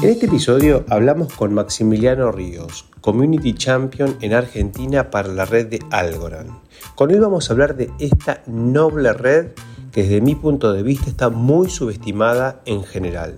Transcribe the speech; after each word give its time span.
En 0.00 0.10
este 0.10 0.26
episodio 0.26 0.84
hablamos 0.88 1.32
con 1.32 1.52
Maximiliano 1.52 2.30
Ríos, 2.30 2.84
Community 3.00 3.52
Champion 3.54 4.16
en 4.20 4.32
Argentina 4.32 5.10
para 5.10 5.26
la 5.26 5.44
red 5.44 5.66
de 5.66 5.80
Algorand. 5.90 6.52
Con 6.94 7.10
él 7.10 7.20
vamos 7.20 7.50
a 7.50 7.52
hablar 7.52 7.74
de 7.74 7.90
esta 7.98 8.40
noble 8.46 9.12
red 9.12 9.48
que 9.90 10.04
desde 10.04 10.20
mi 10.20 10.36
punto 10.36 10.72
de 10.72 10.84
vista 10.84 11.10
está 11.10 11.30
muy 11.30 11.68
subestimada 11.68 12.62
en 12.64 12.84
general. 12.84 13.34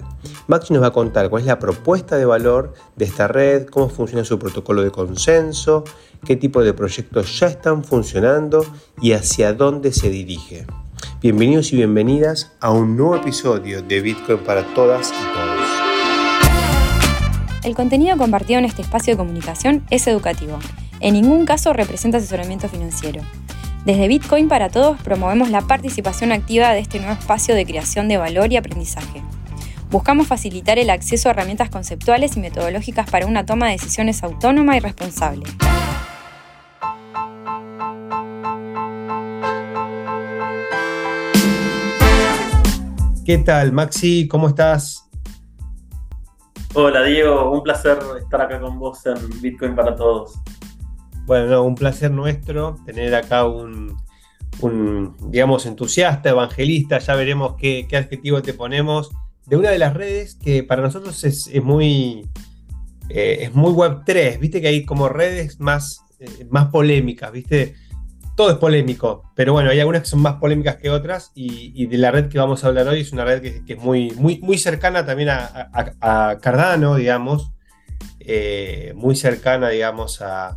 Maxi 0.48 0.74
nos 0.74 0.82
va 0.82 0.88
a 0.88 0.92
contar 0.92 1.30
cuál 1.30 1.40
es 1.40 1.46
la 1.46 1.58
propuesta 1.58 2.16
de 2.16 2.26
valor 2.26 2.74
de 2.94 3.06
esta 3.06 3.26
red, 3.26 3.66
cómo 3.66 3.88
funciona 3.88 4.22
su 4.26 4.38
protocolo 4.38 4.82
de 4.82 4.90
consenso, 4.90 5.84
qué 6.26 6.36
tipo 6.36 6.62
de 6.62 6.74
proyectos 6.74 7.40
ya 7.40 7.46
están 7.46 7.84
funcionando 7.84 8.66
y 9.00 9.12
hacia 9.12 9.54
dónde 9.54 9.92
se 9.92 10.10
dirige. 10.10 10.66
Bienvenidos 11.22 11.72
y 11.72 11.76
bienvenidas 11.76 12.52
a 12.60 12.70
un 12.70 12.98
nuevo 12.98 13.16
episodio 13.16 13.80
de 13.80 14.02
Bitcoin 14.02 14.40
para 14.40 14.62
todas 14.74 15.10
y 15.10 15.34
todos. 15.34 15.49
El 17.62 17.74
contenido 17.74 18.16
compartido 18.16 18.58
en 18.58 18.64
este 18.64 18.80
espacio 18.80 19.12
de 19.12 19.18
comunicación 19.18 19.84
es 19.90 20.06
educativo. 20.06 20.58
En 21.00 21.12
ningún 21.12 21.44
caso 21.44 21.74
representa 21.74 22.16
asesoramiento 22.16 22.70
financiero. 22.70 23.22
Desde 23.84 24.08
Bitcoin 24.08 24.48
para 24.48 24.70
Todos 24.70 24.98
promovemos 25.02 25.50
la 25.50 25.60
participación 25.60 26.32
activa 26.32 26.70
de 26.72 26.78
este 26.78 27.00
nuevo 27.00 27.12
espacio 27.12 27.54
de 27.54 27.66
creación 27.66 28.08
de 28.08 28.16
valor 28.16 28.50
y 28.50 28.56
aprendizaje. 28.56 29.22
Buscamos 29.90 30.26
facilitar 30.26 30.78
el 30.78 30.88
acceso 30.88 31.28
a 31.28 31.32
herramientas 31.32 31.68
conceptuales 31.68 32.34
y 32.36 32.40
metodológicas 32.40 33.10
para 33.10 33.26
una 33.26 33.44
toma 33.44 33.66
de 33.66 33.72
decisiones 33.72 34.22
autónoma 34.22 34.78
y 34.78 34.80
responsable. 34.80 35.44
¿Qué 43.26 43.36
tal, 43.38 43.72
Maxi? 43.72 44.26
¿Cómo 44.28 44.48
estás? 44.48 45.09
Hola 46.72 47.02
Diego, 47.02 47.50
un 47.50 47.64
placer 47.64 47.98
estar 48.22 48.42
acá 48.42 48.60
con 48.60 48.78
vos 48.78 49.04
en 49.04 49.40
Bitcoin 49.40 49.74
para 49.74 49.96
Todos. 49.96 50.38
Bueno, 51.26 51.64
un 51.64 51.74
placer 51.74 52.12
nuestro 52.12 52.76
tener 52.86 53.12
acá 53.12 53.44
un, 53.44 53.96
digamos, 55.30 55.66
entusiasta, 55.66 56.30
evangelista, 56.30 57.00
ya 57.00 57.16
veremos 57.16 57.56
qué, 57.58 57.88
adjetivo 57.92 58.40
te 58.40 58.54
ponemos, 58.54 59.10
de 59.46 59.56
una 59.56 59.70
de 59.70 59.80
las 59.80 59.94
redes 59.94 60.36
que 60.36 60.62
para 60.62 60.80
nosotros 60.80 61.24
es, 61.24 61.50
muy, 61.60 62.28
eh, 63.08 63.38
es 63.40 63.52
muy 63.52 63.72
web 63.72 64.02
3, 64.06 64.38
viste 64.38 64.60
que 64.60 64.68
hay 64.68 64.84
como 64.84 65.08
redes 65.08 65.58
más, 65.58 66.04
eh, 66.20 66.46
más 66.50 66.68
polémicas, 66.68 67.32
viste, 67.32 67.74
todo 68.36 68.50
es 68.50 68.56
polémico, 68.56 69.30
pero 69.34 69.52
bueno, 69.52 69.70
hay 69.70 69.80
algunas 69.80 70.02
que 70.02 70.08
son 70.08 70.20
más 70.20 70.36
polémicas 70.36 70.76
que 70.76 70.90
otras 70.90 71.32
y, 71.34 71.86
de 71.86 71.98
la 71.98 72.10
red 72.10 72.28
que 72.28 72.38
vamos 72.38 72.64
a 72.64 72.68
hablar 72.68 72.88
hoy 72.88 73.00
es 73.00 73.12
una 73.12 73.24
red 73.24 73.42
que, 73.42 73.62
es 73.66 73.78
muy, 73.78 74.12
muy, 74.12 74.38
muy 74.40 74.58
cercana 74.58 75.04
también 75.04 75.30
a, 75.30 76.38
Cardano, 76.40 76.94
digamos, 76.96 77.52
eh, 78.20 78.92
muy 78.96 79.16
cercana, 79.16 79.68
digamos, 79.68 80.22
a, 80.22 80.56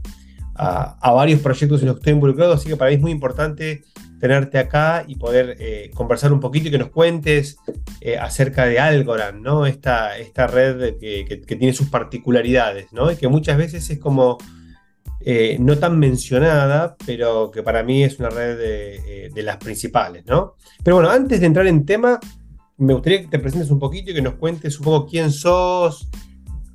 varios 1.02 1.42
proyectos 1.42 1.82
en 1.82 1.88
los 1.88 1.96
que 1.96 2.00
estoy 2.00 2.14
involucrado, 2.14 2.54
así 2.54 2.70
que 2.70 2.78
para 2.78 2.90
mí 2.90 2.96
es 2.96 3.02
muy 3.02 3.12
importante 3.12 3.84
tenerte 4.20 4.58
acá 4.58 5.04
y 5.06 5.16
poder 5.16 5.58
eh, 5.60 5.92
conversar 5.94 6.32
un 6.32 6.40
poquito 6.40 6.70
y 6.70 6.72
que 6.72 6.78
nos 6.78 6.92
cuentes 6.92 7.58
eh, 8.00 8.18
acerca 8.18 8.66
de 8.66 8.80
Algorand, 8.80 9.42
¿no? 9.42 9.66
Esta, 9.66 10.18
esta 10.18 10.48
red 10.48 10.98
que, 10.98 11.26
que, 11.26 11.56
tiene 11.58 11.74
sus 11.74 11.90
particularidades, 11.90 12.94
¿no? 12.94 13.12
Y 13.12 13.18
que 13.18 13.28
muchas 13.28 13.58
veces 13.58 13.90
es 13.90 14.00
como 14.00 14.38
eh, 15.26 15.56
no 15.58 15.78
tan 15.78 15.98
mencionada, 15.98 16.98
pero 17.06 17.50
que 17.50 17.64
para 17.64 17.82
mí 17.82 18.04
es 18.04 18.20
una 18.20 18.30
red 18.30 18.58
eh, 18.60 19.30
de, 19.34 19.44
las 19.44 19.56
principales, 19.56 20.26
¿no? 20.26 20.56
Pero 20.84 20.98
bueno, 20.98 21.10
antes 21.10 21.40
de 21.40 21.46
entrar 21.46 21.66
en 21.66 21.86
tema, 21.86 22.20
me 22.78 22.94
gustaría 22.94 23.22
que 23.22 23.28
te 23.28 23.40
presentes 23.40 23.72
un 23.72 23.80
poquito 23.80 24.12
y 24.12 24.14
que 24.14 24.22
nos 24.22 24.34
cuentes 24.34 24.78
un 24.80 24.84
poco 24.84 25.08
quién 25.08 25.32
sos, 25.32 26.10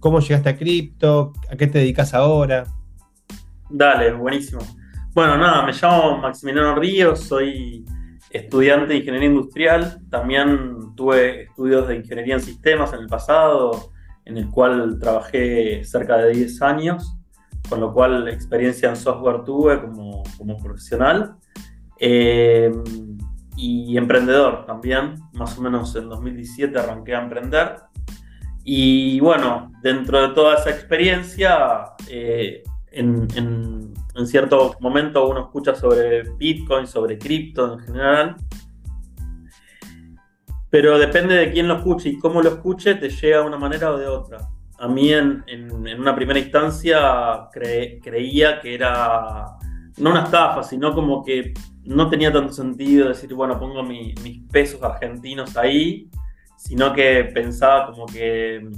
cómo 0.01 0.21
llegaste 0.21 0.49
a 0.49 0.57
cripto, 0.57 1.35
a 1.51 1.57
qué 1.57 1.67
te 1.67 1.81
dedicas 1.81 2.15
ahora. 2.15 2.65
Dale, 3.69 4.15
buenísimo. 4.15 4.63
Bueno, 5.13 5.37
nada, 5.37 5.67
me 5.67 5.73
llamo 5.73 6.17
Maximiliano 6.17 6.75
Ríos, 6.75 7.21
soy 7.21 7.85
estudiante 8.31 8.95
de 8.95 9.01
ingeniería 9.01 9.29
industrial, 9.29 10.01
también 10.09 10.95
tuve 10.97 11.43
estudios 11.43 11.87
de 11.87 11.97
ingeniería 11.97 12.37
en 12.37 12.41
sistemas 12.41 12.95
en 12.95 13.01
el 13.01 13.09
pasado, 13.09 13.91
en 14.25 14.39
el 14.39 14.49
cual 14.49 14.99
trabajé 14.99 15.85
cerca 15.85 16.17
de 16.17 16.33
10 16.33 16.63
años 16.63 17.18
con 17.69 17.81
lo 17.81 17.93
cual 17.93 18.29
experiencia 18.29 18.89
en 18.89 18.97
software 18.97 19.45
tuve 19.45 19.81
como, 19.81 20.23
profesional. 20.63 21.37
Eh, 21.99 22.73
y 23.57 23.97
emprendedor 23.97 24.65
también, 24.67 25.17
más 25.33 25.59
o 25.59 25.63
menos 25.63 25.95
en 25.97 26.09
2017 26.09 26.79
arranqué 26.79 27.15
a 27.15 27.23
emprender. 27.23 27.77
Y 28.63 29.19
bueno, 29.21 29.73
dentro 29.83 30.29
de 30.29 30.35
toda 30.35 30.57
esa 30.57 30.71
experiencia, 30.71 31.95
eh, 32.09 32.63
en, 32.93 33.27
en, 33.35 34.27
cierto 34.27 34.77
momento 34.81 35.29
uno 35.29 35.41
escucha 35.41 35.75
sobre 35.75 36.23
Bitcoin, 36.37 36.87
sobre 36.87 37.19
cripto 37.19 37.75
en 37.75 37.79
general, 37.81 38.37
pero 40.71 40.99
depende 40.99 41.35
de 41.35 41.51
quién 41.51 41.67
lo 41.67 41.79
escuche 41.79 42.11
y 42.11 42.19
cómo 42.19 42.43
lo 42.43 42.51
escuche, 42.51 42.95
te 42.97 43.09
llega 43.09 43.39
de 43.39 43.47
una 43.47 43.59
manera 43.59 43.93
o 43.93 43.99
de 43.99 44.07
otra 44.07 44.49
a 44.79 44.89
mí 44.89 45.13
en, 45.13 45.45
una 45.99 46.15
primera 46.15 46.39
instancia 46.39 47.49
creía 47.53 48.61
que 48.61 48.75
era 48.75 49.57
no 49.97 50.11
una 50.11 50.25
estafa, 50.25 50.63
sino 50.63 50.95
como 50.95 51.25
que 51.25 51.53
no 51.85 52.09
tenía 52.09 52.33
tanto 52.33 52.53
sentido 52.53 53.09
decir, 53.09 53.35
bueno, 53.35 53.59
pongo 53.59 53.83
mis 53.83 54.15
pesos 54.53 54.83
argentinos 54.83 55.57
ahí, 55.57 56.09
sino 56.57 56.93
que 56.93 57.31
pensaba 57.35 57.91
como 57.91 58.07
que 58.07 58.69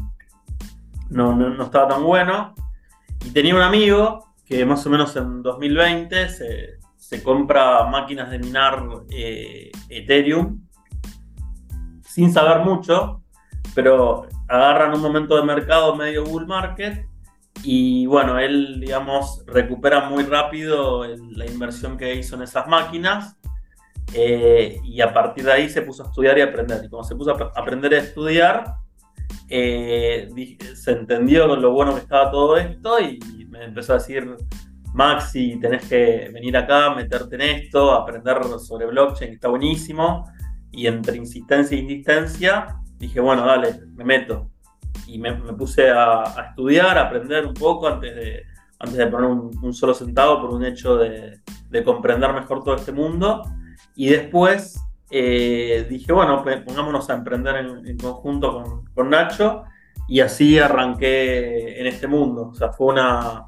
no, 1.11 1.35
no, 1.35 1.65
estaba 1.65 1.89
tan 1.89 2.05
bueno. 2.05 2.55
Y 3.25 3.31
tenía 3.31 3.55
un 3.55 3.63
amigo 3.63 4.33
que 4.47 4.65
más 4.65 4.87
o 4.87 4.91
menos 4.91 5.15
en 5.17 5.43
2020 5.43 6.29
se, 6.29 7.23
compra 7.23 7.85
máquinas 7.87 8.31
de 8.31 8.39
minar 8.39 8.87
eh, 9.11 9.73
Ethereum 9.89 10.61
sin 12.03 12.33
saber 12.33 12.65
mucho, 12.65 13.23
pero 13.75 14.29
agarran 14.51 14.93
un 14.93 15.01
momento 15.01 15.37
de 15.37 15.45
mercado 15.45 15.95
medio 15.95 16.25
bull 16.25 16.45
market 16.45 17.07
y 17.63 18.07
bueno, 18.07 18.39
él, 18.39 18.81
digamos, 18.81 19.45
recupera 19.47 20.09
muy 20.09 20.25
rápido 20.25 21.05
la 21.05 21.47
inversión 21.47 21.97
que 21.97 22.15
hizo 22.17 22.35
en 22.35 22.43
esas 22.43 22.67
máquinas 22.67 23.37
eh, 24.13 24.81
y 24.83 25.01
a 25.01 25.13
partir 25.13 25.45
de 25.45 25.53
ahí 25.53 25.69
se 25.69 25.83
puso 25.83 26.03
a 26.03 26.07
estudiar 26.07 26.37
y 26.39 26.41
aprender. 26.41 26.85
Y 26.85 26.89
cuando 26.89 27.07
se 27.07 27.15
puso 27.15 27.31
a 27.31 27.53
aprender 27.55 27.95
a 27.95 27.99
estudiar, 27.99 28.75
eh, 29.49 30.29
se 30.75 30.93
entendió 30.93 31.55
lo 31.55 31.71
bueno 31.71 31.95
que 31.95 32.01
estaba 32.01 32.31
todo 32.31 32.57
esto 32.57 32.99
y 32.99 33.21
me 33.49 33.65
empezó 33.65 33.93
a 33.93 33.99
decir, 33.99 34.35
Maxi, 34.95 35.61
tenés 35.61 35.87
que 35.87 36.29
venir 36.33 36.57
acá, 36.57 36.93
meterte 36.95 37.37
en 37.37 37.43
esto, 37.43 37.93
aprender 37.93 38.39
sobre 38.59 38.87
blockchain, 38.87 39.31
que 39.31 39.35
está 39.37 39.49
buenísimo. 39.49 40.25
Y 40.73 40.87
entre 40.87 41.17
insistencia 41.17 41.77
e 41.77 41.81
insistencia, 41.81 42.80
dije, 43.01 43.19
bueno, 43.19 43.45
dale, 43.45 43.81
me 43.95 44.05
meto. 44.05 44.51
Y 45.07 45.19
me, 45.19 45.33
puse 45.55 45.91
a, 45.91 46.23
estudiar, 46.51 46.99
a 46.99 47.07
aprender 47.07 47.47
un 47.47 47.55
poco 47.55 47.89
antes 47.89 48.15
de, 48.15 48.43
antes 48.79 48.97
de 48.97 49.07
poner 49.07 49.29
un, 49.29 49.75
solo 49.75 49.95
centavo 49.95 50.43
por 50.43 50.51
un 50.51 50.65
hecho 50.65 50.97
de, 50.97 51.41
comprender 51.85 52.33
mejor 52.33 52.63
todo 52.63 52.77
este 52.77 52.93
mundo. 52.93 53.43
Y 53.97 54.09
después 54.09 54.81
eh, 55.11 55.87
dije, 55.89 56.13
bueno, 56.13 56.45
pongámonos 56.67 57.09
a 57.11 57.15
emprender 57.15 57.57
en, 57.57 57.99
conjunto 57.99 58.85
con, 58.95 59.11
Nacho. 59.11 59.65
Y 60.07 60.21
así 60.21 60.59
arranqué 60.59 61.81
en 61.81 61.87
este 61.87 62.07
mundo. 62.07 62.49
O 62.49 62.55
sea, 62.55 62.73
fue 62.73 62.89
una, 62.89 63.47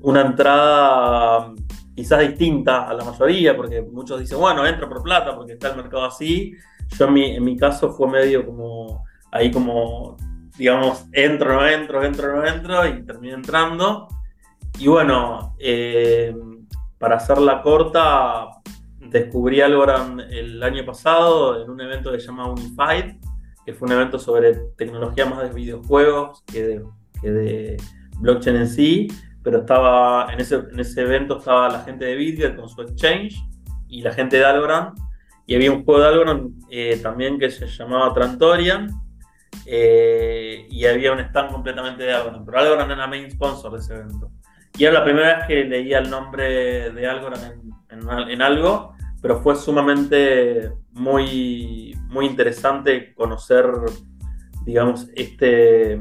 una 0.00 0.20
entrada 0.22 1.52
quizás 1.94 2.20
distinta 2.20 2.88
a 2.88 2.94
la 2.94 3.04
mayoría, 3.04 3.56
porque 3.56 3.82
muchos 3.82 4.20
dicen, 4.20 4.38
bueno, 4.38 4.64
entro 4.64 4.88
por 4.88 5.02
plata 5.02 5.34
porque 5.34 5.54
está 5.54 5.70
el 5.70 5.76
mercado 5.76 6.04
así. 6.04 6.54
Yo 6.96 7.06
en 7.06 7.12
mi, 7.12 7.36
en 7.36 7.44
mi 7.44 7.56
caso 7.56 7.92
fue 7.92 8.08
medio 8.08 8.46
como, 8.46 9.04
ahí 9.30 9.50
como, 9.50 10.16
digamos, 10.56 11.06
entro, 11.12 11.54
no 11.54 11.66
entro, 11.66 12.04
entro, 12.04 12.36
no 12.36 12.46
entro, 12.46 12.86
y 12.86 13.04
terminé 13.04 13.34
entrando. 13.34 14.08
Y 14.78 14.88
bueno, 14.88 15.54
eh, 15.58 16.34
para 16.98 17.16
hacerla 17.16 17.62
corta, 17.62 18.48
descubrí 19.00 19.60
algo 19.60 19.84
el 20.30 20.62
año 20.62 20.84
pasado 20.84 21.62
en 21.62 21.70
un 21.70 21.80
evento 21.80 22.12
que 22.12 22.20
se 22.20 22.26
llama 22.26 22.50
Unified, 22.50 23.16
que 23.64 23.74
fue 23.74 23.86
un 23.86 23.92
evento 23.92 24.18
sobre 24.18 24.54
tecnología 24.76 25.26
más 25.26 25.42
de 25.42 25.50
videojuegos 25.50 26.42
que 26.46 26.62
de, 26.62 26.84
que 27.20 27.30
de 27.30 27.76
blockchain 28.20 28.56
en 28.56 28.68
sí, 28.68 29.08
pero 29.42 29.58
estaba 29.58 30.32
en 30.32 30.40
ese, 30.40 30.56
en 30.56 30.80
ese 30.80 31.02
evento 31.02 31.38
estaba 31.38 31.68
la 31.68 31.80
gente 31.80 32.04
de 32.04 32.16
Bitget 32.16 32.56
con 32.56 32.68
su 32.68 32.82
exchange 32.82 33.36
y 33.88 34.02
la 34.02 34.12
gente 34.12 34.36
de 34.36 34.44
Algorand 34.44 34.98
y 35.48 35.54
había 35.54 35.72
un 35.72 35.82
juego 35.82 36.02
de 36.02 36.08
Algorand 36.08 36.62
eh, 36.70 37.00
también 37.02 37.38
que 37.38 37.50
se 37.50 37.66
llamaba 37.66 38.12
Trantorian. 38.12 38.90
Eh, 39.64 40.66
y 40.68 40.84
había 40.84 41.10
un 41.10 41.20
stand 41.20 41.52
completamente 41.52 42.02
de 42.02 42.12
Algorand. 42.12 42.44
Pero 42.44 42.58
Algorand 42.58 42.92
era 42.92 43.06
main 43.06 43.30
sponsor 43.30 43.72
de 43.72 43.78
ese 43.78 43.94
evento. 43.94 44.30
Y 44.76 44.84
era 44.84 44.98
la 44.98 45.04
primera 45.04 45.38
vez 45.38 45.46
que 45.46 45.64
leía 45.64 46.00
el 46.00 46.10
nombre 46.10 46.90
de 46.90 47.06
Algorand 47.06 47.62
en, 47.88 48.42
algo, 48.42 48.92
pero 49.22 49.40
fue 49.40 49.56
sumamente 49.56 50.70
muy, 50.92 51.98
muy 52.08 52.26
interesante 52.26 53.14
conocer, 53.14 53.64
digamos, 54.66 55.08
este, 55.16 55.94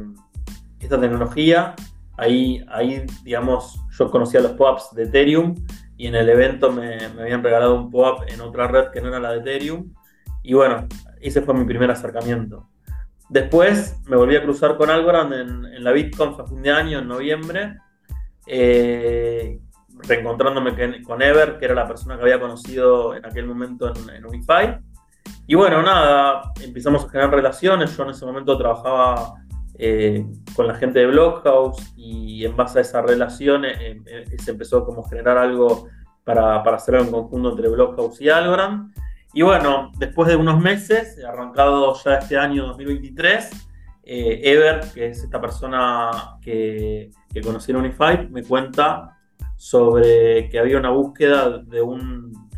esta 0.81 0.99
tecnología. 0.99 1.73
Ahí, 2.17 2.65
ahí, 2.69 3.05
digamos, 3.23 3.79
yo 3.97 4.11
conocía 4.11 4.41
los 4.41 4.51
POAPs 4.51 4.93
de 4.93 5.03
Ethereum 5.03 5.55
y 5.97 6.07
en 6.07 6.15
el 6.15 6.29
evento 6.29 6.71
me, 6.71 6.95
habían 7.19 7.43
regalado 7.43 7.75
un 7.75 7.89
POAP 7.89 8.29
en 8.29 8.41
otra 8.41 8.67
red 8.67 8.89
que 8.91 9.01
no 9.01 9.09
era 9.09 9.19
la 9.19 9.31
de 9.31 9.39
Ethereum. 9.39 9.93
Y 10.43 10.53
bueno, 10.53 10.87
ese 11.19 11.41
fue 11.41 11.55
mi 11.55 11.65
primer 11.65 11.89
acercamiento. 11.89 12.69
Después 13.29 13.99
me 14.05 14.15
volví 14.15 14.35
a 14.35 14.43
cruzar 14.43 14.77
con 14.77 14.89
Algorand 14.89 15.33
en, 15.33 15.83
la 15.83 15.91
Bitcoin 15.91 16.35
a 16.39 16.45
fin 16.45 16.61
de 16.61 16.71
año, 16.71 16.99
en 16.99 17.07
noviembre, 17.07 17.77
eh, 18.45 19.59
reencontrándome 20.07 21.03
con 21.03 21.21
Ever, 21.21 21.57
que 21.57 21.65
era 21.65 21.73
la 21.73 21.87
persona 21.87 22.15
que 22.15 22.21
había 22.21 22.39
conocido 22.39 23.15
en 23.15 23.25
aquel 23.25 23.47
momento 23.47 23.91
en, 23.93 24.09
en 24.11 24.25
Unify. 24.25 24.79
Y 25.47 25.55
bueno, 25.55 25.81
nada, 25.81 26.53
empezamos 26.63 27.05
a 27.05 27.09
generar 27.09 27.31
relaciones. 27.31 27.97
Yo 27.97 28.03
en 28.03 28.11
ese 28.11 28.25
momento 28.25 28.57
trabajaba 28.57 29.33
eh, 29.79 30.25
con 30.55 30.65
la 30.65 30.73
gente 30.73 30.99
de 30.99 31.05
Blockhouse 31.05 31.93
y 31.95 32.43
en 32.43 32.55
base 32.55 32.79
a 32.79 32.81
esa 32.81 33.03
relación 33.03 33.63
eh, 33.63 34.01
eh, 34.07 34.25
se 34.39 34.51
empezó 34.51 34.83
como 34.83 35.05
a 35.05 35.09
generar 35.09 35.37
algo 35.37 35.87
para, 36.23 36.63
para 36.63 36.77
hacer 36.77 36.95
un 36.99 37.11
conjunto 37.11 37.51
entre 37.51 37.69
Blockhouse 37.69 38.19
y 38.21 38.29
Algorand. 38.29 38.91
Y 39.33 39.43
bueno, 39.43 39.91
después 39.99 40.29
de 40.29 40.35
unos 40.35 40.59
meses, 40.59 41.23
arrancado 41.23 41.93
ya 42.03 42.15
este 42.15 42.37
año 42.37 42.65
2023, 42.67 43.51
Ever, 44.09 44.81
que 44.93 45.07
es 45.07 45.23
esta 45.23 45.39
persona 45.39 46.37
que, 46.41 47.11
que 47.31 47.41
conocí 47.41 47.71
en 47.71 47.77
Unified, 47.77 48.29
me 48.29 48.41
cuenta 48.41 49.17
sobre 49.57 50.49
que 50.49 50.57
había 50.57 50.79
una 50.79 50.89
búsqueda 50.89 51.59
de 51.59 51.81
un, 51.81 52.49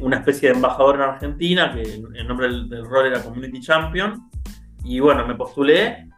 una 0.00 0.16
especie 0.16 0.50
de 0.50 0.56
embajador 0.56 0.96
en 0.96 1.02
Argentina, 1.02 1.72
que 1.72 1.82
el 1.82 2.28
nombre 2.28 2.48
del, 2.48 2.68
del, 2.68 2.84
rol 2.84 3.06
era 3.06 3.22
Community 3.22 3.60
Champion. 3.60 4.28
Y 4.84 5.00
bueno, 5.00 5.26
me 5.26 5.34
postulé 5.34 6.08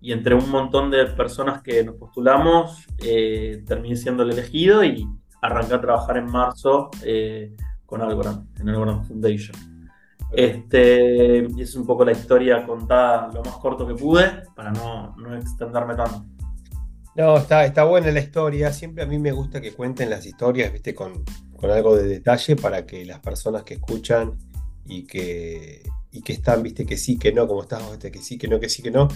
y 0.00 0.12
entre 0.12 0.34
un 0.34 0.48
montón 0.50 0.90
de 0.90 1.06
personas 1.06 1.62
que 1.62 1.84
nos 1.84 1.96
postulamos, 1.96 2.86
eh, 2.98 3.62
terminé 3.66 3.96
siendo 3.96 4.22
el 4.22 4.30
elegido 4.30 4.82
y 4.82 5.06
arranqué 5.42 5.74
a 5.74 5.80
trabajar 5.80 6.16
en 6.16 6.26
marzo 6.26 6.90
eh, 7.04 7.54
con 7.84 8.00
Algorand, 8.00 8.58
en 8.60 8.68
Algorand 8.68 9.06
Foundation. 9.06 9.56
Este, 10.32 11.48
y 11.56 11.62
es 11.62 11.74
un 11.74 11.84
poco 11.84 12.04
la 12.04 12.12
historia 12.12 12.64
contada 12.64 13.30
lo 13.34 13.42
más 13.42 13.56
corto 13.56 13.86
que 13.86 13.94
pude 13.94 14.44
para 14.54 14.70
no, 14.70 15.14
no 15.16 15.36
extenderme 15.36 15.96
tanto. 15.96 16.24
No, 17.16 17.36
está, 17.36 17.64
está 17.64 17.84
buena 17.84 18.10
la 18.12 18.20
historia. 18.20 18.72
Siempre 18.72 19.02
a 19.02 19.06
mí 19.06 19.18
me 19.18 19.32
gusta 19.32 19.60
que 19.60 19.72
cuenten 19.72 20.08
las 20.08 20.24
historias, 20.24 20.72
viste, 20.72 20.94
con, 20.94 21.24
con 21.56 21.70
algo 21.70 21.96
de 21.96 22.04
detalle 22.04 22.56
para 22.56 22.86
que 22.86 23.04
las 23.04 23.18
personas 23.18 23.64
que 23.64 23.74
escuchan 23.74 24.38
y 24.86 25.04
que, 25.06 25.82
y 26.12 26.22
que 26.22 26.32
están, 26.32 26.62
viste, 26.62 26.86
que 26.86 26.96
sí, 26.96 27.18
que 27.18 27.32
no, 27.32 27.46
como 27.48 27.62
estás, 27.62 27.88
viste, 27.90 28.12
que 28.12 28.20
sí, 28.20 28.38
que 28.38 28.48
no, 28.48 28.60
que 28.60 28.68
sí, 28.68 28.82
que 28.82 28.92
no, 28.92 29.08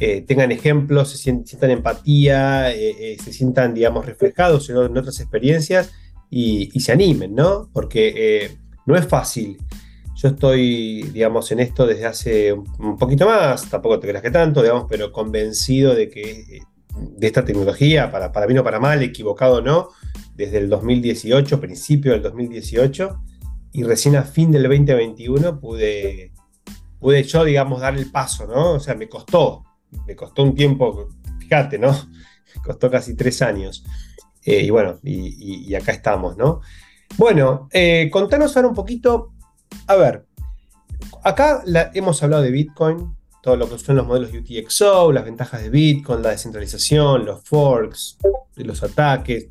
eh, 0.00 0.24
tengan 0.26 0.52
ejemplos, 0.52 1.10
se 1.10 1.18
sientan, 1.18 1.70
empatía, 1.70 2.72
eh, 2.72 2.94
eh, 2.98 3.16
se 3.22 3.32
sientan, 3.32 3.74
digamos, 3.74 4.06
reflejados 4.06 4.70
en, 4.70 4.76
otras 4.76 5.20
experiencias 5.20 5.92
y, 6.30 6.70
se 6.80 6.92
animen, 6.92 7.34
¿no? 7.34 7.68
Porque 7.72 8.56
no 8.86 8.96
es 8.96 9.06
fácil. 9.06 9.58
Yo 10.16 10.28
estoy, 10.28 11.02
digamos, 11.12 11.50
en 11.52 11.60
esto 11.60 11.86
desde 11.86 12.06
hace 12.06 12.52
un 12.52 12.96
poquito 12.98 13.26
más, 13.26 13.68
tampoco 13.70 13.98
te 13.98 14.08
creas 14.08 14.22
que 14.22 14.30
tanto, 14.30 14.62
digamos, 14.62 14.86
pero 14.88 15.12
convencido 15.12 15.94
de 15.94 16.08
que 16.08 16.60
de 16.96 17.26
esta 17.26 17.44
tecnología, 17.44 18.10
para, 18.10 18.32
para 18.32 18.46
bien 18.46 18.58
o 18.58 18.64
para 18.64 18.80
mal, 18.80 19.02
equivocado 19.02 19.56
o 19.56 19.60
no, 19.60 19.90
desde 20.34 20.58
el 20.58 20.68
2018, 20.68 21.60
principio 21.60 22.12
del 22.12 22.22
2018, 22.22 23.20
y 23.72 23.82
recién 23.84 24.16
a 24.16 24.22
fin 24.22 24.50
del 24.50 24.62
2021 24.64 25.60
pude, 25.60 26.32
pude 26.98 27.22
yo, 27.22 27.44
digamos, 27.44 27.80
dar 27.80 27.96
el 27.96 28.10
paso, 28.10 28.46
¿no? 28.46 28.72
O 28.72 28.80
sea, 28.80 28.94
me 28.94 29.08
costó, 29.08 29.64
me 30.06 30.16
costó 30.16 30.42
un 30.42 30.54
tiempo, 30.54 31.08
fíjate, 31.40 31.78
¿no? 31.78 31.94
Costó 32.64 32.90
casi 32.90 33.14
tres 33.14 33.42
años. 33.42 33.84
Eh, 34.44 34.64
y 34.64 34.70
bueno, 34.70 34.98
y, 35.02 35.74
acá 35.74 35.92
estamos, 35.92 36.36
¿no? 36.36 36.60
Bueno, 37.16 37.68
eh, 37.72 38.08
contanos 38.10 38.56
ahora 38.56 38.68
un 38.68 38.74
poquito, 38.74 39.32
a 39.86 39.96
ver, 39.96 40.26
acá 41.22 41.62
hemos 41.94 42.22
hablado 42.22 42.42
de 42.42 42.50
Bitcoin, 42.50 43.14
todo 43.42 43.56
lo 43.56 43.68
que 43.68 43.78
son 43.78 43.96
los 43.96 44.06
modelos 44.06 44.32
UTXO, 44.32 45.12
las 45.12 45.24
ventajas 45.24 45.62
de 45.62 45.70
Bitcoin, 45.70 46.22
la 46.22 46.30
descentralización, 46.30 47.24
los 47.24 47.42
forks, 47.44 48.18
los 48.56 48.82
ataques. 48.82 49.46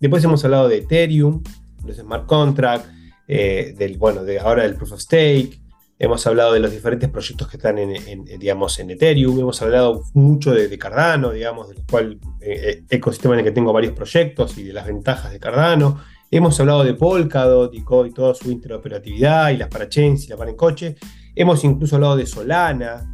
Después 0.00 0.24
hemos 0.24 0.44
hablado 0.44 0.68
de 0.68 0.78
Ethereum, 0.78 1.42
los 1.84 1.96
smart 1.96 2.26
contracts, 2.26 2.88
eh, 3.26 3.74
del, 3.76 3.98
bueno, 3.98 4.24
de 4.24 4.38
ahora 4.38 4.62
del 4.62 4.74
proof 4.74 4.92
of 4.92 5.00
stake, 5.00 5.60
Hemos 6.00 6.24
hablado 6.28 6.52
de 6.52 6.60
los 6.60 6.70
diferentes 6.70 7.08
proyectos 7.08 7.48
que 7.48 7.56
están 7.56 7.76
en, 7.78 8.24
digamos, 8.38 8.78
en 8.78 8.90
Ethereum, 8.90 9.40
hemos 9.40 9.60
hablado 9.62 10.04
mucho 10.14 10.52
de, 10.52 10.78
Cardano, 10.78 11.32
digamos, 11.32 11.68
del 11.70 11.84
cual 11.90 12.20
eh, 12.40 12.84
ecosistema 12.88 13.34
en 13.34 13.40
el 13.40 13.44
que 13.46 13.50
tengo 13.50 13.72
varios 13.72 13.94
proyectos 13.94 14.56
y 14.58 14.62
de 14.62 14.72
las 14.72 14.86
ventajas 14.86 15.32
de 15.32 15.40
Cardano. 15.40 15.98
Hemos 16.30 16.60
hablado 16.60 16.84
de 16.84 16.94
Polkadot 16.94 17.74
y, 17.74 17.78
y 17.78 18.12
toda 18.12 18.34
su 18.34 18.50
interoperatividad 18.50 19.50
y 19.50 19.56
las 19.56 19.68
parachains 19.68 20.24
y 20.24 20.28
la 20.28 20.36
para 20.36 20.50
en 20.50 20.56
coche. 20.56 20.96
Hemos 21.34 21.64
incluso 21.64 21.96
hablado 21.96 22.16
de 22.16 22.26
Solana 22.26 23.12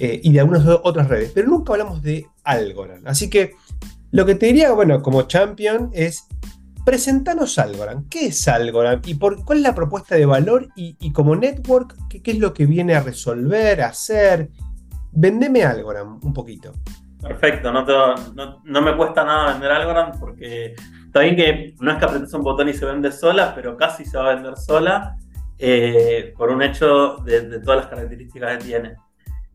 eh, 0.00 0.20
y 0.22 0.32
de 0.32 0.40
algunas 0.40 0.66
otras 0.66 1.08
redes, 1.08 1.30
pero 1.32 1.48
nunca 1.48 1.74
hablamos 1.74 2.02
de 2.02 2.26
Algorand. 2.42 3.06
Así 3.06 3.30
que 3.30 3.52
lo 4.10 4.26
que 4.26 4.34
te 4.34 4.46
diría, 4.46 4.72
bueno, 4.72 5.00
como 5.00 5.22
champion 5.22 5.90
es 5.92 6.26
Presentanos 6.86 7.58
Algorand. 7.58 8.08
¿Qué 8.08 8.26
es 8.26 8.46
Algorand? 8.46 9.04
¿Y 9.08 9.14
por, 9.14 9.44
cuál 9.44 9.58
es 9.58 9.64
la 9.64 9.74
propuesta 9.74 10.14
de 10.14 10.24
valor? 10.24 10.68
Y, 10.76 11.12
como 11.12 11.34
network, 11.34 11.96
¿qué, 12.08 12.22
es 12.24 12.38
lo 12.38 12.54
que 12.54 12.64
viene 12.64 12.94
a 12.94 13.00
resolver, 13.00 13.82
a 13.82 13.88
hacer? 13.88 14.50
Vendeme 15.10 15.64
Algorand 15.64 16.24
un 16.24 16.32
poquito. 16.32 16.70
Perfecto, 17.20 17.72
no, 17.72 18.82
me 18.82 18.96
cuesta 18.96 19.24
nada 19.24 19.54
vender 19.54 19.72
Algorand 19.72 20.20
porque 20.20 20.76
está 21.06 21.20
bien 21.22 21.34
que 21.34 21.74
no 21.80 21.90
es 21.90 21.98
que 21.98 22.04
apretes 22.04 22.32
un 22.34 22.42
botón 22.42 22.68
y 22.68 22.72
se 22.72 22.86
vende 22.86 23.10
sola, 23.10 23.52
pero 23.52 23.76
casi 23.76 24.04
se 24.04 24.16
va 24.16 24.30
a 24.30 24.34
vender 24.36 24.56
sola 24.56 25.16
eh, 25.58 26.32
por 26.38 26.50
un 26.50 26.62
hecho 26.62 27.16
de, 27.16 27.58
todas 27.62 27.80
las 27.80 27.86
características 27.88 28.58
que 28.58 28.64
tiene. 28.64 28.94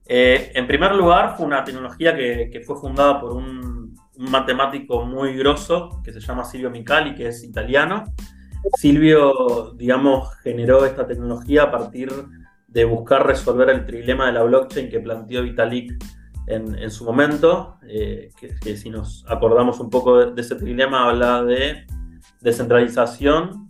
Eh, 0.05 0.51
en 0.53 0.67
primer 0.67 0.93
lugar, 0.95 1.37
fue 1.37 1.45
una 1.45 1.63
tecnología 1.63 2.13
que 2.13 2.61
fue 2.65 2.75
fundada 2.75 3.21
por 3.21 3.31
un 3.31 3.80
un 4.17 4.31
matemático 4.31 5.05
muy 5.05 5.35
grosso 5.37 6.01
que 6.03 6.11
se 6.11 6.19
llama 6.19 6.43
Silvio 6.43 6.69
Micali, 6.69 7.15
que 7.15 7.27
es 7.27 7.43
italiano. 7.43 8.05
Silvio, 8.77 9.73
digamos, 9.75 10.35
generó 10.43 10.85
esta 10.85 11.07
tecnología 11.07 11.63
a 11.63 11.71
partir 11.71 12.11
de 12.67 12.85
buscar 12.85 13.25
resolver 13.25 13.69
el 13.69 13.85
trilema 13.85 14.27
de 14.27 14.33
la 14.33 14.43
blockchain 14.43 14.89
que 14.89 14.99
planteó 14.99 15.43
Vitalik 15.43 15.93
en, 16.47 16.91
su 16.91 17.05
momento, 17.05 17.77
eh, 17.87 18.29
que, 18.37 18.75
si 18.75 18.89
nos 18.89 19.23
acordamos 19.27 19.79
un 19.79 19.89
poco 19.89 20.25
de, 20.25 20.41
ese 20.41 20.55
trilema, 20.55 21.09
habla 21.09 21.43
de 21.43 21.85
descentralización, 22.41 23.69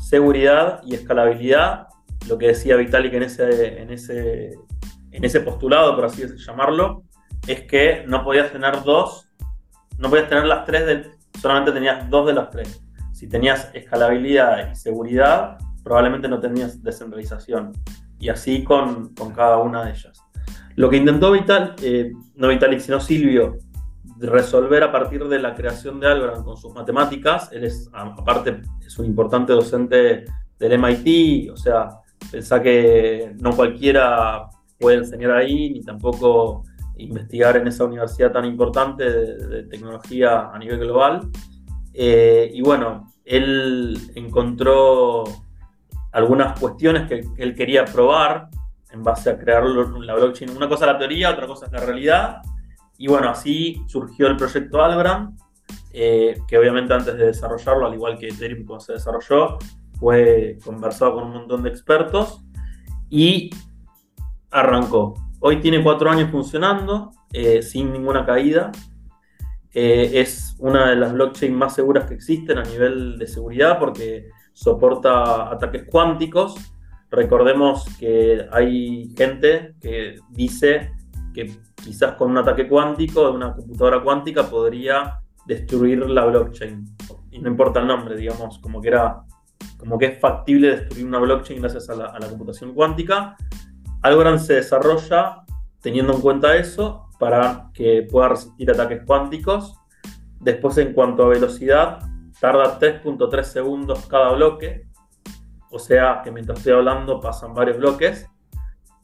seguridad 0.00 0.82
y 0.84 0.94
escalabilidad. 0.94 1.86
Lo 2.28 2.36
que 2.36 2.48
decía 2.48 2.76
Vitalik 2.76 3.14
en 3.14 3.22
ese, 3.22 3.80
en 3.80 3.90
ese, 3.90 4.58
en 5.10 5.24
ese 5.24 5.40
postulado, 5.40 5.94
por 5.94 6.04
así 6.04 6.22
llamarlo, 6.36 7.04
es 7.46 7.62
que 7.62 8.04
no 8.06 8.24
podías 8.24 8.52
tener 8.52 8.82
dos 8.82 9.27
no 9.98 10.08
podías 10.08 10.28
tener 10.28 10.44
las 10.44 10.64
tres, 10.64 11.08
solamente 11.40 11.72
tenías 11.72 12.08
dos 12.08 12.26
de 12.26 12.34
las 12.34 12.50
tres. 12.50 12.82
Si 13.12 13.28
tenías 13.28 13.70
escalabilidad 13.74 14.70
y 14.72 14.76
seguridad, 14.76 15.58
probablemente 15.82 16.28
no 16.28 16.38
tenías 16.40 16.82
descentralización. 16.82 17.72
Y 18.18 18.28
así 18.28 18.64
con, 18.64 19.14
cada 19.34 19.58
una 19.58 19.84
de 19.84 19.90
ellas. 19.90 20.22
Lo 20.76 20.88
que 20.88 20.96
intentó 20.96 21.32
Vital, 21.32 21.74
eh, 21.82 22.12
no 22.36 22.48
Vitalik, 22.48 22.80
sino 22.80 23.00
Silvio, 23.00 23.58
resolver 24.18 24.82
a 24.82 24.92
partir 24.92 25.26
de 25.28 25.38
la 25.38 25.54
creación 25.54 26.00
de 26.00 26.08
Algorand 26.08 26.44
con 26.44 26.56
sus 26.56 26.72
matemáticas, 26.74 27.50
él 27.52 27.64
es, 27.64 27.88
aparte, 27.92 28.60
es 28.84 28.98
un 28.98 29.06
importante 29.06 29.52
docente 29.52 30.24
del 30.58 30.78
MIT, 30.78 31.50
o 31.52 31.56
sea, 31.56 31.88
pensá 32.30 32.60
que 32.60 33.34
no 33.40 33.54
cualquiera 33.54 34.48
puede 34.78 34.98
enseñar 34.98 35.32
ahí, 35.32 35.70
ni 35.70 35.82
tampoco 35.82 36.64
investigar 36.98 37.56
en 37.56 37.66
esa 37.68 37.84
universidad 37.84 38.32
tan 38.32 38.44
importante 38.44 39.04
de, 39.04 39.62
tecnología 39.64 40.50
a 40.52 40.58
nivel 40.58 40.80
global. 40.80 41.30
Eh, 41.94 42.50
y 42.52 42.60
bueno, 42.60 43.12
él 43.24 43.98
encontró 44.14 45.24
algunas 46.12 46.58
cuestiones 46.58 47.08
que, 47.08 47.24
él 47.36 47.54
quería 47.54 47.84
probar 47.84 48.48
en 48.90 49.02
base 49.02 49.30
a 49.30 49.38
crear 49.38 49.64
la 49.64 50.14
blockchain. 50.14 50.56
Una 50.56 50.68
cosa 50.68 50.86
es 50.86 50.92
la 50.92 50.98
teoría, 50.98 51.30
otra 51.30 51.46
cosa 51.46 51.66
es 51.66 51.72
la 51.72 51.80
realidad. 51.80 52.42
Y 52.96 53.06
bueno, 53.06 53.28
así 53.28 53.82
surgió 53.86 54.26
el 54.26 54.36
proyecto 54.36 54.82
Algorand, 54.82 55.38
eh, 55.92 56.36
que 56.48 56.58
obviamente 56.58 56.94
antes 56.94 57.16
de 57.16 57.26
desarrollarlo, 57.26 57.86
al 57.86 57.94
igual 57.94 58.18
que 58.18 58.28
Ethereum 58.28 58.64
cuando 58.64 58.84
se 58.84 58.94
desarrolló, 58.94 59.58
fue 59.98 60.58
conversado 60.64 61.14
con 61.14 61.24
un 61.24 61.32
montón 61.32 61.62
de 61.62 61.70
expertos 61.70 62.44
y 63.10 63.50
arrancó. 64.50 65.14
Hoy 65.40 65.60
tiene 65.60 65.82
cuatro 65.82 66.10
años 66.10 66.30
funcionando, 66.30 67.10
eh, 67.32 67.62
sin 67.62 67.92
ninguna 67.92 68.26
caída. 68.26 68.72
Eh, 69.72 70.20
es 70.20 70.56
una 70.58 70.90
de 70.90 70.96
las 70.96 71.12
blockchains 71.12 71.56
más 71.56 71.74
seguras 71.74 72.06
que 72.06 72.14
existen 72.14 72.58
a 72.58 72.62
nivel 72.64 73.18
de 73.18 73.26
seguridad 73.26 73.78
porque 73.78 74.30
soporta 74.52 75.52
ataques 75.52 75.84
cuánticos. 75.90 76.56
Recordemos 77.10 77.86
que 77.98 78.46
hay 78.50 79.14
gente 79.16 79.74
que 79.80 80.16
dice 80.30 80.90
que 81.32 81.56
quizás 81.76 82.14
con 82.14 82.30
un 82.30 82.38
ataque 82.38 82.66
cuántico 82.66 83.26
de 83.26 83.36
una 83.36 83.54
computadora 83.54 84.02
cuántica 84.02 84.50
podría 84.50 85.20
destruir 85.46 85.98
la 86.10 86.24
blockchain. 86.26 86.84
Y 87.30 87.38
no 87.38 87.48
importa 87.48 87.80
el 87.80 87.86
nombre, 87.86 88.16
digamos, 88.16 88.58
como 88.58 88.80
que 88.80 88.88
era 88.88 89.22
como 89.78 89.96
que 89.96 90.06
es 90.06 90.20
factible 90.20 90.76
destruir 90.76 91.06
una 91.06 91.18
blockchain 91.18 91.60
gracias 91.60 91.88
a 91.88 91.94
la, 91.94 92.28
computación 92.28 92.74
cuántica. 92.74 93.36
Algorand 94.02 94.38
se 94.38 94.54
desarrolla 94.54 95.44
teniendo 95.80 96.14
en 96.14 96.20
cuenta 96.20 96.56
eso 96.56 97.06
para 97.18 97.70
que 97.74 98.06
pueda 98.10 98.30
resistir 98.30 98.70
ataques 98.70 99.02
cuánticos. 99.04 99.76
Después, 100.40 100.78
en 100.78 100.92
cuanto 100.92 101.24
a 101.24 101.28
velocidad, 101.28 102.00
tarda 102.40 102.78
3.3 102.78 103.42
segundos 103.42 104.06
cada 104.06 104.32
bloque, 104.32 104.86
o 105.70 105.78
sea 105.78 106.20
que 106.22 106.30
mientras 106.30 106.58
estoy 106.58 106.74
hablando 106.74 107.20
pasan 107.20 107.54
varios 107.54 107.78
bloques. 107.78 108.26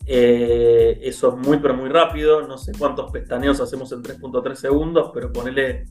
Eh, 0.07 0.99
eso 1.03 1.31
es 1.31 1.47
muy, 1.47 1.59
pero 1.59 1.75
muy 1.75 1.89
rápido. 1.89 2.47
No 2.47 2.59
sé 2.59 2.73
cuántos 2.79 3.11
pestañeos 3.11 3.61
hacemos 3.61 3.91
en 3.93 4.03
3.3 4.03 4.55
segundos, 4.55 5.11
pero 5.13 5.33
ponele 5.33 5.87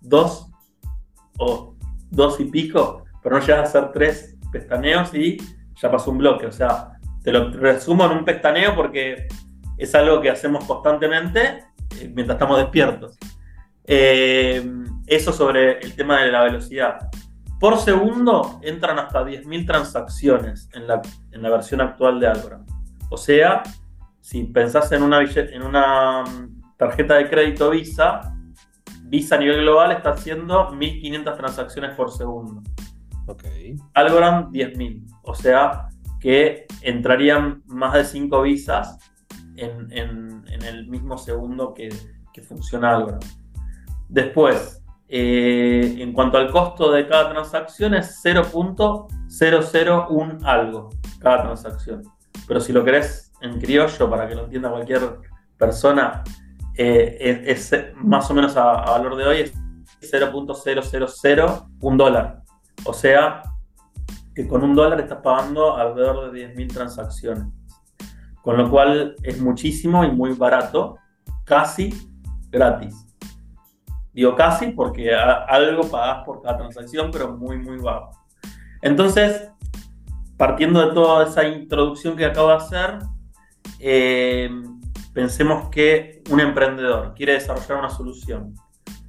2 0.00 0.50
o 1.38 1.76
2 2.10 2.40
y 2.40 2.44
pico, 2.46 3.04
pero 3.22 3.38
no 3.38 3.44
llega 3.44 3.60
a 3.60 3.64
hacer 3.64 3.90
3 3.92 4.36
pestañeos 4.52 5.12
y 5.14 5.38
ya 5.80 5.90
pasó 5.90 6.10
un 6.10 6.18
bloque. 6.18 6.46
O 6.46 6.52
sea, 6.52 6.95
te 7.26 7.32
lo 7.32 7.50
resumo 7.50 8.04
en 8.04 8.12
un 8.12 8.24
pestaneo 8.24 8.76
porque 8.76 9.26
es 9.76 9.94
algo 9.96 10.20
que 10.20 10.30
hacemos 10.30 10.64
constantemente 10.64 11.64
eh, 11.98 12.12
mientras 12.14 12.36
estamos 12.36 12.58
despiertos. 12.58 13.18
Eh, 13.84 14.64
eso 15.08 15.32
sobre 15.32 15.80
el 15.80 15.96
tema 15.96 16.22
de 16.22 16.30
la 16.30 16.44
velocidad. 16.44 17.10
Por 17.58 17.78
segundo 17.78 18.60
entran 18.62 19.00
hasta 19.00 19.24
10.000 19.24 19.66
transacciones 19.66 20.70
en 20.72 20.86
la, 20.86 21.02
en 21.32 21.42
la, 21.42 21.50
versión 21.50 21.80
actual 21.80 22.20
de 22.20 22.28
Algorand. 22.28 22.70
O 23.10 23.16
sea, 23.16 23.64
si 24.20 24.44
pensás 24.44 24.92
en 24.92 25.02
una, 25.02 25.20
en 25.20 25.62
una 25.64 26.22
mm, 26.22 26.76
tarjeta 26.76 27.14
de 27.14 27.28
crédito 27.28 27.70
Visa, 27.70 28.20
Visa 29.02 29.34
a 29.34 29.38
nivel 29.38 29.62
global 29.62 29.90
está 29.90 30.10
haciendo 30.10 30.70
1.500 30.70 31.36
transacciones 31.36 31.90
por 31.96 32.12
segundo. 32.12 32.62
Ok. 33.26 33.42
Algorand 33.94 34.52
10.000. 34.52 35.02
O 35.24 35.34
sea 35.34 35.88
que 36.26 36.66
entrarían 36.82 37.62
más 37.66 37.94
de 37.94 38.04
5 38.04 38.42
visas 38.42 38.98
en, 39.54 40.44
el 40.48 40.88
mismo 40.88 41.16
segundo 41.18 41.72
que, 41.72 41.88
funciona 42.42 42.96
Algorand. 42.96 43.24
Después, 44.08 44.82
eh, 45.08 45.98
en 45.98 46.12
cuanto 46.12 46.38
al 46.38 46.50
costo 46.50 46.90
de 46.90 47.06
cada 47.06 47.30
transacción 47.30 47.94
es 47.94 48.20
0.001 48.24 50.40
algo 50.42 50.90
cada 51.20 51.44
transacción. 51.44 52.02
Pero 52.48 52.58
si 52.58 52.72
lo 52.72 52.84
querés 52.84 53.30
en 53.40 53.60
criollo 53.60 54.10
para 54.10 54.28
que 54.28 54.34
lo 54.34 54.46
entienda 54.46 54.68
cualquier 54.68 55.20
persona, 55.56 56.24
eh, 56.76 57.44
es, 57.46 57.72
más 57.98 58.28
o 58.32 58.34
menos 58.34 58.56
a, 58.56 58.64
valor 58.64 59.14
de 59.14 59.26
hoy 59.26 59.42
es 59.42 59.54
0.000 60.00 61.96
dólar. 61.96 62.42
O 62.84 62.92
sea 62.92 63.44
que 64.36 64.46
con 64.46 64.62
un 64.62 64.74
dólar 64.74 65.00
estás 65.00 65.20
pagando 65.22 65.78
alrededor 65.78 66.30
de 66.30 66.54
10.000 66.54 66.72
transacciones. 66.72 67.46
Con 68.42 68.58
lo 68.58 68.70
cual 68.70 69.16
es 69.22 69.40
muchísimo 69.40 70.04
y 70.04 70.10
muy 70.12 70.34
barato, 70.34 70.98
casi 71.44 72.12
gratis. 72.50 73.06
Digo 74.12 74.36
casi 74.36 74.68
porque 74.68 75.14
algo 75.14 75.88
pagas 75.88 76.22
por 76.24 76.42
cada 76.42 76.58
transacción, 76.58 77.10
pero 77.10 77.34
muy, 77.36 77.56
muy 77.56 77.78
bajo. 77.78 78.10
Entonces, 78.82 79.50
partiendo 80.36 80.86
de 80.86 80.94
toda 80.94 81.24
esa 81.24 81.44
introducción 81.48 82.14
que 82.14 82.26
acabo 82.26 82.48
de 82.48 82.56
hacer, 82.56 82.98
eh, 83.80 84.50
pensemos 85.14 85.70
que 85.70 86.22
un 86.30 86.40
emprendedor 86.40 87.14
quiere 87.14 87.32
desarrollar 87.32 87.78
una 87.78 87.90
solución, 87.90 88.54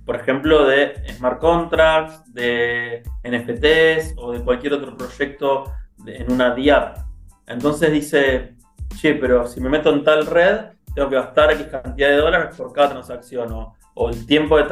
por 0.07 0.15
ejemplo, 0.15 0.65
de 0.65 0.95
smart 1.17 1.39
contracts, 1.39 2.33
de 2.33 3.03
NFTs 3.25 4.15
o 4.17 4.31
de 4.31 4.41
cualquier 4.41 4.73
otro 4.73 4.95
proyecto 4.95 5.65
en 6.05 6.31
una 6.31 6.55
DIAP. 6.55 6.97
Entonces 7.45 7.91
dice, 7.91 8.55
che, 8.95 9.15
pero 9.15 9.45
si 9.45 9.59
me 9.59 9.67
meto 9.67 9.89
en 9.89 10.05
tal 10.05 10.25
red, 10.25 10.67
tengo 10.95 11.09
que 11.09 11.15
gastar 11.15 11.51
X 11.51 11.67
cantidad 11.67 12.07
de 12.07 12.15
dólares 12.15 12.55
por 12.55 12.71
cada 12.71 12.91
transacción. 12.91 13.51
O, 13.51 13.75
o 13.95 14.09
el 14.09 14.25
tiempo 14.25 14.57
de, 14.57 14.63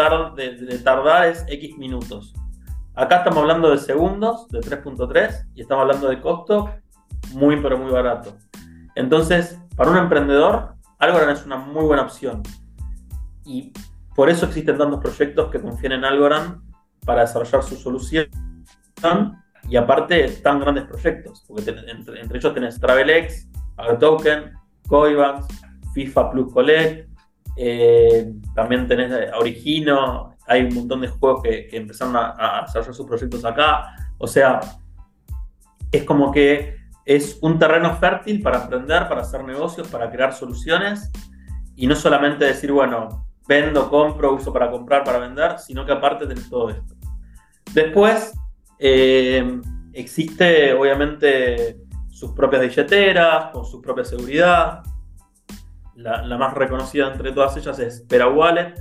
de, 0.56 0.80
tardar 0.80 1.26
es 1.26 1.44
X 1.50 1.78
minutos. 1.78 2.34
Acá 2.94 3.18
estamos 3.18 3.40
hablando 3.40 3.72
de 3.72 3.78
segundos, 3.78 4.48
de 4.48 4.62
3.3, 4.62 5.50
y 5.54 5.62
estamos 5.62 5.82
hablando 5.82 6.08
de 6.08 6.22
costo 6.22 6.74
muy, 7.34 7.62
pero 7.62 7.78
muy 7.78 7.92
barato. 7.92 8.38
Entonces, 8.96 9.60
para 9.76 9.92
un 9.92 9.98
emprendedor, 9.98 10.76
Algorand 10.98 11.32
es 11.32 11.46
una 11.46 11.58
muy 11.58 11.84
buena 11.84 12.04
opción. 12.04 12.42
Y 13.44 13.74
por 14.16 14.30
eso 14.30 14.46
existen 14.46 14.78
tantos 14.78 15.00
proyectos 15.02 15.52
que 15.52 15.60
confían 15.60 15.94
en 15.94 16.06
Algorand 16.06 16.62
para 17.06 17.22
desarrollar 17.22 17.64
su 17.64 17.76
solución. 17.76 18.28
Y 19.68 19.76
aparte, 19.76 20.28
tan 20.44 20.60
grandes 20.60 20.86
proyectos, 20.86 21.44
porque 21.48 21.76
entre, 21.88 22.38
ellos 22.38 22.54
tenés 22.54 22.80
TravelX, 22.80 23.50
AgroToken, 23.78 24.54
Coibanks, 24.88 25.48
FIFA 25.94 26.32
Plus 26.32 26.54
Collect, 26.54 27.10
eh, 27.58 28.32
también 28.54 28.88
tenés 28.88 29.12
eh, 29.12 29.32
Origino, 29.38 30.36
hay 30.48 30.64
un 30.64 30.76
montón 30.76 31.02
de 31.02 31.08
juegos 31.08 31.42
que, 31.44 31.68
empezaron 31.72 32.16
a, 32.16 32.64
desarrollar 32.66 32.94
sus 32.94 33.08
proyectos 33.08 33.44
acá. 33.44 33.96
O 34.18 34.28
sea, 34.28 34.60
es 35.92 36.04
como 36.04 36.32
que 36.32 36.76
es 37.06 37.40
un 37.42 37.58
terreno 37.58 37.96
fértil 37.98 38.42
para 38.42 38.60
aprender, 38.60 39.08
para 39.08 39.22
hacer 39.22 39.44
negocios, 39.44 39.88
para 39.88 40.10
crear 40.12 40.34
soluciones 40.34 41.12
y 41.76 41.88
no 41.88 41.96
solamente 41.96 42.46
decir, 42.46 42.72
bueno, 42.72 43.25
vendo, 43.48 43.90
compro, 43.90 44.34
uso 44.34 44.52
para 44.52 44.72
comprar, 44.72 45.04
para 45.04 45.20
vender, 45.20 45.60
sino 45.60 45.86
que 45.86 45.92
aparte 45.92 46.28
tenés 46.28 46.50
todo 46.50 46.70
esto. 46.70 46.96
Después, 47.74 48.34
eh, 48.80 49.60
existe 49.94 50.74
obviamente 50.74 51.78
sus 52.10 52.32
propias 52.32 52.62
billeteras, 52.62 53.52
con 53.52 53.66
su 53.66 53.82
propia 53.82 54.04
seguridad, 54.04 54.84
la, 55.96 56.38
más 56.38 56.54
reconocida 56.54 57.12
entre 57.12 57.32
todas 57.32 57.56
ellas 57.58 57.80
es 57.80 58.02
Pera 58.02 58.28
Wallet. 58.28 58.74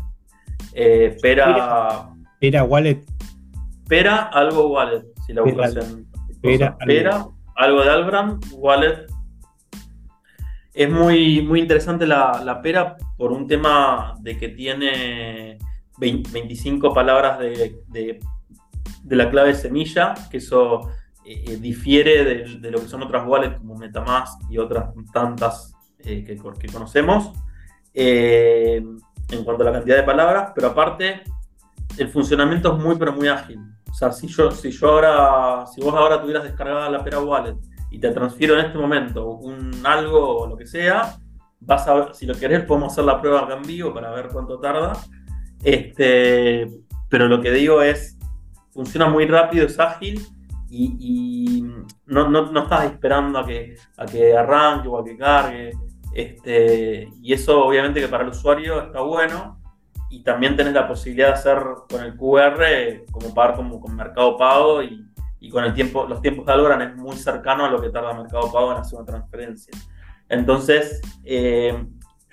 Eh, 0.73 1.17
Pera, 1.23 2.11
Pera 2.41 2.65
Wallet. 2.65 3.05
Pera 3.89 4.23
algo 4.33 4.69
Wallet, 4.69 5.05
si 5.27 5.33
la 5.33 5.43
buscas 5.43 5.77
en 5.77 6.07
Pera, 6.43 6.77
algo. 7.57 7.83
de 7.83 7.91
Albrand, 7.91 8.45
Wallet. 8.53 9.07
Es 10.75 10.91
muy, 10.91 11.41
muy 11.41 11.61
interesante 11.61 12.05
la, 12.05 12.61
Pera 12.61 12.97
por 13.17 13.31
un 13.31 13.47
tema 13.47 14.17
de 14.21 14.37
que 14.37 14.49
tiene 14.49 15.57
25 15.99 16.93
palabras 16.93 17.39
de, 17.39 17.81
de, 17.87 19.17
la 19.17 19.31
clave 19.31 19.55
semilla, 19.55 20.15
que 20.33 20.39
eso 20.39 20.91
eh, 21.25 21.45
eh, 21.47 21.57
difiere 21.59 22.25
de, 22.25 22.71
lo 22.73 22.81
que 22.81 22.89
son 22.89 23.05
otras 23.05 23.25
wallets 23.25 23.59
como 23.59 23.77
Metamask 23.77 24.51
y 24.51 24.59
otras 24.59 24.93
tantas 25.13 25.77
eh, 26.01 26.25
que, 26.25 26.37
conocemos 26.37 27.31
en 27.95 29.45
cuanto 29.45 29.63
a 29.63 29.67
la 29.67 29.73
cantidad 29.73 29.97
de 29.97 30.03
palabras, 30.03 30.51
pero 30.57 30.69
aparte 30.69 31.23
el 31.97 32.09
funcionamiento 32.09 32.77
es 32.77 32.83
muy 32.83 32.97
pero 32.97 33.13
muy 33.13 33.29
ágil. 33.29 33.61
O 33.89 33.95
sea, 33.95 34.11
si 34.11 34.27
yo, 34.27 34.51
si 34.51 34.73
yo 34.73 34.89
ahora, 34.89 35.67
si 35.69 35.81
vos 35.81 35.95
ahora 35.95 36.21
tuvieras 36.21 36.43
descargada 36.43 36.91
la 36.91 37.05
Pera 37.05 37.21
Wallet 37.21 37.55
y 37.95 38.01
te 38.01 38.11
transfiero 38.11 38.59
en 38.59 38.67
este 38.67 38.77
momento 38.77 39.29
un 39.29 39.71
algo 39.85 40.41
o 40.41 40.47
lo 40.49 40.57
que 40.57 40.67
sea, 40.67 41.17
vas 41.61 41.87
a 41.87 42.13
si 42.13 42.27
lo 42.27 42.35
querés 42.35 42.65
podemos 42.65 42.93
hacer 42.93 43.05
la 43.05 43.21
prueba 43.21 43.43
acá 43.43 43.55
en 43.55 43.63
vivo 43.63 43.95
para 43.95 44.11
ver 44.11 44.31
cuánto 44.33 44.59
tarda. 44.59 44.95
Este, 45.63 46.69
pero 47.09 47.29
lo 47.29 47.41
que 47.41 47.53
digo 47.53 47.83
es, 47.83 48.19
funciona 48.73 49.09
muy 49.09 49.27
rápido, 49.27 49.65
es 49.65 49.79
ágil 49.79 50.21
y, 50.69 51.65
no, 52.07 52.29
no, 52.29 52.51
no, 52.51 52.65
estás 52.65 52.87
esperando 52.87 53.39
a 53.39 53.47
que, 53.47 53.77
a 53.97 54.07
que 54.07 54.37
arranque 54.37 54.89
o 54.89 54.99
a 54.99 55.05
que 55.05 55.17
cargue. 55.17 55.71
Este, 56.13 57.09
y 57.23 57.33
eso 57.33 57.65
obviamente 57.65 58.01
que 58.01 58.09
para 58.09 58.25
el 58.25 58.31
usuario 58.31 58.83
está 58.83 59.03
bueno. 59.03 59.61
Y 60.11 60.25
también 60.25 60.57
tenés 60.57 60.73
la 60.73 60.89
posibilidad 60.89 61.29
de 61.29 61.35
hacer 61.35 61.59
con 61.89 62.03
el 62.03 62.17
QR, 62.17 63.05
como 63.13 63.33
pagar 63.33 63.55
como 63.55 63.81
con 63.81 63.95
Mercado 63.95 64.37
Pago 64.37 64.83
y 65.45 65.51
con 65.51 65.63
el 65.63 65.75
tiempo, 65.75 66.07
los 66.07 66.23
tiempos 66.23 66.47
de 66.47 66.53
Algorand 66.53 66.83
es 66.83 66.97
muy 66.97 67.17
cercano 67.17 67.67
a 67.67 67.71
lo 67.71 67.79
que 67.79 67.91
tarda 67.91 68.15
Mercado 68.15 68.51
Pago 68.51 68.73
en 68.73 68.79
hacer 68.79 68.99
una 68.99 69.05
transferencia. 69.05 69.75
Entonces, 70.31 71.03
eh, 71.23 71.87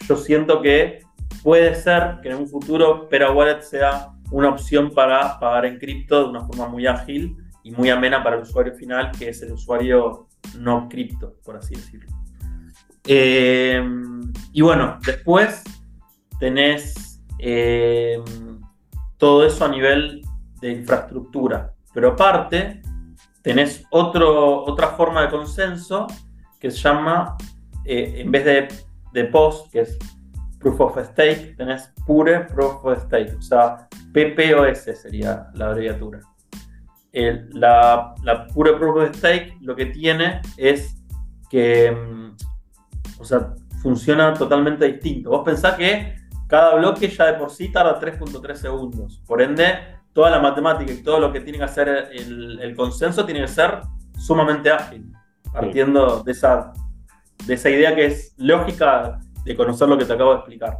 yo 0.07 0.15
siento 0.15 0.61
que 0.61 0.99
puede 1.43 1.75
ser 1.75 2.19
que 2.21 2.29
en 2.29 2.37
un 2.37 2.47
futuro 2.47 3.09
Pera 3.09 3.31
Wallet 3.31 3.63
sea 3.63 4.13
una 4.31 4.47
opción 4.47 4.91
para 4.91 5.37
pagar 5.39 5.65
en 5.65 5.77
cripto 5.77 6.23
de 6.23 6.29
una 6.29 6.45
forma 6.45 6.69
muy 6.69 6.87
ágil 6.87 7.35
y 7.63 7.71
muy 7.71 7.89
amena 7.89 8.23
para 8.23 8.37
el 8.37 8.43
usuario 8.43 8.73
final, 8.75 9.11
que 9.11 9.27
es 9.27 9.41
el 9.41 9.51
usuario 9.51 10.29
no 10.57 10.87
cripto, 10.87 11.35
por 11.43 11.57
así 11.57 11.75
decirlo. 11.75 12.09
Eh, 13.05 13.83
y 14.53 14.61
bueno, 14.61 14.99
después 15.05 15.65
tenés 16.39 17.21
eh, 17.39 18.23
todo 19.17 19.45
eso 19.45 19.65
a 19.65 19.67
nivel 19.67 20.21
de 20.61 20.71
infraestructura. 20.71 21.73
Pero 21.93 22.11
aparte, 22.11 22.80
tenés 23.41 23.85
otro, 23.89 24.63
otra 24.65 24.89
forma 24.89 25.23
de 25.23 25.29
consenso 25.29 26.07
que 26.59 26.69
se 26.69 26.77
llama, 26.77 27.37
eh, 27.85 28.15
en 28.17 28.31
vez 28.31 28.45
de, 28.45 28.67
de 29.13 29.25
POS, 29.25 29.69
que 29.71 29.81
es 29.81 29.97
Proof 30.59 30.79
of 30.79 30.97
Stake, 30.97 31.55
tenés 31.57 31.91
Pure 32.05 32.41
Proof 32.45 32.85
of 32.85 33.03
Stake, 33.05 33.35
o 33.35 33.41
sea, 33.41 33.87
PPOS 34.13 34.99
sería 35.01 35.47
la 35.55 35.67
abreviatura. 35.67 36.19
la, 37.13 38.13
la, 38.23 38.47
Pure 38.47 38.73
Proof 38.73 39.09
of 39.09 39.15
Stake 39.17 39.57
lo 39.61 39.75
que 39.75 39.87
tiene 39.87 40.41
es 40.57 40.95
que, 41.49 41.91
mm, 41.91 42.35
o 43.19 43.25
sea, 43.25 43.53
funciona 43.81 44.33
totalmente 44.33 44.85
distinto. 44.85 45.31
Vos 45.31 45.41
pensás 45.43 45.75
que 45.75 46.15
cada 46.47 46.75
bloque 46.75 47.09
ya 47.09 47.25
de 47.25 47.33
por 47.33 47.49
sí 47.49 47.71
tarda 47.71 47.99
3.3 47.99 48.55
segundos. 48.55 49.21
Por 49.25 49.41
ende, 49.41 50.00
toda 50.13 50.29
la 50.29 50.39
matemática 50.39 50.91
y 50.91 51.03
todo 51.03 51.19
lo 51.19 51.31
que 51.31 51.41
tiene 51.41 51.57
que 51.57 51.63
hacer 51.63 52.09
el, 52.11 52.73
consenso 52.75 53.25
tiene 53.25 53.41
que 53.41 53.47
ser 53.47 53.81
sumamente 54.17 54.69
ágil, 54.71 55.11
partiendo 55.51 56.21
de, 56.23 56.31
esa, 56.31 56.73
de 57.45 57.53
esa 57.53 57.69
idea 57.69 57.95
que 57.95 58.05
es 58.05 58.33
lógica 58.37 59.19
de 59.43 59.55
conocer 59.55 59.87
lo 59.87 59.97
que 59.97 60.05
te 60.05 60.13
acabo 60.13 60.31
de 60.31 60.37
explicar. 60.37 60.77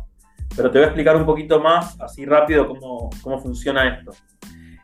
Pero 0.56 0.70
te 0.70 0.80
voy 0.80 0.84
a 0.84 0.88
explicar 0.88 1.16
un 1.16 1.26
poquito 1.26 1.60
más, 1.62 2.00
así 2.02 2.26
rápido, 2.26 2.68
cómo, 2.68 3.10
cómo 3.22 3.40
funciona 3.40 3.88
esto. 3.88 4.12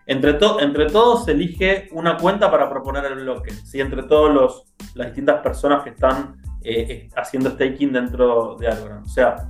Entre, 0.06 0.38
entre 0.62 0.86
todos 0.86 1.26
se 1.26 1.32
elige 1.32 1.90
una 1.92 2.16
cuenta 2.16 2.50
para 2.50 2.70
proponer 2.70 3.04
el 3.06 3.16
bloque, 3.16 3.52
¿sí? 3.52 3.82
entre 3.82 4.04
todas 4.04 4.64
las 4.96 5.08
distintas 5.08 5.42
personas 5.42 5.84
que 5.84 5.90
están 5.90 6.38
eh, 6.64 7.10
haciendo 7.18 7.52
staking 7.52 7.92
dentro 7.92 8.56
de 8.56 8.68
Algorand. 8.68 9.06
O 9.06 9.10
sea, 9.10 9.50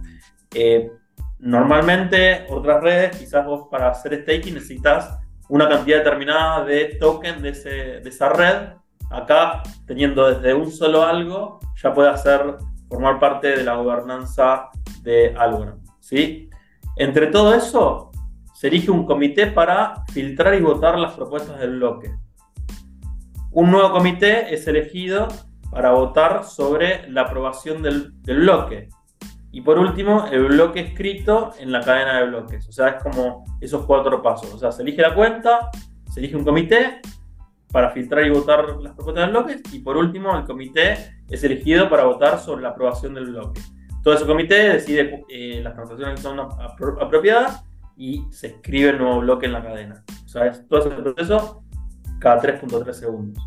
eh, 0.54 0.92
normalmente 1.39 2.46
otras 2.50 2.82
redes, 2.82 3.17
quizás 3.17 3.46
vos 3.46 3.67
para 3.70 3.89
hacer 3.89 4.22
staking 4.22 4.56
necesitas 4.56 5.17
una 5.50 5.70
cantidad 5.70 6.00
determinada 6.00 6.65
de 6.65 6.98
token 7.00 7.41
de, 7.41 7.50
esa 7.50 8.29
red. 8.29 8.70
Acá, 9.10 9.63
teniendo 9.86 10.27
desde 10.27 10.53
un 10.53 10.72
solo 10.72 11.03
algo, 11.03 11.60
ya 11.82 11.94
puede 11.94 12.10
hacer 12.10 12.58
formar 12.89 13.20
parte 13.20 13.58
de 13.58 13.63
la 13.63 13.75
gobernanza 13.75 14.70
de 15.01 15.34
Algorand. 15.38 15.82
¿sí? 16.00 16.50
Entre 16.98 17.27
todo 17.27 17.53
eso, 17.53 18.12
se 18.53 18.67
elige 18.67 18.91
un 18.91 19.06
comité 19.06 19.48
para 19.48 20.03
filtrar 20.12 20.56
y 20.56 20.62
votar 20.62 20.98
las 20.98 21.13
propuestas 21.13 21.60
del 21.60 21.77
bloque. 21.77 22.12
Un 23.51 23.72
nuevo 23.72 23.91
comité 23.91 24.53
es 24.53 24.67
elegido 24.67 25.27
para 25.72 25.91
votar 25.91 26.44
sobre 26.44 27.10
la 27.10 27.22
aprobación 27.22 27.82
del, 27.82 28.13
bloque. 28.24 28.89
Y 29.51 29.62
por 29.62 29.80
último, 29.80 30.27
el 30.32 30.46
bloque 30.46 30.82
escrito 30.82 31.51
en 31.60 31.72
la 31.72 31.82
cadena 31.82 32.20
de 32.20 32.27
bloques. 32.27 32.68
O 32.68 32.72
sea, 32.72 32.89
es 32.89 33.04
como 33.04 33.46
esos 33.62 33.86
cuatro 33.86 34.22
pasos. 34.22 34.54
O 34.54 34.58
sea, 34.58 34.72
se 34.72 34.84
elige 34.84 35.01
la 35.01 35.16
cuenta, 35.16 35.70
se 36.12 36.20
elige 36.20 36.36
un 36.36 36.44
comité 36.44 37.01
para 37.72 37.92
filtrar 37.92 38.25
y 38.25 38.30
votar 38.30 38.66
las 38.82 38.94
propuestas 38.94 39.25
del 39.25 39.32
bloque. 39.32 39.62
Y 39.72 39.80
por 39.80 39.98
último, 39.98 40.38
el 40.38 40.44
comité 40.44 40.98
es 41.30 41.44
elegido 41.44 41.89
para 41.89 42.04
votar 42.04 42.39
sobre 42.39 42.62
la 42.62 42.70
aprobación 42.70 43.13
del 43.13 43.27
bloque. 43.27 43.62
Todo 44.04 44.13
ese 44.13 44.25
comité 44.25 44.70
decide 44.70 45.25
eh, 45.30 45.60
las 45.63 45.74
transacciones 45.74 46.16
que 46.16 46.22
son 46.22 46.39
apropiadas 46.39 47.66
y 47.98 48.25
se 48.30 48.48
escribe 48.48 48.92
el 48.92 49.00
nuevo 49.00 49.20
bloque 49.20 49.48
en 49.48 49.54
la 49.54 49.63
cadena. 49.63 50.04
O 50.24 50.27
sea, 50.27 50.46
es 50.46 50.68
todo 50.68 50.80
ese 50.80 50.89
proceso 50.92 51.63
cada 52.20 52.42
3.3 52.42 52.94
segundos. 52.94 53.44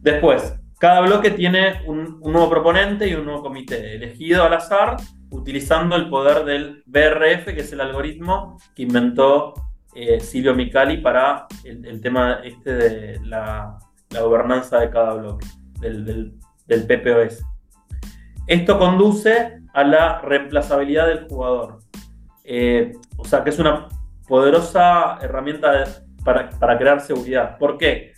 Después, 0.00 0.58
cada 0.78 1.00
bloque 1.00 1.30
tiene 1.30 1.82
un, 1.86 2.20
nuevo 2.20 2.50
proponente 2.50 3.08
y 3.08 3.14
un 3.14 3.24
nuevo 3.24 3.42
comité, 3.42 3.94
elegido 3.94 4.44
al 4.44 4.54
azar, 4.54 4.96
utilizando 5.30 5.96
el 5.96 6.08
poder 6.08 6.44
del 6.44 6.82
BRF, 6.86 7.46
que 7.46 7.60
es 7.60 7.72
el 7.72 7.80
algoritmo 7.80 8.58
que 8.74 8.82
inventó 8.82 9.54
eh, 9.94 10.20
Silvio 10.20 10.54
Micali 10.54 10.98
para 10.98 11.46
el, 11.64 12.00
tema 12.00 12.40
este 12.44 12.72
de 12.72 13.20
la, 13.24 13.78
gobernanza 14.10 14.80
de 14.80 14.90
cada 14.90 15.14
bloque, 15.14 15.46
del, 15.80 16.36
PPOS. 16.66 17.44
Esto 18.46 18.78
conduce 18.78 19.60
a 19.72 19.84
la 19.84 20.20
reemplazabilidad 20.20 21.06
del 21.06 21.26
jugador. 21.28 21.78
Eh, 22.44 22.92
o 23.16 23.24
sea 23.24 23.42
que 23.42 23.50
es 23.50 23.58
una 23.58 23.88
poderosa 24.26 25.18
herramienta 25.20 25.84
para, 26.24 26.78
crear 26.78 27.00
seguridad. 27.00 27.58
¿Por 27.58 27.78
qué? 27.78 28.13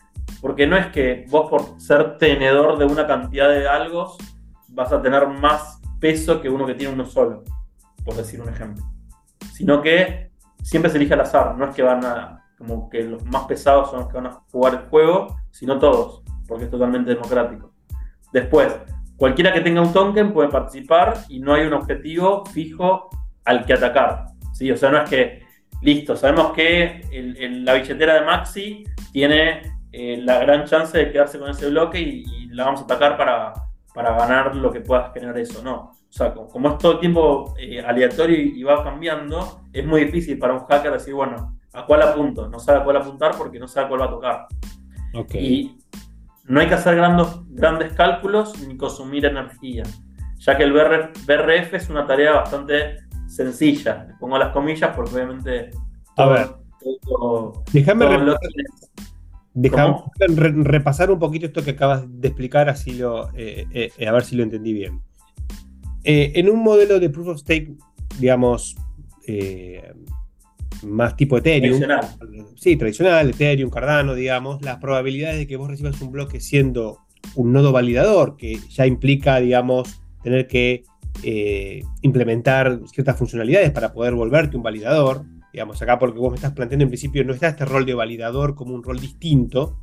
Porque 0.46 0.64
no 0.64 0.76
es 0.76 0.86
que 0.92 1.24
vos 1.28 1.50
por 1.50 1.80
ser 1.80 2.18
tenedor 2.18 2.78
de 2.78 2.84
una 2.84 3.04
cantidad 3.04 3.48
de 3.48 3.66
algo 3.66 4.16
vas 4.68 4.92
a 4.92 5.02
tener 5.02 5.26
más 5.26 5.80
peso 5.98 6.40
que 6.40 6.48
uno 6.48 6.64
que 6.64 6.74
tiene 6.74 6.92
uno 6.92 7.04
solo, 7.04 7.42
por 8.04 8.14
decir 8.14 8.40
un 8.40 8.48
ejemplo. 8.50 8.84
Sino 9.52 9.82
que 9.82 10.30
siempre 10.62 10.88
se 10.88 10.98
elige 10.98 11.14
al 11.14 11.22
azar, 11.22 11.58
no 11.58 11.68
es 11.68 11.74
que 11.74 11.82
van 11.82 12.04
a, 12.04 12.44
como 12.58 12.88
que 12.88 13.02
los 13.02 13.24
más 13.24 13.42
pesados 13.46 13.90
son 13.90 13.98
los 13.98 14.08
que 14.08 14.18
van 14.18 14.28
a 14.28 14.34
jugar 14.52 14.74
el 14.74 14.88
juego, 14.88 15.36
sino 15.50 15.80
todos, 15.80 16.22
porque 16.46 16.66
es 16.66 16.70
totalmente 16.70 17.12
democrático. 17.12 17.72
Después, 18.32 18.72
cualquiera 19.16 19.52
que 19.52 19.62
tenga 19.62 19.82
un 19.82 19.92
token 19.92 20.32
puede 20.32 20.48
participar 20.48 21.24
y 21.28 21.40
no 21.40 21.54
hay 21.54 21.66
un 21.66 21.72
objetivo 21.72 22.46
fijo 22.46 23.10
al 23.44 23.66
que 23.66 23.72
atacar. 23.72 24.26
¿sí? 24.52 24.70
O 24.70 24.76
sea, 24.76 24.92
no 24.92 25.02
es 25.02 25.10
que, 25.10 25.42
listo, 25.82 26.14
sabemos 26.14 26.52
que 26.52 27.00
la 27.64 27.74
billetera 27.74 28.14
de 28.14 28.24
Maxi 28.24 28.84
tiene 29.10 29.74
eh, 29.98 30.18
la 30.18 30.38
gran 30.40 30.66
chance 30.66 30.98
de 30.98 31.10
quedarse 31.10 31.38
con 31.38 31.48
ese 31.48 31.70
bloque 31.70 31.98
y, 31.98 32.24
la 32.50 32.66
vamos 32.66 32.82
a 32.82 32.84
atacar 32.84 33.16
para, 33.16 33.54
para, 33.94 34.14
ganar 34.14 34.54
lo 34.54 34.70
que 34.70 34.82
pueda 34.82 35.10
generar 35.10 35.38
eso. 35.38 35.62
No. 35.62 35.74
O 35.74 36.12
sea, 36.12 36.34
como, 36.34 36.68
es 36.68 36.78
todo 36.78 36.92
el 36.92 37.00
tiempo 37.00 37.54
eh, 37.58 37.80
aleatorio 37.80 38.38
y, 38.38 38.62
va 38.62 38.84
cambiando, 38.84 39.62
es 39.72 39.86
muy 39.86 40.04
difícil 40.04 40.38
para 40.38 40.52
un 40.52 40.66
hacker 40.66 40.92
decir, 40.92 41.14
bueno, 41.14 41.58
¿a 41.72 41.86
cuál 41.86 42.02
apunto? 42.02 42.46
No 42.46 42.58
sabe 42.58 42.80
a 42.80 42.84
cuál 42.84 42.98
apuntar 42.98 43.38
porque 43.38 43.58
no 43.58 43.66
sabe 43.66 43.86
a 43.86 43.88
cuál 43.88 44.00
va 44.02 44.04
a 44.04 44.10
tocar. 44.10 44.46
Y 45.32 45.78
no 46.44 46.60
hay 46.60 46.68
que 46.68 46.74
hacer 46.74 46.94
grandes, 46.94 47.28
grandes 47.48 47.94
cálculos 47.94 48.66
ni 48.68 48.76
consumir 48.76 49.24
energía, 49.24 49.84
ya 50.36 50.58
que 50.58 50.62
el 50.64 50.74
BRF 50.74 51.72
es 51.72 51.88
una 51.88 52.06
tarea 52.06 52.32
bastante 52.32 52.98
sencilla. 53.28 54.08
pongo 54.20 54.36
las 54.36 54.52
comillas 54.52 54.94
porque 54.94 55.14
obviamente. 55.14 55.70
A 56.18 56.26
ver. 56.26 56.48
déjame, 57.72 58.04
repasar 59.56 61.10
un 61.10 61.18
poquito 61.18 61.46
esto 61.46 61.64
que 61.64 61.72
acabas 61.72 62.04
de 62.08 62.28
explicar, 62.28 62.68
así 62.68 62.92
lo, 62.92 63.30
eh, 63.34 63.90
eh, 63.96 64.06
a 64.06 64.12
ver 64.12 64.24
si 64.24 64.36
lo 64.36 64.42
entendí 64.42 64.72
bien. 64.72 65.00
Eh, 66.04 66.32
en 66.36 66.50
un 66.50 66.62
modelo 66.62 67.00
de 67.00 67.10
proof 67.10 67.28
of 67.28 67.38
stake, 67.38 67.72
digamos, 68.18 68.76
más 70.84 71.16
tipo 71.16 71.38
Ethereum. 71.38 71.80
Tradicional. 71.80 72.46
Sí, 72.54 72.76
tradicional, 72.76 73.30
Ethereum, 73.30 73.70
Cardano, 73.70 74.14
digamos, 74.14 74.62
las 74.62 74.76
probabilidades 74.76 75.38
de 75.38 75.46
que 75.46 75.56
vos 75.56 75.68
recibas 75.68 76.00
un 76.00 76.12
bloque 76.12 76.40
siendo 76.40 76.98
un 77.34 77.52
nodo 77.52 77.72
validador, 77.72 78.36
que 78.36 78.58
ya 78.70 78.86
implica, 78.86 79.40
digamos, 79.40 80.00
tener 80.22 80.46
que 80.46 80.84
eh, 81.22 81.82
implementar 82.02 82.80
ciertas 82.92 83.16
funcionalidades 83.16 83.70
para 83.70 83.92
poder 83.92 84.14
volverte 84.14 84.56
un 84.56 84.62
validador. 84.62 85.24
Digamos, 85.56 85.80
acá 85.80 85.98
porque 85.98 86.18
vos 86.18 86.30
me 86.30 86.34
estás 86.34 86.52
planteando 86.52 86.82
en 86.82 86.90
principio 86.90 87.24
no 87.24 87.32
está 87.32 87.48
este 87.48 87.64
rol 87.64 87.86
de 87.86 87.94
validador 87.94 88.54
como 88.54 88.74
un 88.74 88.82
rol 88.82 89.00
distinto. 89.00 89.78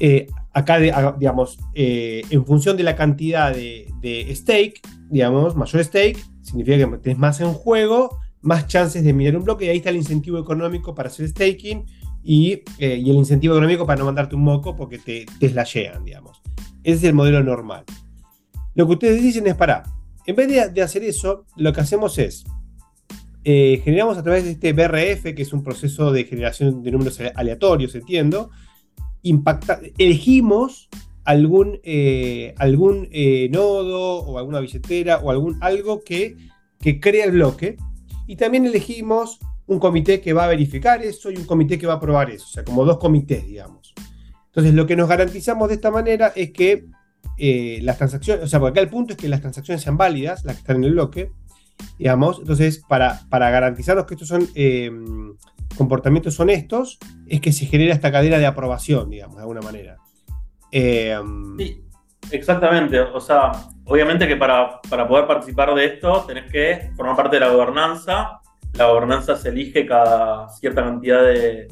Eh, 0.00 0.26
acá, 0.52 0.80
digamos, 0.80 1.60
eh, 1.74 2.22
en 2.28 2.44
función 2.44 2.76
de 2.76 2.82
la 2.82 2.96
cantidad 2.96 3.54
de, 3.54 4.32
stake, 4.34 4.80
digamos, 5.08 5.54
mayor 5.54 5.84
stake, 5.84 6.18
significa 6.42 6.90
que 6.90 6.98
tenés 6.98 7.18
más 7.20 7.40
en 7.40 7.52
juego, 7.52 8.18
más 8.42 8.66
chances 8.66 9.04
de 9.04 9.12
mirar 9.12 9.36
un 9.36 9.44
bloque 9.44 9.66
y 9.66 9.68
ahí 9.68 9.76
está 9.76 9.90
el 9.90 9.96
incentivo 9.96 10.40
económico 10.40 10.92
para 10.92 11.08
hacer 11.08 11.28
staking 11.28 11.86
y, 12.24 12.64
el 12.80 13.06
incentivo 13.06 13.54
económico 13.54 13.86
para 13.86 14.00
no 14.00 14.06
mandarte 14.06 14.34
un 14.34 14.42
moco 14.42 14.74
porque 14.74 14.98
te, 14.98 15.24
te 15.38 15.50
slashean, 15.50 16.04
digamos. 16.04 16.42
Ese 16.82 16.96
es 16.96 17.04
el 17.04 17.14
modelo 17.14 17.44
normal. 17.44 17.84
Lo 18.74 18.88
que 18.88 18.94
ustedes 18.94 19.22
dicen 19.22 19.46
es 19.46 19.54
para, 19.54 19.84
en 20.26 20.34
vez 20.34 20.74
de, 20.74 20.82
hacer 20.82 21.04
eso, 21.04 21.46
lo 21.56 21.72
que 21.72 21.80
hacemos 21.80 22.18
es, 22.18 22.44
eh, 23.42 23.80
generamos 23.82 24.18
a 24.18 24.22
través 24.22 24.44
de 24.44 24.50
este 24.50 24.72
BRF, 24.72 25.34
que 25.34 25.42
es 25.42 25.52
un 25.52 25.62
proceso 25.62 26.12
de 26.12 26.24
generación 26.24 26.82
de 26.82 26.90
números 26.90 27.18
aleatorios, 27.34 27.94
entiendo, 27.94 28.50
elegimos 29.98 30.88
algún, 31.24 31.80
eh, 31.82 32.54
algún 32.58 33.08
eh, 33.12 33.48
nodo 33.50 34.18
o 34.20 34.38
alguna 34.38 34.60
billetera 34.60 35.18
o 35.18 35.30
algún, 35.30 35.56
algo 35.62 36.00
que, 36.00 36.36
que 36.80 37.00
crea 37.00 37.24
el 37.24 37.32
bloque 37.32 37.76
y 38.26 38.36
también 38.36 38.66
elegimos 38.66 39.38
un 39.66 39.78
comité 39.78 40.20
que 40.20 40.32
va 40.32 40.44
a 40.44 40.48
verificar 40.48 41.02
eso 41.02 41.30
y 41.30 41.36
un 41.36 41.44
comité 41.44 41.78
que 41.78 41.86
va 41.86 41.94
a 41.94 42.00
probar 42.00 42.30
eso, 42.30 42.44
o 42.44 42.50
sea, 42.50 42.64
como 42.64 42.84
dos 42.84 42.98
comités, 42.98 43.46
digamos. 43.46 43.94
Entonces, 44.46 44.74
lo 44.74 44.84
que 44.84 44.96
nos 44.96 45.08
garantizamos 45.08 45.68
de 45.68 45.74
esta 45.74 45.90
manera 45.90 46.32
es 46.34 46.50
que 46.50 46.86
las 47.38 47.96
transacciones, 47.96 48.44
o 48.44 48.48
sea, 48.48 48.60
porque 48.60 48.72
acá 48.72 48.80
el 48.80 48.90
punto 48.90 49.14
es 49.14 49.18
que 49.18 49.28
las 49.28 49.40
transacciones 49.40 49.82
sean 49.82 49.96
válidas, 49.96 50.44
las 50.44 50.56
que 50.56 50.60
están 50.60 50.76
en 50.76 50.84
el 50.84 50.92
bloque, 50.92 51.30
digamos. 51.98 52.38
Entonces, 52.38 52.84
para, 52.88 53.20
para 53.28 53.50
garantizarnos 53.50 54.06
que 54.06 54.14
estos 54.14 54.28
son 54.28 54.48
em, 54.54 55.34
comportamientos 55.76 56.38
honestos, 56.40 56.98
es 57.26 57.40
que 57.40 57.52
se 57.52 57.66
genera 57.66 57.94
esta 57.94 58.12
cadena 58.12 58.38
de 58.38 58.46
aprobación, 58.46 59.10
digamos, 59.10 59.36
de 59.36 59.42
alguna 59.42 59.60
manera. 59.60 59.96
Em, 60.70 61.56
sí, 61.58 61.84
exactamente. 62.30 63.00
O 63.00 63.20
sea, 63.20 63.52
obviamente 63.84 64.26
que 64.26 64.36
para, 64.36 64.80
poder 65.08 65.26
participar 65.26 65.74
de 65.74 65.84
esto 65.86 66.24
tenés 66.26 66.50
que 66.50 66.90
formar 66.96 67.16
parte 67.16 67.36
de 67.36 67.40
la 67.40 67.48
gobernanza. 67.48 68.40
La 68.74 68.86
gobernanza 68.86 69.36
se 69.36 69.48
elige 69.48 69.84
cada 69.84 70.48
cierta 70.48 70.84
cantidad 70.84 71.22
de, 71.22 71.68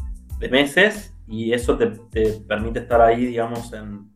meses 0.51 1.15
y 1.27 1.53
eso 1.53 1.77
te, 1.77 1.87
te 2.11 2.33
permite 2.47 2.79
estar 2.79 3.01
ahí, 3.01 3.27
digamos, 3.27 3.73
en, 3.73 4.09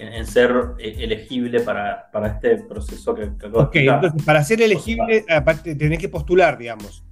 en, 0.00 0.26
ser 0.26 0.52
eh, 0.78 0.96
elegible 0.98 1.60
para, 1.60 2.10
este 2.26 2.56
proceso 2.56 3.14
que, 3.14 3.30
que 3.38 3.46
Ok, 3.46 3.76
entonces 3.76 4.22
para 4.24 4.42
ser 4.42 4.62
elegible, 4.62 5.24
aparte, 5.28 5.74
tenés 5.74 5.98
que 5.98 6.08
postular, 6.08 6.58
digamos. 6.58 7.04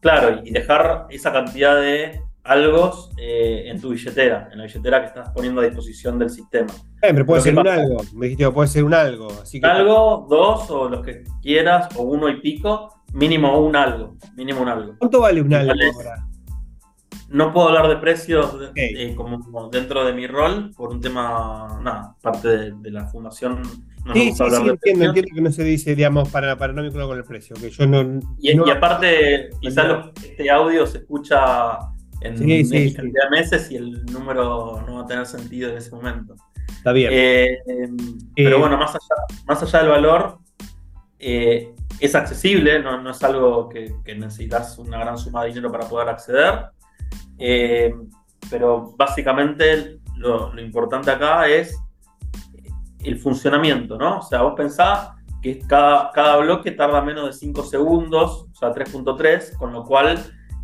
Claro, 0.00 0.40
y 0.44 0.50
dejar 0.50 1.06
esa 1.10 1.32
cantidad 1.32 1.80
de 1.80 2.20
algo 2.44 3.10
eh, 3.16 3.64
en 3.66 3.80
tu 3.80 3.90
billetera, 3.90 4.48
en 4.52 4.58
la 4.58 4.64
billetera 4.64 5.00
que 5.00 5.06
estás 5.06 5.30
poniendo 5.30 5.60
a 5.60 5.64
disposición 5.64 6.18
del 6.18 6.30
sistema. 6.30 6.72
Siempre 7.02 7.24
puede 7.24 7.42
ser 7.42 7.58
un 7.58 7.66
algo, 7.66 8.02
me 8.14 8.26
dijiste, 8.26 8.50
puede 8.50 8.68
ser 8.68 8.84
un 8.84 8.94
algo. 8.94 9.28
Así 9.42 9.60
que... 9.60 9.66
Algo, 9.66 10.26
dos 10.30 10.70
o 10.70 10.88
los 10.88 11.04
que 11.04 11.24
quieras, 11.42 11.88
o 11.96 12.02
uno 12.02 12.28
y 12.28 12.40
pico, 12.40 13.02
mínimo 13.12 13.58
un 13.58 13.74
algo, 13.74 14.16
mínimo 14.36 14.62
un 14.62 14.68
algo. 14.68 14.94
¿Cuánto 14.98 15.20
vale 15.20 15.42
un 15.42 15.52
algo 15.52 15.72
ahora? 15.94 16.25
No 17.28 17.52
puedo 17.52 17.68
hablar 17.68 17.88
de 17.88 17.96
precios 17.96 18.56
eh, 18.76 19.14
como 19.16 19.68
dentro 19.68 20.04
de 20.04 20.12
mi 20.12 20.26
rol 20.26 20.70
por 20.76 20.90
un 20.90 21.00
tema, 21.00 21.80
nada, 21.82 22.14
parte 22.22 22.72
de, 22.72 22.90
la 22.90 23.06
fundación. 23.06 23.62
No 24.04 24.14
sí, 24.14 24.32
sí, 24.32 24.44
sí, 24.48 24.68
entiendo, 24.68 25.06
entiendo 25.06 25.30
que 25.34 25.40
no 25.40 25.50
se 25.50 25.64
dice, 25.64 25.96
digamos, 25.96 26.28
para, 26.28 26.56
para 26.56 26.72
no 26.72 26.82
vincular 26.82 27.08
con 27.08 27.18
el 27.18 27.24
precio. 27.24 27.56
Que 27.56 27.70
yo 27.70 27.86
no, 27.86 28.20
y, 28.38 28.70
aparte, 28.70 29.50
quizás 29.60 30.06
este 30.22 30.48
audio 30.48 30.86
se 30.86 30.98
escucha 30.98 31.78
en 32.20 32.38
sí, 32.38 32.94
cantidad 32.94 33.24
de 33.24 33.30
meses 33.30 33.70
y 33.72 33.76
el 33.76 34.04
número 34.06 34.84
no 34.86 34.94
va 34.96 35.00
a 35.02 35.06
tener 35.06 35.26
sentido 35.26 35.70
en 35.70 35.78
ese 35.78 35.90
momento. 35.90 36.36
Está 36.68 36.92
bien. 36.92 37.10
Eh, 37.12 37.58
pero 38.36 38.56
eh, 38.56 38.60
bueno, 38.60 38.76
más 38.78 38.90
allá, 38.90 39.42
más 39.48 39.62
allá 39.64 39.78
del 39.80 39.88
valor, 39.88 40.38
es 41.18 42.14
accesible, 42.14 42.78
no, 42.80 43.02
no 43.02 43.10
es 43.10 43.22
algo 43.24 43.68
que, 43.68 43.92
que, 44.04 44.14
necesitas 44.14 44.78
una 44.78 44.98
gran 44.98 45.18
suma 45.18 45.42
de 45.42 45.48
dinero 45.48 45.72
para 45.72 45.88
poder 45.88 46.08
acceder. 46.08 46.75
Eh, 47.38 47.94
pero 48.50 48.94
básicamente 48.96 50.00
lo, 50.16 50.58
importante 50.60 51.10
acá 51.10 51.48
es 51.48 51.76
el 53.02 53.18
funcionamiento, 53.18 53.98
¿no? 53.98 54.18
O 54.18 54.22
sea, 54.22 54.42
vos 54.42 54.54
pensás 54.56 55.10
que 55.42 55.58
cada, 55.60 56.10
cada 56.12 56.36
bloque 56.38 56.72
tarda 56.72 57.02
menos 57.02 57.26
de 57.26 57.32
5 57.32 57.62
segundos, 57.64 58.46
o 58.50 58.54
sea, 58.54 58.72
3.3, 58.72 59.56
con 59.56 59.72
lo 59.72 59.84
cual 59.84 60.18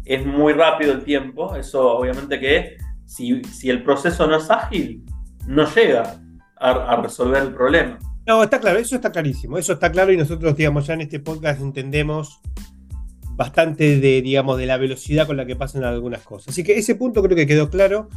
es 0.05 0.27
muy 0.27 0.53
rápido 0.53 0.93
el 0.93 1.05
tiempo. 1.05 1.55
Eso 1.55 1.99
obviamente 1.99 2.41
que 2.41 2.77
si, 3.07 3.45
si 3.45 3.71
el 3.71 3.83
proceso 3.83 4.27
no 4.27 4.37
es 4.37 4.51
ágil, 4.51 5.05
no 5.47 5.67
llega 5.67 6.21
a, 6.59 6.71
a 6.71 6.97
resolver 6.97 7.43
el 7.43 7.55
problema. 7.55 7.99
No, 8.27 8.43
está 8.43 8.61
claro, 8.61 8.79
eso 8.79 8.95
está 8.95 9.11
clarísimo, 9.11 9.59
eso 9.59 9.73
está 9.73 9.91
claro 9.91 10.13
y 10.13 10.17
nosotros, 10.17 10.57
digamos, 10.57 10.87
ya 10.87 10.95
en 10.95 11.01
este 11.03 11.19
podcast 11.19 11.61
entendemos 11.61 12.41
bastante 13.35 13.99
de, 13.99 14.23
digamos, 14.23 14.59
de 14.59 14.67
la 14.67 14.77
velocidad 14.77 15.27
con 15.27 15.37
la 15.37 15.47
que 15.47 15.57
pasan 15.57 15.85
algunas 15.85 16.23
cosas. 16.23 16.49
Así 16.49 16.63
que 16.63 16.79
ese 16.79 16.95
punto 16.95 17.23
creo 17.23 17.37
que 17.37 17.47
quedó 17.47 17.71
claro, 17.71 18.09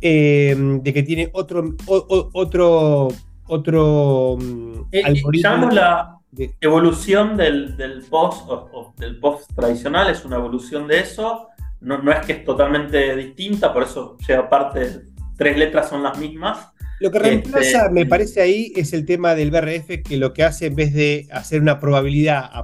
eh, 0.00 0.56
de 0.82 0.92
que 0.92 1.02
tiene 1.02 1.30
otro, 1.32 1.74
otro, 1.86 3.08
otro 3.46 4.36
mm, 4.40 4.72
eh, 4.92 5.02
algoritmo. 5.04 5.70
la 5.70 6.18
evolución 6.60 7.36
del, 7.36 7.76
post 8.08 8.48
o, 8.48 8.94
del 8.98 9.18
post 9.18 9.52
tradicional, 9.54 10.10
es 10.10 10.24
una 10.24 10.36
evolución 10.36 10.88
de 10.88 11.00
eso. 11.00 11.48
No, 11.80 11.98
no, 11.98 12.12
es 12.12 12.24
que 12.24 12.32
es 12.32 12.44
totalmente 12.44 13.16
distinta, 13.16 13.72
por 13.72 13.82
eso 13.82 14.16
llega 14.26 14.48
parte, 14.48 15.02
tres 15.36 15.56
letras 15.56 15.88
son 15.88 16.02
las 16.02 16.16
mismas. 16.18 16.68
Lo 17.00 17.10
que 17.10 17.18
reemplaza, 17.18 17.86
este, 17.86 17.90
me 17.90 18.06
parece 18.06 18.40
ahí, 18.40 18.72
es 18.76 18.92
el 18.92 19.04
tema 19.04 19.34
del 19.34 19.50
BRF, 19.50 20.02
que 20.04 20.16
lo 20.16 20.32
que 20.32 20.44
hace 20.44 20.66
en 20.66 20.76
vez 20.76 20.94
de 20.94 21.26
hacer 21.32 21.60
una 21.60 21.80
probabilidad 21.80 22.44
a, 22.52 22.62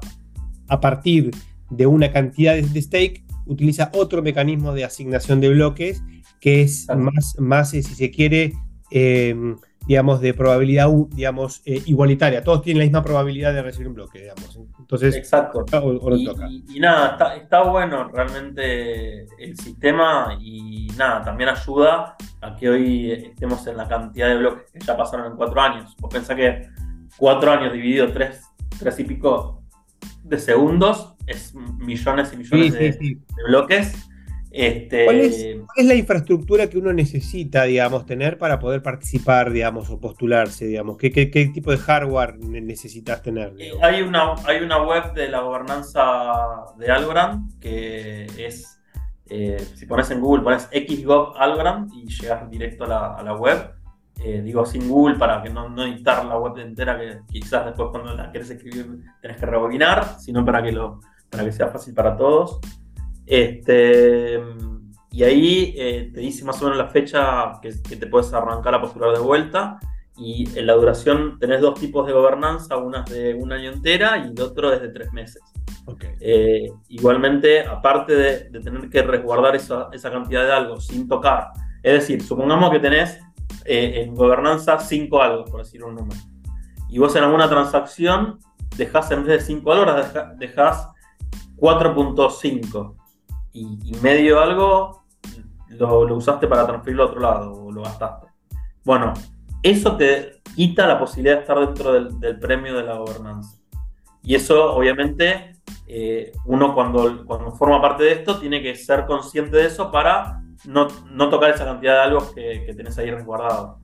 a 0.69 0.81
partir 0.81 1.33
de 1.71 1.87
una 1.87 2.13
cantidad 2.13 2.55
de, 2.55 2.83
stake, 2.83 3.25
utiliza 3.47 3.91
otro 3.95 4.23
mecanismo 4.23 4.73
de 4.75 4.85
asignación 4.85 5.41
de 5.41 5.51
bloques 5.51 6.03
que 6.41 6.63
es 6.63 6.87
más, 6.97 7.37
más 7.39 7.75
eh, 7.75 7.83
si 7.83 7.95
se 7.95 8.11
quiere, 8.11 8.53
em, 8.91 9.57
digamos, 9.87 10.21
de 10.21 10.35
probabilidad, 10.35 10.89
digamos, 11.11 11.63
eh, 11.65 11.83
igualitaria. 11.87 12.45
Todos 12.45 12.63
tienen 12.63 12.81
la 12.81 12.85
misma 12.85 13.03
probabilidad 13.03 13.53
de 13.53 13.63
recibir 13.63 13.89
un 13.89 13.95
bloque, 13.95 14.21
digamos. 14.21 14.59
Entonces, 14.79 15.17
Exacto. 15.17 15.65
y, 16.69 16.79
nada, 16.79 17.37
está, 17.37 17.63
bueno 17.63 18.09
realmente 18.09 19.23
el 19.39 19.57
sistema 19.57 20.39
y 20.41 20.89
nada, 20.97 21.25
también 21.25 21.51
ayuda 21.51 22.17
a 22.41 22.55
que 22.55 22.69
hoy 22.69 23.13
estemos 23.13 23.67
en 23.67 23.77
la 23.77 23.89
cantidad 23.89 24.29
de 24.29 24.37
bloques 24.37 24.71
que 24.71 24.79
ya 24.81 24.97
pasaron 24.97 25.33
en 25.33 25.37
cuatro 25.37 25.61
años. 25.61 25.97
Vos 25.99 26.13
pensás 26.13 26.37
que 26.37 26.69
cuatro 27.17 27.51
años 27.51 27.73
dividido 27.73 28.13
tres, 28.13 28.43
tres 28.79 28.99
y 29.01 29.05
pico 29.05 29.63
de 30.23 30.39
segundos 30.39 31.18
es 31.29 31.55
millones 31.55 32.33
y 32.33 32.37
millones 32.37 32.73
de, 32.73 33.19
bloques. 33.47 33.93
Este... 34.51 35.05
¿Cuál, 35.05 35.21
es, 35.21 35.47
la 35.85 35.95
infraestructura 35.95 36.69
que 36.69 36.79
uno 36.79 36.93
necesita, 36.93 37.65
digamos, 37.65 38.07
tener 38.07 38.39
para 38.39 38.59
poder 38.59 38.83
participar, 38.83 39.51
digamos, 39.51 39.91
o 39.91 40.01
postularse, 40.01 40.67
digamos? 40.67 40.97
¿Qué, 40.97 41.11
qué, 41.13 41.27
tipo 41.53 41.71
de 41.71 41.77
hardware 41.77 42.39
necesitas 42.39 43.23
tener? 43.23 43.53
Eh, 43.59 43.73
hay, 43.83 44.01
una, 44.01 44.35
hay 44.47 44.63
una 44.63 44.83
web 44.83 45.13
de 45.13 45.29
la 45.29 45.41
gobernanza 45.41 46.03
de 46.79 46.91
Algorand 46.91 47.59
que 47.61 48.27
es, 48.39 48.81
eh, 49.27 49.63
si 49.75 49.85
pones 49.85 50.11
en 50.11 50.21
Google, 50.21 50.43
pones 50.43 50.69
xgov 50.73 51.37
Algorand 51.37 51.93
y 51.93 52.07
llegas 52.09 52.51
directo 52.51 52.85
a 52.85 53.23
la 53.23 53.35
web 53.35 53.79
eh, 54.21 54.43
digo 54.43 54.67
sin 54.67 54.89
Google 54.89 55.17
para 55.17 55.41
que 55.41 55.49
no, 55.49 55.69
no 55.69 55.85
editar 55.85 56.25
la 56.25 56.37
web 56.39 56.59
entera 56.59 56.99
que 56.99 57.21
quizás 57.31 57.67
después 57.67 57.91
cuando 57.93 58.15
la 58.15 58.31
quieres 58.33 58.51
escribir 58.51 58.99
tenés 59.23 59.37
que 59.37 59.47
rebobinar, 59.47 60.19
sino 60.19 60.45
para 60.45 60.61
que, 60.61 60.73
lo, 60.73 61.01
para 61.31 61.45
que 61.45 61.53
sea 61.53 61.69
fácil 61.69 61.95
para 61.95 62.17
todos. 62.17 62.61
Este, 63.27 64.41
y 65.11 65.23
ahí 65.23 65.75
eh, 65.77 66.11
te 66.13 66.21
dice 66.21 66.45
más 66.45 66.61
o 66.63 66.65
menos 66.65 66.79
la 66.79 66.89
fecha 66.89 67.53
que, 67.61 67.73
te 67.73 68.07
puedes 68.07 68.33
arrancar 68.33 68.75
a 68.75 68.81
postular 68.81 69.13
de 69.13 69.21
vuelta. 69.21 69.79
Y 70.17 70.59
en 70.59 70.67
la 70.67 70.73
duración 70.73 71.39
tenés 71.39 71.61
dos 71.61 71.79
tipos 71.79 72.07
de 72.07 72.13
gobernanza, 72.13 72.77
una 72.77 73.05
de 73.05 73.35
un 73.35 73.53
año 73.53 73.71
entera 73.71 74.19
y 74.19 74.33
el 74.33 74.41
otro 74.41 74.73
es 74.73 74.83
de 74.83 74.89
tres 74.89 75.13
meses. 75.13 75.41
Eh, 76.21 76.71
igualmente, 76.89 77.65
aparte 77.65 78.15
de, 78.15 78.51
de, 78.51 78.61
tener 78.61 78.91
que 78.91 79.03
resguardar 79.03 79.55
esa, 79.55 79.89
esa 79.93 80.11
cantidad 80.11 80.45
de 80.45 80.53
algo 80.53 80.81
sin 80.81 81.09
tocar, 81.09 81.53
es 81.83 81.93
decir, 81.93 82.23
supongamos 82.23 82.71
que 82.71 82.81
tenés 82.81 83.19
eh, 83.65 84.03
en 84.03 84.15
gobernanza 84.15 84.79
5 84.79 85.23
algo, 85.23 85.45
por 85.45 85.61
decir 85.61 85.85
un 85.85 85.95
número. 85.95 86.21
Y 86.89 86.99
vos 86.99 87.15
en 87.17 87.25
alguna 87.25 87.49
transacción 87.49 88.39
dejás 88.77 89.11
en 89.11 89.25
vez 89.25 89.41
de 89.41 89.47
5 89.47 89.73
algo, 89.73 89.93
dejás 90.37 90.89
4.5 91.59 92.95
y, 93.53 93.93
medio 94.03 94.41
algo 94.41 95.03
lo, 95.69 96.15
usaste 96.15 96.47
para 96.47 96.67
transferirlo 96.67 97.05
a 97.05 97.07
otro 97.07 97.21
lado 97.21 97.65
o 97.65 97.73
lo 97.73 97.83
gastaste. 97.83 98.29
Bueno, 98.85 99.13
eso 99.63 99.97
te 99.97 100.41
quita 100.55 100.87
la 100.87 100.99
posibilidad 100.99 101.37
de 101.37 101.41
estar 101.43 101.59
dentro 101.59 101.93
del, 101.93 102.39
premio 102.39 102.77
de 102.77 102.85
la 102.85 102.97
gobernanza. 102.97 103.59
Y 104.23 104.35
eso, 104.35 104.75
obviamente, 104.75 105.57
eh, 105.87 106.33
uno 106.45 106.75
cuando, 106.75 107.25
cuando 107.27 107.53
forma 107.53 107.81
parte 107.81 108.05
de 108.05 108.13
esto 108.13 108.39
tiene 108.39 108.63
que 108.63 108.75
ser 108.77 109.07
consciente 109.07 109.57
de 109.57 109.67
eso 109.67 109.91
para 109.91 110.43
no, 110.65 110.89
tocar 111.29 111.51
esa 111.51 111.65
cantidad 111.65 111.95
de 111.95 112.01
algo 112.01 112.35
que, 112.35 112.65
que 112.67 112.75
tenés 112.75 112.97
ahí 112.99 113.11
resguardado. 113.11 113.81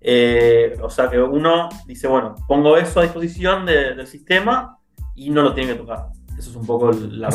Eh, 0.00 0.76
o 0.80 0.90
sea 0.90 1.10
que 1.10 1.20
uno 1.20 1.68
dice, 1.86 2.06
bueno, 2.06 2.34
pongo 2.46 2.76
eso 2.76 3.00
a 3.00 3.02
disposición 3.02 3.66
del 3.66 4.06
sistema 4.06 4.78
y 5.14 5.30
no 5.30 5.42
lo 5.42 5.54
tiene 5.54 5.72
que 5.72 5.78
tocar. 5.78 6.06
Eso 6.38 6.50
es 6.50 6.56
un 6.56 6.66
poco 6.66 6.92
la 6.92 7.28
o 7.28 7.32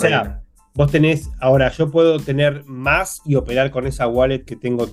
vos 0.75 0.91
tenés, 0.91 1.29
ahora 1.39 1.69
yo 1.69 1.91
puedo 1.91 2.19
tener 2.19 2.63
más 2.65 3.21
y 3.25 3.35
operar 3.35 3.69
con 3.69 3.85
esa 3.85 4.07
wallet 4.07 4.43
que 4.43 4.55
tengo 4.55 4.87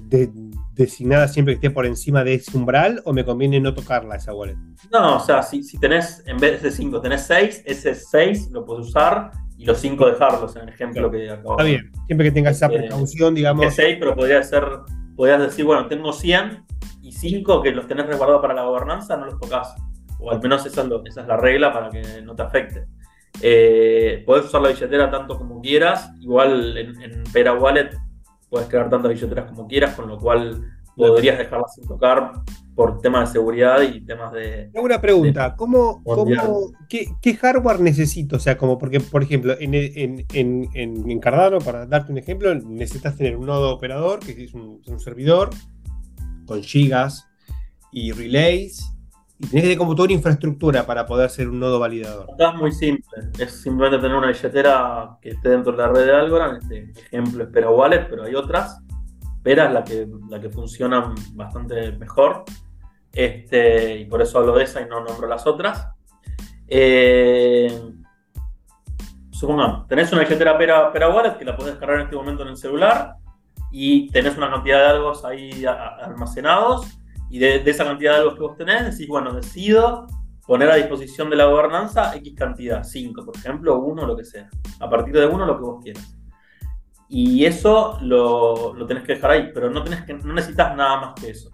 designada 0.74 1.26
siempre 1.26 1.54
que 1.54 1.66
esté 1.66 1.70
por 1.70 1.86
encima 1.86 2.22
de 2.22 2.34
ese 2.34 2.56
umbral 2.56 3.00
o 3.04 3.12
me 3.12 3.24
conviene 3.24 3.60
no 3.60 3.74
tocarla 3.74 4.16
esa 4.16 4.34
wallet? 4.34 4.56
No, 4.92 5.16
o 5.16 5.20
sea, 5.20 5.42
si, 5.42 5.62
si 5.62 5.78
tenés, 5.78 6.22
en 6.26 6.36
vez 6.38 6.62
de 6.62 6.70
5, 6.70 7.00
tenés 7.00 7.22
6, 7.22 7.62
ese 7.64 7.94
6 7.94 8.50
lo 8.50 8.64
puedes 8.64 8.88
usar 8.88 9.30
y 9.56 9.64
los 9.64 9.78
5 9.78 10.06
dejarlos 10.06 10.54
en 10.56 10.62
el 10.62 10.68
ejemplo 10.68 11.10
que 11.10 11.30
acabo 11.30 11.52
Está 11.52 11.64
bien, 11.64 11.90
siempre 12.06 12.26
que 12.26 12.32
tengas 12.32 12.56
esa 12.56 12.66
este, 12.66 12.78
precaución, 12.78 13.34
digamos. 13.34 13.74
6, 13.74 13.96
pero 13.98 14.14
podría 14.14 14.42
ser, 14.42 14.64
podrías 15.16 15.40
decir, 15.40 15.64
bueno, 15.64 15.86
tengo 15.86 16.12
100 16.12 16.64
y 17.02 17.12
5 17.12 17.62
que 17.62 17.72
los 17.72 17.86
tenés 17.86 18.06
resguardados 18.06 18.42
para 18.42 18.54
la 18.54 18.64
gobernanza, 18.64 19.16
no 19.16 19.26
los 19.26 19.38
tocas. 19.38 19.74
O 20.18 20.30
al 20.30 20.42
menos 20.42 20.66
esa 20.66 20.82
es, 20.82 20.88
esa 21.06 21.22
es 21.22 21.26
la 21.26 21.38
regla 21.38 21.72
para 21.72 21.88
que 21.88 22.20
no 22.22 22.34
te 22.34 22.42
afecte. 22.42 22.84
Eh, 23.42 24.22
podés 24.26 24.46
usar 24.46 24.62
la 24.62 24.68
billetera 24.68 25.10
tanto 25.10 25.38
como 25.38 25.60
quieras, 25.60 26.10
igual 26.20 26.76
en, 26.76 27.00
en 27.02 27.24
Pera 27.32 27.54
Wallet 27.54 27.90
puedes 28.48 28.68
crear 28.68 28.90
tantas 28.90 29.12
billeteras 29.12 29.46
como 29.46 29.66
quieras, 29.66 29.94
con 29.94 30.08
lo 30.08 30.18
cual 30.18 30.62
podrías 30.96 31.38
dejarlas 31.38 31.74
sin 31.74 31.86
tocar 31.86 32.32
por 32.74 33.00
temas 33.00 33.28
de 33.28 33.32
seguridad 33.38 33.82
y 33.82 34.00
temas 34.02 34.32
de. 34.32 34.70
Una 34.74 35.00
pregunta, 35.00 35.54
¿cómo, 35.56 36.02
qué, 36.88 37.34
hardware 37.34 37.80
necesito? 37.80 38.36
O 38.36 38.38
sea, 38.38 38.56
como 38.58 38.78
porque, 38.78 39.00
por 39.00 39.22
ejemplo, 39.22 39.54
en, 39.58 41.20
Cardano, 41.20 41.58
para 41.58 41.86
darte 41.86 42.12
un 42.12 42.18
ejemplo, 42.18 42.54
necesitas 42.54 43.16
tener 43.16 43.36
un 43.36 43.46
nodo 43.46 43.72
operador, 43.74 44.20
que 44.20 44.44
es 44.44 44.54
un, 44.54 44.80
servidor, 44.98 45.50
con 46.46 46.62
gigas 46.62 47.26
y 47.92 48.12
relays, 48.12 48.92
y 49.42 49.46
tenés 49.46 49.64
que 49.64 49.78
como 49.78 49.94
toda 49.94 50.04
una 50.04 50.14
infraestructura 50.14 50.84
para 50.84 51.06
poder 51.06 51.30
ser 51.30 51.48
un 51.48 51.58
nodo 51.58 51.78
validador. 51.80 52.26
es 52.38 52.54
muy 52.56 52.72
simple, 52.72 53.30
es 53.38 53.62
simplemente 53.62 53.98
tener 53.98 54.14
una 54.14 54.26
billetera 54.28 55.16
que 55.22 55.30
esté 55.30 55.48
dentro 55.48 55.72
de 55.72 55.78
la 55.78 55.88
red 55.88 56.04
de 56.04 56.14
Algorand, 56.14 56.62
este 56.62 56.92
ejemplo 57.00 57.44
es 57.44 57.50
Pera 57.50 57.70
Wallet, 57.70 58.06
pero 58.10 58.24
hay 58.24 58.34
otras. 58.34 58.80
Pera 59.42 59.68
es 59.68 59.72
la 59.72 59.82
que, 59.82 60.06
la 60.28 60.38
que 60.38 60.50
funciona 60.50 61.14
bastante 61.32 61.92
mejor. 61.92 62.44
Este, 63.12 63.96
y 64.00 64.04
por 64.04 64.20
eso 64.20 64.38
hablo 64.38 64.54
de 64.54 64.64
esa 64.64 64.82
y 64.82 64.86
no 64.86 65.02
nombro 65.02 65.26
las 65.26 65.46
otras. 65.46 65.88
Eh, 66.68 67.92
supongamos, 69.30 69.88
tenés 69.88 70.12
una 70.12 70.20
billetera 70.20 70.58
Pera 70.58 71.08
Wallet 71.08 71.38
que 71.38 71.46
la 71.46 71.56
podés 71.56 71.72
descargar 71.72 72.00
en 72.00 72.04
este 72.04 72.16
momento 72.16 72.42
en 72.42 72.50
el 72.50 72.56
celular 72.58 73.14
y 73.72 74.10
tenés 74.10 74.36
una 74.36 74.50
cantidad 74.50 74.80
de 74.80 74.86
algo 74.90 75.26
ahí 75.26 75.64
almacenados 75.64 76.99
y 77.30 77.38
de, 77.38 77.62
esa 77.64 77.84
cantidad 77.84 78.14
de 78.14 78.18
algo 78.18 78.34
que 78.34 78.40
vos 78.40 78.56
tenés 78.56 78.90
decís, 78.90 79.08
bueno, 79.08 79.32
decido 79.32 80.06
poner 80.46 80.68
a 80.68 80.74
disposición 80.74 81.30
de 81.30 81.36
la 81.36 81.46
gobernanza 81.46 82.14
X 82.16 82.34
cantidad, 82.36 82.82
5 82.82 83.24
por 83.24 83.36
ejemplo, 83.36 83.78
1, 83.78 84.04
lo 84.04 84.16
que 84.16 84.24
sea. 84.24 84.50
A 84.80 84.90
partir 84.90 85.14
de 85.14 85.26
1 85.26 85.46
lo 85.46 85.56
que 85.56 85.62
vos 85.62 85.82
quieras. 85.82 86.16
Y 87.08 87.44
eso 87.44 87.98
lo, 88.02 88.74
lo, 88.74 88.86
tenés 88.86 89.04
que 89.04 89.14
dejar 89.14 89.30
ahí, 89.30 89.50
pero 89.54 89.70
no, 89.70 89.82
tenés 89.84 90.02
que, 90.02 90.14
no 90.14 90.32
necesitas 90.32 90.76
nada 90.76 91.00
más 91.00 91.14
que 91.20 91.30
eso. 91.30 91.50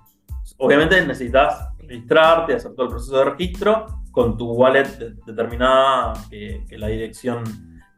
Obviamente 0.59 1.05
necesitas 1.05 1.69
registrarte, 1.79 2.55
hacer 2.55 2.73
todo 2.75 2.87
el 2.87 2.93
proceso 2.93 3.19
de 3.19 3.25
registro 3.25 3.87
con 4.11 4.39
tu 4.39 4.51
wallet 4.53 4.89
determinada, 5.27 6.15
que, 6.31 6.65
la 6.71 6.87
dirección 6.89 7.45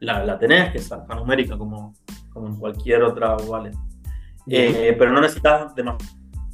la, 0.01 0.25
la, 0.25 0.37
tenés, 0.37 0.73
que 0.73 0.79
es 0.79 0.91
alfanumérica 0.91 1.57
como, 1.57 1.95
como 2.33 2.49
en 2.49 2.57
cualquier 2.57 3.05
otra 3.05 3.37
wallet. 3.37 3.75
Eh, 4.49 4.97
pero 4.99 5.13
no 5.13 5.21
necesitas 5.21 5.75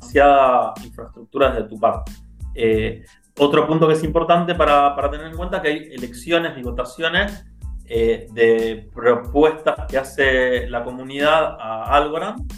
demasiada 0.05 0.75
infraestructura 0.85 1.51
de 1.53 1.63
tu 1.65 1.79
parte. 1.79 2.13
Eh, 2.55 3.05
otro 3.39 3.67
punto 3.67 3.89
que 3.89 3.95
es 3.95 4.05
importante 4.05 4.55
para, 4.55 4.95
para, 4.95 5.11
tener 5.11 5.27
en 5.27 5.37
cuenta 5.37 5.61
que 5.61 5.69
hay 5.69 5.79
elecciones 5.93 6.57
y 6.57 6.63
votaciones 6.63 7.45
eh, 7.87 8.29
de 8.33 8.89
propuestas 8.95 9.87
que 9.89 9.99
hace 9.99 10.69
la 10.69 10.85
comunidad 10.85 11.57
a 11.59 11.97
Algorand 11.97 12.51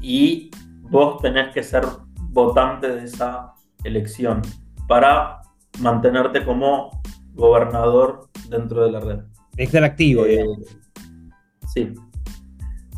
y 0.00 0.50
vos 0.82 1.20
tenés 1.20 1.52
que 1.52 1.62
ser 1.62 1.84
votante 2.30 2.88
de 2.88 3.04
esa 3.04 3.54
elección 3.82 4.42
para 4.86 5.40
mantenerte 5.80 6.44
como 6.44 7.02
gobernador 7.34 8.28
dentro 8.48 8.84
de 8.84 8.92
la 8.92 9.00
red. 9.00 9.20
Estar 9.56 9.82
activo. 9.82 10.24
Eh, 10.24 10.44
sí. 11.74 11.92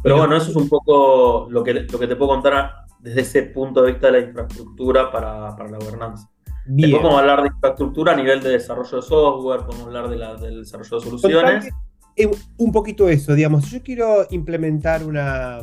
Pero 0.03 0.19
bueno, 0.19 0.37
eso 0.37 0.51
es 0.51 0.57
un 0.57 0.69
poco 0.69 1.49
lo 1.51 1.65
que, 1.65 1.75
lo 1.75 1.99
que 1.99 2.07
te 2.07 2.17
puedo 2.17 2.33
contar 2.33 2.88
desde 3.01 3.21
ese 3.21 3.43
punto 3.43 3.83
de 3.83 3.93
vista 3.93 4.11
de 4.11 4.21
la 4.21 4.27
infraestructura 4.27 5.11
para, 5.11 5.55
para 5.57 5.71
la 5.71 5.79
gobernanza. 5.79 6.31
Bien. 6.67 6.91
Después 6.91 7.03
podemos 7.03 7.21
hablar 7.21 7.43
de 7.43 7.49
infraestructura 7.49 8.13
a 8.13 8.17
nivel 8.17 8.43
de 8.43 8.51
desarrollo 8.51 8.97
de 8.97 9.03
software, 9.03 9.61
podemos 9.61 9.87
hablar 9.87 10.09
de 10.09 10.17
la, 10.17 10.35
del 10.35 10.61
desarrollo 10.61 10.99
de 10.99 11.05
soluciones. 11.05 11.69
Eh, 12.17 12.31
un 12.57 12.73
poquito 12.73 13.09
eso, 13.09 13.35
digamos, 13.35 13.71
yo 13.71 13.83
quiero 13.83 14.27
implementar 14.31 15.05
una, 15.05 15.61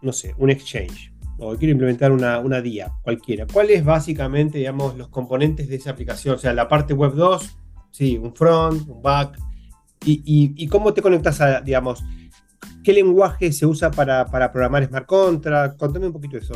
no 0.00 0.12
sé, 0.12 0.34
un 0.38 0.50
exchange, 0.50 1.12
o 1.38 1.54
quiero 1.56 1.72
implementar 1.72 2.10
una, 2.10 2.38
una 2.38 2.60
DIA, 2.60 2.90
cualquiera. 3.02 3.46
¿Cuáles 3.52 3.84
básicamente, 3.84 4.58
digamos, 4.58 4.96
los 4.96 5.08
componentes 5.08 5.68
de 5.68 5.76
esa 5.76 5.90
aplicación? 5.90 6.36
O 6.36 6.38
sea, 6.38 6.52
la 6.52 6.68
parte 6.68 6.94
web 6.94 7.12
2, 7.14 7.58
sí, 7.90 8.16
un 8.16 8.34
front, 8.34 8.88
un 8.88 9.02
back, 9.02 9.38
y, 10.04 10.22
y, 10.56 10.66
cómo 10.66 10.92
te 10.92 11.00
conectas 11.00 11.40
a, 11.40 11.60
digamos, 11.60 12.02
qué 12.82 12.92
lenguaje 12.92 13.52
se 13.52 13.66
usa 13.66 13.90
para, 13.90 14.26
programar 14.28 14.84
smart 14.86 15.06
contract, 15.06 15.78
contame 15.78 16.06
un 16.06 16.12
poquito 16.12 16.36
eso. 16.36 16.54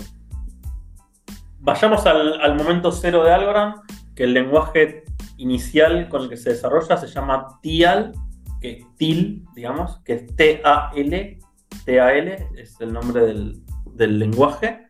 Vayamos 1.60 2.06
al, 2.06 2.54
momento 2.56 2.92
cero 2.92 3.24
de 3.24 3.32
Algorand, 3.32 3.76
que 4.14 4.24
el 4.24 4.34
lenguaje 4.34 5.04
inicial 5.36 6.08
con 6.08 6.22
el 6.22 6.28
que 6.28 6.36
se 6.36 6.50
desarrolla 6.50 6.96
se 6.96 7.08
llama 7.08 7.58
TIAL, 7.60 8.12
que 8.60 8.70
es 8.72 8.86
TIL, 8.96 9.44
digamos, 9.54 9.98
que 10.04 10.14
es 10.14 10.36
T-A-L, 10.36 11.38
T-A-L, 11.84 12.48
es 12.56 12.80
el 12.80 12.92
nombre 12.92 13.20
del, 13.22 14.18
lenguaje. 14.18 14.86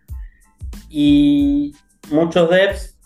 Y 0.88 1.74
muchos 2.10 2.48
devs 2.50 2.98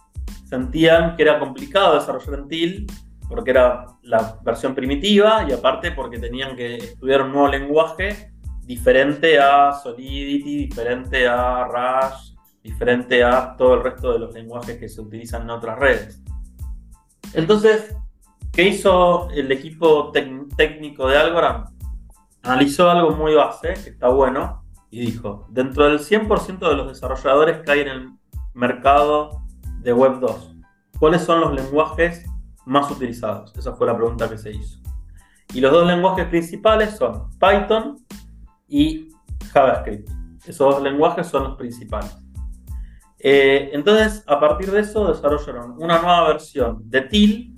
sentían 0.48 1.16
que 1.16 1.22
era 1.22 1.38
complicado 1.38 1.94
desarrollar 1.94 2.40
en 2.40 2.48
TIL 2.48 2.86
porque 3.30 3.52
era 3.52 3.86
la 4.02 4.38
versión 4.42 4.74
primitiva 4.74 5.46
y 5.48 5.52
aparte 5.52 5.92
porque 5.92 6.18
tenían 6.18 6.56
que 6.56 6.74
estudiar 6.74 7.22
un 7.22 7.30
nuevo 7.30 7.46
lenguaje 7.46 8.32
diferente 8.64 9.38
a 9.38 9.72
Solidity, 9.72 10.66
diferente 10.66 11.28
a 11.28 11.64
Rush, 11.64 12.34
diferente 12.60 13.22
a 13.22 13.54
todo 13.56 13.74
el 13.74 13.84
resto 13.84 14.12
de 14.12 14.18
los 14.18 14.34
lenguajes 14.34 14.78
que 14.78 14.88
se 14.88 15.00
utilizan 15.00 15.42
en 15.42 15.50
otras 15.50 15.78
redes. 15.78 16.20
Entonces, 17.32 17.96
¿qué 18.52 18.64
hizo 18.64 19.30
el 19.30 19.52
equipo 19.52 20.10
técnico 20.10 21.06
de 21.06 21.16
Algorand? 21.16 21.68
Analizó 22.42 22.90
algo 22.90 23.12
muy 23.12 23.34
base, 23.34 23.74
que 23.74 23.90
está 23.90 24.08
bueno, 24.08 24.64
y 24.90 25.02
dijo, 25.02 25.46
dentro 25.50 25.84
del 25.84 26.00
100% 26.00 26.68
de 26.68 26.74
los 26.74 26.88
desarrolladores 26.88 27.60
que 27.60 27.70
hay 27.70 27.80
en 27.80 27.88
el 27.88 28.10
mercado 28.54 29.44
de 29.82 29.92
Web 29.92 30.18
2, 30.18 30.56
¿cuáles 30.98 31.22
son 31.22 31.40
los 31.40 31.52
lenguajes 31.54 32.24
más 32.70 32.90
utilizados? 32.90 33.52
Esa 33.56 33.74
fue 33.74 33.88
la 33.88 33.96
pregunta 33.96 34.28
que 34.28 34.38
se 34.38 34.52
hizo. 34.52 34.78
Y 35.52 35.61
los 35.61 35.72
dos 35.72 35.87
lenguajes 35.87 36.26
principales 36.26 36.96
son 36.96 37.28
Python 37.38 37.96
y 38.68 39.09
JavaScript. 39.52 40.09
Esos 40.46 40.74
dos 40.76 40.83
lenguajes 40.83 41.26
son 41.26 41.44
los 41.44 41.56
principales. 41.56 42.16
Eh, 43.18 43.70
entonces, 43.72 44.22
a 44.26 44.38
partir 44.38 44.70
de 44.70 44.80
eso, 44.80 45.12
desarrollaron 45.12 45.72
una 45.72 46.00
nueva 46.00 46.28
versión 46.28 46.88
de 46.88 47.02
TIL 47.02 47.54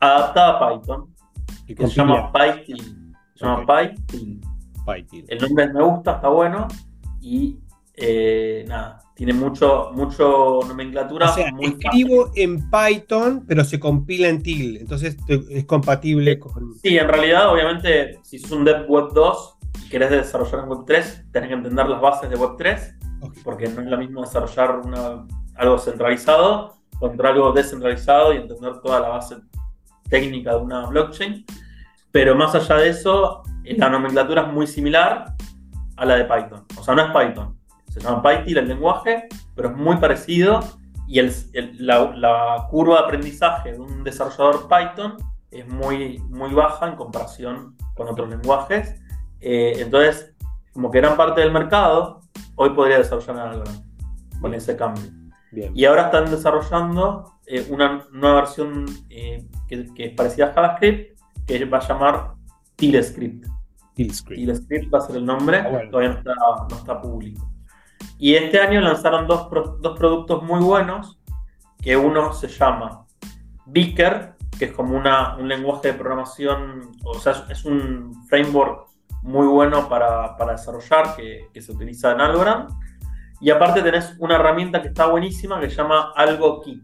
adaptada 0.00 0.58
a 0.58 0.80
Python, 0.80 1.14
que 1.66 1.86
se 1.86 1.94
llama 1.94 2.32
PyTIL. 2.32 3.14
Se 3.36 3.44
llama 3.46 3.64
PyTIL. 3.64 4.40
El 5.28 5.38
nombre 5.38 5.72
me 5.72 5.82
gusta, 5.82 6.16
está 6.16 6.28
bueno 6.28 6.66
y 7.20 7.58
eh, 7.94 8.64
nada, 8.68 9.00
tiene 9.14 9.32
mucho, 9.32 9.90
mucho 9.94 10.60
nomenclatura. 10.66 11.30
O 11.30 11.34
sea, 11.34 11.52
escribo 11.60 12.30
en 12.34 12.68
Python, 12.70 13.44
pero 13.46 13.64
se 13.64 13.78
compila 13.78 14.28
en 14.28 14.42
TIL, 14.42 14.78
entonces 14.78 15.16
es 15.28 15.64
compatible 15.64 16.38
con. 16.38 16.74
Sí, 16.82 16.98
en 16.98 17.08
realidad, 17.08 17.52
obviamente, 17.52 18.18
si 18.22 18.38
sos 18.38 18.52
un 18.52 18.64
dev 18.64 18.88
web 18.88 19.12
2 19.14 19.58
y 19.86 19.88
querés 19.88 20.10
desarrollar 20.10 20.64
en 20.64 20.68
web 20.68 20.80
3, 20.86 21.26
tenés 21.32 21.48
que 21.48 21.54
entender 21.54 21.86
las 21.86 22.00
bases 22.00 22.28
de 22.28 22.36
web 22.36 22.52
3 22.58 22.96
porque 23.42 23.68
no 23.68 23.80
es 23.80 23.86
lo 23.86 23.98
mismo 23.98 24.20
desarrollar 24.20 24.80
algo 25.56 25.78
centralizado 25.78 26.74
contra 26.98 27.30
algo 27.30 27.52
descentralizado 27.52 28.32
y 28.32 28.38
entender 28.38 28.80
toda 28.80 29.00
la 29.00 29.08
base 29.08 29.36
técnica 30.08 30.52
de 30.52 30.58
una 30.58 30.86
blockchain. 30.86 31.44
Pero 32.10 32.34
más 32.34 32.54
allá 32.54 32.76
de 32.76 32.90
eso, 32.90 33.42
la 33.64 33.88
nomenclatura 33.88 34.42
es 34.42 34.52
muy 34.52 34.66
similar 34.66 35.34
a 35.96 36.04
la 36.04 36.16
de 36.16 36.24
Python. 36.24 36.64
O 36.78 36.82
sea, 36.82 36.94
no 36.94 37.06
es 37.06 37.10
Python. 37.10 37.56
Se 37.94 38.00
llama 38.00 38.22
Python 38.22 38.58
el 38.58 38.68
lenguaje, 38.68 39.28
pero 39.54 39.68
es 39.68 39.76
muy 39.76 39.96
parecido 39.98 40.60
y 41.06 41.20
la, 41.78 42.66
curva 42.68 42.96
de 42.96 43.04
aprendizaje 43.04 43.72
de 43.72 43.78
un 43.78 44.02
desarrollador 44.02 44.68
Python 44.68 45.16
es 45.52 45.68
muy, 45.68 46.18
muy 46.28 46.52
baja 46.52 46.88
en 46.88 46.96
comparación 46.96 47.76
con 47.94 48.08
otros 48.08 48.28
lenguajes. 48.28 49.00
Eh, 49.40 49.74
entonces, 49.76 50.34
como 50.72 50.90
que 50.90 50.98
gran 50.98 51.16
parte 51.16 51.40
del 51.40 51.52
mercado 51.52 52.20
hoy 52.56 52.70
podría 52.70 52.98
desarrollar 52.98 53.38
algo 53.38 53.64
con 54.40 54.54
ese 54.54 54.76
cambio. 54.76 55.04
Y 55.72 55.84
ahora 55.84 56.06
están 56.06 56.28
desarrollando 56.32 57.32
eh, 57.46 57.64
una 57.70 58.04
nueva 58.10 58.40
versión 58.40 58.86
eh, 59.08 59.46
que, 59.68 59.88
es 59.96 60.10
parecida 60.16 60.46
a 60.46 60.52
JavaScript, 60.52 61.16
que 61.46 61.64
va 61.66 61.78
a 61.78 61.86
llamar 61.86 62.32
TILScript. 62.74 63.46
TILScript. 63.94 64.92
va 64.92 64.98
a 64.98 65.02
ser 65.02 65.16
el 65.16 65.24
nombre, 65.24 65.58
ah, 65.58 65.88
todavía 65.92 66.20
no 66.24 66.76
está, 66.76 67.00
público. 67.00 67.53
Y 68.18 68.34
este 68.34 68.60
año 68.60 68.80
lanzaron 68.80 69.26
dos, 69.26 69.48
dos 69.80 69.98
productos 69.98 70.42
muy 70.42 70.60
buenos, 70.60 71.18
que 71.82 71.96
uno 71.96 72.32
se 72.32 72.48
llama 72.48 73.06
Beaker, 73.66 74.34
que 74.58 74.66
es 74.66 74.72
como 74.72 74.96
una, 74.96 75.36
un 75.36 75.48
lenguaje 75.48 75.88
de 75.88 75.94
programación, 75.94 76.92
o 77.04 77.14
sea, 77.14 77.44
es 77.50 77.64
un 77.64 78.12
framework 78.28 78.86
muy 79.22 79.46
bueno 79.46 79.88
para, 79.88 80.36
desarrollar 80.50 81.16
que, 81.16 81.60
se 81.60 81.72
utiliza 81.72 82.12
en 82.12 82.20
Algorand. 82.20 82.70
Y 83.40 83.50
aparte 83.50 83.82
tenés 83.82 84.14
una 84.18 84.36
herramienta 84.36 84.80
que 84.80 84.88
está 84.88 85.06
buenísima 85.06 85.60
que 85.60 85.68
se 85.68 85.76
llama 85.76 86.12
Algo 86.14 86.60
Kit, 86.60 86.82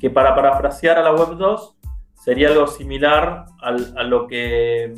que 0.00 0.10
para 0.10 0.34
parafrasear 0.34 0.98
a 0.98 1.02
la 1.02 1.12
Web 1.12 1.36
2 1.36 1.76
sería 2.14 2.48
algo 2.48 2.66
similar 2.66 3.46
a 3.60 4.02
lo 4.02 4.26
que, 4.26 4.94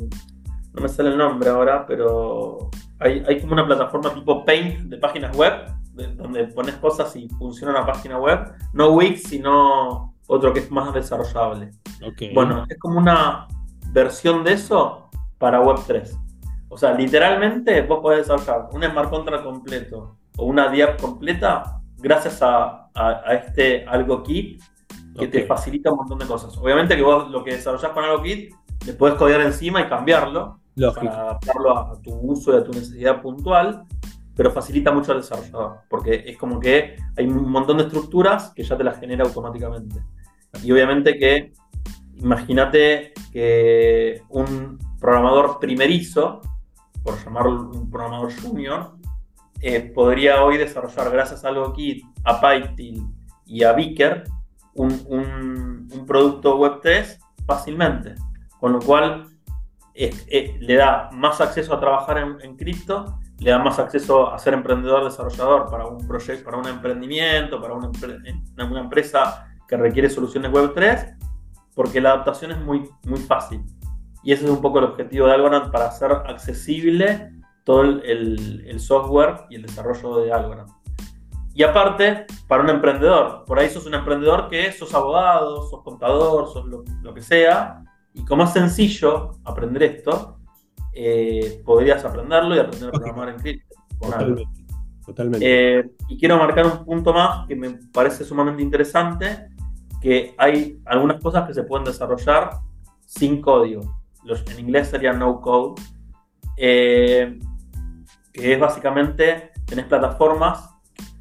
no 0.73 0.81
me 0.81 0.89
sale 0.89 1.09
el 1.09 1.17
nombre 1.17 1.49
ahora, 1.49 1.85
pero 1.85 2.69
hay, 2.99 3.23
hay 3.27 3.39
como 3.39 3.53
una 3.53 3.65
plataforma 3.65 4.13
tipo 4.13 4.43
Paint 4.45 4.89
de 4.89 4.97
páginas 4.97 5.35
web, 5.35 5.53
donde 5.93 6.45
pones 6.45 6.75
cosas 6.75 7.15
y 7.15 7.27
funciona 7.29 7.71
una 7.71 7.85
página 7.85 8.19
web, 8.19 8.53
no 8.73 8.89
Wix, 8.89 9.23
sino 9.23 10.13
otro 10.27 10.53
que 10.53 10.59
es 10.59 10.71
más 10.71 10.93
desarrollable. 10.93 11.71
Bueno, 12.33 12.65
es 12.69 12.77
como 12.77 12.99
una 12.99 13.47
versión 13.91 14.43
de 14.43 14.53
eso 14.53 15.09
para 15.37 15.61
Web 15.61 15.79
3. 15.87 16.17
O 16.69 16.77
sea, 16.77 16.93
literalmente 16.93 17.81
vos 17.81 17.99
podés 18.01 18.27
desarrollar 18.27 18.69
un 18.71 18.83
smart 18.83 19.09
contract 19.09 19.43
completo 19.43 20.17
o 20.37 20.45
una 20.45 20.67
DApp 20.67 21.01
completa 21.01 21.81
gracias 21.97 22.39
a, 22.41 22.83
este 23.31 23.85
Algo 23.85 24.23
Kit 24.23 24.61
que 25.17 25.27
te 25.27 25.45
facilita 25.45 25.91
un 25.91 25.97
montón 25.97 26.19
de 26.19 26.25
cosas. 26.25 26.55
Obviamente 26.57 26.95
que 26.95 27.01
vos 27.01 27.29
lo 27.29 27.43
que 27.43 27.51
desarrollás 27.51 27.91
con 27.91 28.03
Algo 28.03 28.21
Kit 28.21 28.53
le 28.85 28.93
podés 28.93 29.15
codear 29.15 29.41
encima 29.41 29.81
y 29.81 29.87
cambiarlo 29.87 30.59
para 30.95 31.21
adaptarlo 31.21 31.77
a, 31.77 32.01
tu 32.01 32.13
uso 32.13 32.53
y 32.53 32.57
a 32.57 32.63
tu 32.63 32.71
necesidad 32.71 33.21
puntual. 33.21 33.85
pero 34.35 34.51
facilita 34.51 34.91
mucho 34.91 35.11
al 35.11 35.21
desarrollador, 35.21 35.79
porque 35.89 36.23
es 36.27 36.37
como 36.37 36.59
que 36.59 36.95
hay 37.17 37.25
un 37.25 37.49
montón 37.49 37.77
de 37.77 37.83
estructuras 37.83 38.51
que 38.55 38.63
ya 38.63 38.77
te 38.77 38.83
las 38.83 38.99
genera 38.99 39.25
automáticamente. 39.25 39.99
Y 40.63 40.71
obviamente 40.71 41.17
que, 41.17 41.53
imagínate 42.17 43.13
que 43.31 44.21
un 44.29 44.77
programador 44.99 45.57
primerizo, 45.59 46.41
por 47.03 47.17
llamarlo 47.23 47.71
un 47.71 47.89
programador 47.89 48.31
junior, 48.39 48.97
eh, 49.61 49.81
podría 49.81 50.43
hoy 50.43 50.57
desarrollar 50.57 51.11
gracias 51.11 51.43
a 51.43 51.47
AlgoKit, 51.47 52.05
a 52.23 52.39
PyTil 52.39 53.03
y 53.47 53.63
a 53.63 53.73
Vicker 53.73 54.23
un, 54.77 56.05
producto 56.05 56.57
Web3 56.57 57.17
fácilmente. 57.45 58.15
Con 58.59 58.73
lo 58.73 58.79
cual 58.79 59.26
le 60.59 60.75
da 60.75 61.09
más 61.11 61.41
acceso 61.41 61.73
a 61.73 61.79
trabajar 61.79 62.17
en, 62.17 62.55
cripto, 62.55 63.19
le 63.39 63.51
da 63.51 63.59
más 63.59 63.79
acceso 63.79 64.31
a 64.31 64.37
ser 64.37 64.53
emprendedor 64.53 65.03
desarrollador 65.03 65.69
para 65.69 65.85
un 65.87 66.07
proyecto, 66.07 66.45
para 66.45 66.57
un 66.57 66.67
emprendimiento, 66.67 67.61
para 67.61 67.73
una, 67.73 68.79
empresa 68.79 69.47
que 69.67 69.77
requiere 69.77 70.09
soluciones 70.09 70.51
Web3, 70.51 71.17
porque 71.75 71.99
la 71.99 72.11
adaptación 72.11 72.51
es 72.51 72.59
muy, 72.59 72.89
muy 73.05 73.19
fácil. 73.19 73.63
Y 74.23 74.33
ese 74.33 74.45
es 74.45 74.51
un 74.51 74.61
poco 74.61 74.79
el 74.79 74.85
objetivo 74.85 75.27
de 75.27 75.33
Algorand 75.33 75.71
para 75.71 75.87
hacer 75.87 76.11
accesible 76.11 77.31
todo 77.63 77.81
el, 77.81 78.79
software 78.79 79.45
y 79.49 79.55
el 79.55 79.63
desarrollo 79.63 80.19
de 80.19 80.31
Algorand. 80.31 80.69
Y 81.53 81.63
aparte, 81.63 82.27
para 82.47 82.61
un 82.61 82.69
emprendedor, 82.69 83.43
por 83.45 83.57
ahí 83.57 83.67
sos 83.69 83.87
un 83.87 83.95
emprendedor 83.95 84.47
que 84.47 84.71
sos 84.71 84.93
abogado, 84.93 85.67
sos 85.67 85.81
contador, 85.83 86.47
sos 86.47 86.65
lo, 86.65 87.13
que 87.13 87.21
sea, 87.21 87.83
y 88.17 88.25
como 88.25 88.43
es 88.43 88.49
sencillo 88.51 89.37
aprender 89.43 89.83
esto, 89.83 90.39
eh, 90.93 91.61
podrías 91.63 92.03
aprenderlo 92.03 92.55
y 92.55 92.59
aprender 92.59 92.89
a 92.89 92.91
programar 92.91 93.29
en 93.29 93.37
cripto. 93.37 93.75
Totalmente. 93.99 94.43
Totalmente. 95.05 95.79
Eh, 95.79 95.91
y 96.09 96.17
quiero 96.17 96.37
marcar 96.37 96.65
un 96.65 96.83
punto 96.83 97.13
más 97.13 97.47
que 97.47 97.55
me 97.55 97.69
parece 97.93 98.25
sumamente 98.25 98.61
interesante, 98.63 99.47
que 100.01 100.33
hay 100.37 100.81
algunas 100.85 101.21
cosas 101.21 101.47
que 101.47 101.53
se 101.53 101.63
pueden 101.63 101.85
desarrollar 101.85 102.49
sin 103.05 103.41
código. 103.41 103.99
Los, 104.23 104.43
en 104.51 104.59
inglés 104.59 104.89
sería 104.89 105.13
no 105.13 105.39
code. 105.39 105.81
Eh, 106.57 107.39
que 108.33 108.53
es 108.53 108.59
básicamente, 108.59 109.51
tenés 109.65 109.85
plataformas 109.85 110.69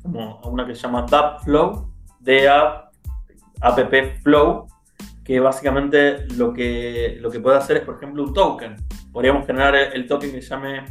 como 0.02 0.40
una 0.44 0.66
que 0.66 0.74
se 0.74 0.82
llama 0.82 1.06
DAppFlow, 1.08 1.92
DA, 2.20 2.90
app 3.60 3.78
Flow, 4.22 4.66
que 5.26 5.40
básicamente 5.40 6.26
lo 6.36 6.52
que, 6.52 7.18
lo 7.20 7.30
que 7.30 7.40
puede 7.40 7.56
hacer 7.56 7.78
es, 7.78 7.82
por 7.82 7.96
ejemplo, 7.96 8.22
un 8.22 8.32
token. 8.32 8.76
Podríamos 9.12 9.44
generar 9.44 9.74
el 9.74 10.06
token 10.06 10.30
que 10.30 10.40
se 10.40 10.48
llame 10.48 10.84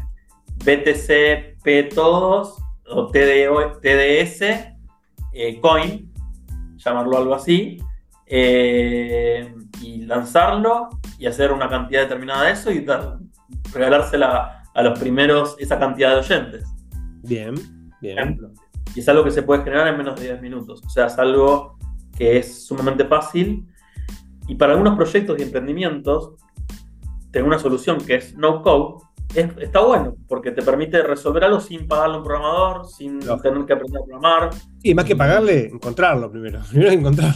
BTC 0.58 1.93
todos 1.93 2.58
o 2.88 3.08
TDS 3.08 4.41
eh, 5.34 5.60
Coin, 5.62 6.12
llamarlo 6.76 7.17
algo 7.17 7.34
así, 7.34 7.78
eh, 8.26 9.54
y 9.82 10.06
lanzarlo 10.06 10.89
y 11.17 11.28
hacer 11.28 11.52
una 11.52 11.69
cantidad 11.69 12.02
determinada 12.02 12.43
de 12.43 12.52
eso 12.52 12.71
y 12.71 12.82
dar, 12.82 13.19
regalársela 13.74 14.63
a 14.74 14.84
los 14.84 15.00
primeros 15.00 15.56
esa 15.60 15.80
cantidad 15.80 16.12
de 16.12 16.15
oyentes. 16.17 16.65
Bien, 17.24 17.56
bien. 18.02 18.39
Y 18.93 19.00
es 19.00 19.10
algo 19.10 19.24
que 19.24 19.32
se 19.32 19.43
puede 19.43 19.63
generar 19.63 19.88
en 19.88 19.98
menos 19.98 20.19
de 20.19 20.28
10 20.28 20.41
minutos. 20.41 20.82
O 20.86 20.89
sea, 20.89 21.08
es 21.08 21.17
algo 21.17 21.78
que 22.17 22.38
es 22.38 22.65
sumamente 22.65 23.06
fácil. 23.06 23.65
Y 24.47 24.55
para 24.55 24.73
algunos 24.73 24.95
proyectos 24.95 25.39
y 25.39 25.43
emprendimientos, 25.43 26.34
tener 27.31 27.47
una 27.47 27.60
solución 27.60 27.97
que 27.99 28.15
es 28.15 28.36
no 28.38 28.62
code 28.62 29.05
está 29.34 29.81
bueno, 29.81 30.15
porque 30.27 30.51
te 30.51 30.62
permite 30.62 31.01
resolver 31.03 31.43
algo 31.43 31.60
sin 31.60 31.88
pagarle 31.88 32.15
a 32.15 32.17
un 32.19 32.23
programador, 32.23 32.88
sin 32.88 33.19
tener 33.19 33.65
que 33.65 33.73
aprender 33.73 34.01
a 34.01 34.05
programar. 34.05 34.49
Sí, 34.81 34.93
más 34.93 35.05
que 35.05 35.15
pagarle, 35.15 35.67
encontrarlo 35.67 36.31
primero. 36.31 36.62
Primero 36.69 36.91
encontrar. 36.91 37.34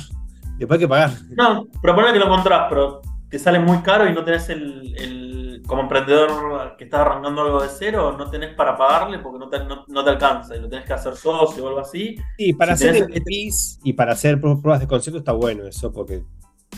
Después 0.58 0.78
hay 0.78 0.86
que 0.86 0.90
pagar. 0.90 1.12
No, 1.32 1.68
proponer 1.82 2.14
que 2.14 2.20
lo 2.20 2.26
encontrás, 2.26 2.68
pero 2.70 3.02
te 3.30 3.40
sale 3.40 3.60
muy 3.60 3.78
caro 3.80 4.10
y 4.10 4.14
no 4.14 4.24
tenés 4.24 4.50
el, 4.50 5.62
como 5.66 5.84
emprendedor 5.84 6.76
que 6.78 6.86
estás 6.86 7.02
arrancando 7.02 7.42
algo 7.42 7.62
de 7.62 7.70
cero, 7.70 8.16
no 8.18 8.30
tenés 8.30 8.56
para 8.56 8.76
pagarle 8.76 9.20
porque 9.20 9.40
no 9.40 9.50
te, 9.50 9.60
no, 9.64 10.04
te 10.04 10.10
alcanza 10.10 10.56
y 10.56 10.60
lo 10.60 10.68
tenés 10.68 10.86
que 10.86 10.94
hacer 10.94 11.16
socio 11.16 11.64
o 11.64 11.68
algo 11.68 11.80
así. 11.80 12.18
Sí, 12.38 12.54
para 12.54 12.74
hacer 12.74 13.08
MVPs 13.08 13.80
y 13.84 13.94
para 13.94 14.14
hacer 14.14 14.42
pruebas 14.42 14.80
de 14.80 14.88
concepto 14.88 15.20
está 15.20 15.32
bueno 15.32 15.66
eso 15.66 15.92
porque 15.92 16.24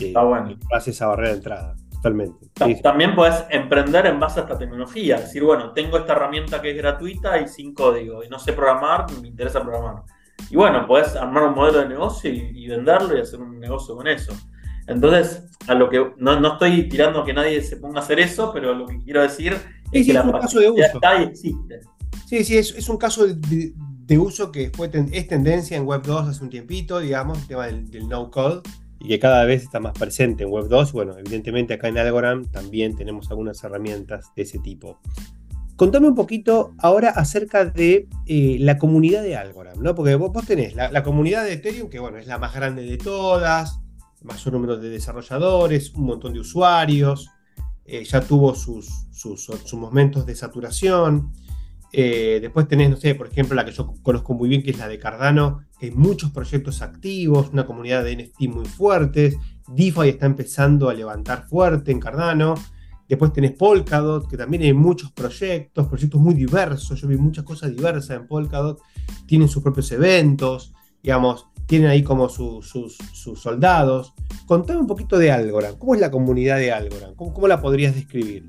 eh, 0.00 0.08
está 0.08 0.22
bueno. 0.22 0.56
hace 0.72 0.90
esa 0.90 1.06
barrera 1.06 1.30
de 1.30 1.36
entrada. 1.36 1.76
Totalmente. 1.92 2.48
También 2.82 3.14
puedes 3.14 3.44
emprender 3.50 4.06
en 4.06 4.18
base 4.18 4.40
a 4.40 4.42
esta 4.42 4.58
tecnología. 4.58 5.20
Decir, 5.20 5.44
bueno, 5.44 5.72
tengo 5.72 5.98
esta 5.98 6.14
herramienta 6.14 6.60
que 6.60 6.70
es 6.70 6.76
gratuita 6.76 7.40
y 7.40 7.46
sin 7.46 7.74
código 7.74 8.24
y 8.24 8.28
no 8.28 8.40
sé 8.40 8.52
programar, 8.52 9.06
me 9.20 9.28
interesa 9.28 9.62
programar. 9.62 10.02
Y 10.50 10.56
bueno, 10.56 10.84
puedes 10.86 11.14
armar 11.14 11.44
un 11.44 11.54
modelo 11.54 11.78
de 11.78 11.88
negocio 11.88 12.32
y 12.32 12.66
venderlo 12.66 13.16
y 13.16 13.20
hacer 13.20 13.40
un 13.40 13.60
negocio 13.60 13.94
con 13.94 14.08
eso. 14.08 14.32
Entonces, 14.86 15.44
a 15.68 15.74
lo 15.74 15.88
que 15.88 16.12
no, 16.16 16.52
estoy 16.52 16.88
tirando 16.88 17.24
que 17.24 17.32
nadie 17.32 17.62
se 17.62 17.76
ponga 17.76 18.00
a 18.00 18.02
hacer 18.02 18.18
eso, 18.20 18.52
pero 18.52 18.74
lo 18.74 18.86
que 18.86 18.98
quiero 18.98 19.22
decir 19.22 19.56
es 19.92 20.06
que 20.06 20.12
la 20.12 20.22
un 20.22 20.32
caso 20.32 20.58
de 20.58 20.70
uso. 20.70 20.82
está 20.82 21.20
y 21.20 21.24
existe. 21.24 21.80
Sí, 22.26 22.44
sí, 22.44 22.58
es, 22.58 22.88
un 22.88 22.96
caso 22.96 23.26
de, 23.26 24.18
uso 24.18 24.50
que 24.50 24.70
fue 24.70 24.90
es 25.12 25.28
tendencia 25.28 25.76
en 25.76 25.84
Web 25.84 26.02
2 26.04 26.28
hace 26.28 26.42
un 26.42 26.50
tiempito, 26.50 26.98
digamos, 26.98 27.38
el 27.38 27.46
tema 27.46 27.66
del, 27.66 28.08
no 28.08 28.30
code, 28.30 28.62
y 29.02 29.08
que 29.08 29.18
cada 29.18 29.44
vez 29.44 29.64
está 29.64 29.80
más 29.80 29.92
presente 29.94 30.44
en 30.44 30.50
Web 30.50 30.68
2. 30.68 30.92
Bueno, 30.92 31.18
evidentemente 31.18 31.74
acá 31.74 31.88
en 31.88 31.98
Algorand 31.98 32.50
también 32.50 32.94
tenemos 32.94 33.30
algunas 33.30 33.62
herramientas 33.64 34.30
de 34.36 34.42
ese 34.42 34.60
tipo. 34.60 35.00
Contame 35.74 36.06
un 36.06 36.14
poquito 36.14 36.74
ahora 36.78 37.10
acerca 37.10 37.64
de 37.64 38.08
eh, 38.26 38.56
la 38.60 38.78
comunidad 38.78 39.22
de 39.22 39.36
Algorand, 39.36 39.80
¿no? 39.80 39.94
Porque 39.96 40.14
vos, 40.14 40.46
tenés 40.46 40.76
la, 40.76 41.02
comunidad 41.02 41.44
de 41.44 41.54
Ethereum, 41.54 41.90
que 41.90 41.98
bueno, 41.98 42.18
es 42.18 42.28
la 42.28 42.38
más 42.38 42.54
grande 42.54 42.84
de 42.84 42.96
todas, 42.96 43.80
mayor 44.22 44.52
número 44.52 44.76
de 44.76 44.90
desarrolladores, 44.90 45.92
un 45.94 46.04
montón 46.04 46.34
de 46.34 46.40
usuarios, 46.40 47.28
eh, 47.84 48.04
ya 48.04 48.20
tuvo 48.20 48.54
sus, 48.54 48.88
sus, 49.10 49.74
momentos 49.74 50.24
de 50.26 50.36
saturación. 50.36 51.32
Eh, 51.92 52.38
después 52.40 52.68
tenés, 52.68 52.88
no 52.88 52.96
sé, 52.96 53.16
por 53.16 53.26
ejemplo, 53.26 53.56
la 53.56 53.64
que 53.64 53.72
yo 53.72 53.94
conozco 54.02 54.34
muy 54.34 54.48
bien, 54.48 54.62
que 54.62 54.70
es 54.70 54.78
la 54.78 54.86
de 54.86 55.00
Cardano, 55.00 55.64
hay 55.86 55.90
muchos 55.92 56.30
proyectos 56.30 56.82
activos, 56.82 57.50
una 57.52 57.66
comunidad 57.66 58.04
de 58.04 58.16
NFT 58.16 58.42
muy 58.48 58.64
fuertes. 58.64 59.36
DeFi 59.68 60.08
está 60.08 60.26
empezando 60.26 60.88
a 60.88 60.94
levantar 60.94 61.46
fuerte 61.48 61.92
en 61.92 62.00
Cardano. 62.00 62.54
Después 63.08 63.32
tenés 63.32 63.52
Polkadot, 63.52 64.28
que 64.28 64.36
también 64.36 64.62
hay 64.62 64.72
muchos 64.72 65.12
proyectos, 65.12 65.86
proyectos 65.88 66.20
muy 66.20 66.34
diversos. 66.34 67.00
Yo 67.00 67.08
vi 67.08 67.16
muchas 67.16 67.44
cosas 67.44 67.74
diversas 67.74 68.16
en 68.16 68.26
Polkadot. 68.26 68.80
Tienen 69.26 69.48
sus 69.48 69.62
propios 69.62 69.90
eventos, 69.92 70.72
digamos 71.02 71.46
tienen 71.66 71.88
ahí 71.88 72.02
como 72.02 72.28
sus, 72.28 72.98
soldados. 73.12 74.12
Contame 74.46 74.80
un 74.80 74.86
poquito 74.86 75.18
de 75.18 75.32
Algorand. 75.32 75.78
¿Cómo 75.78 75.94
es 75.94 76.00
la 76.00 76.10
comunidad 76.10 76.58
de 76.58 76.72
Algorand? 76.72 77.16
¿Cómo, 77.16 77.48
la 77.48 77.62
podrías 77.62 77.94
describir? 77.94 78.44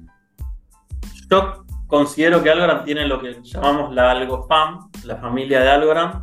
Yo 1.29 1.63
considero 1.87 2.43
que 2.43 2.49
Algorand 2.49 2.83
tiene 2.83 3.07
lo 3.07 3.21
que 3.21 3.37
llamamos 3.43 3.93
la 3.93 4.11
AlgoFam, 4.11 4.89
la 5.05 5.17
familia 5.17 5.61
de 5.61 5.69
Algorand, 5.69 6.15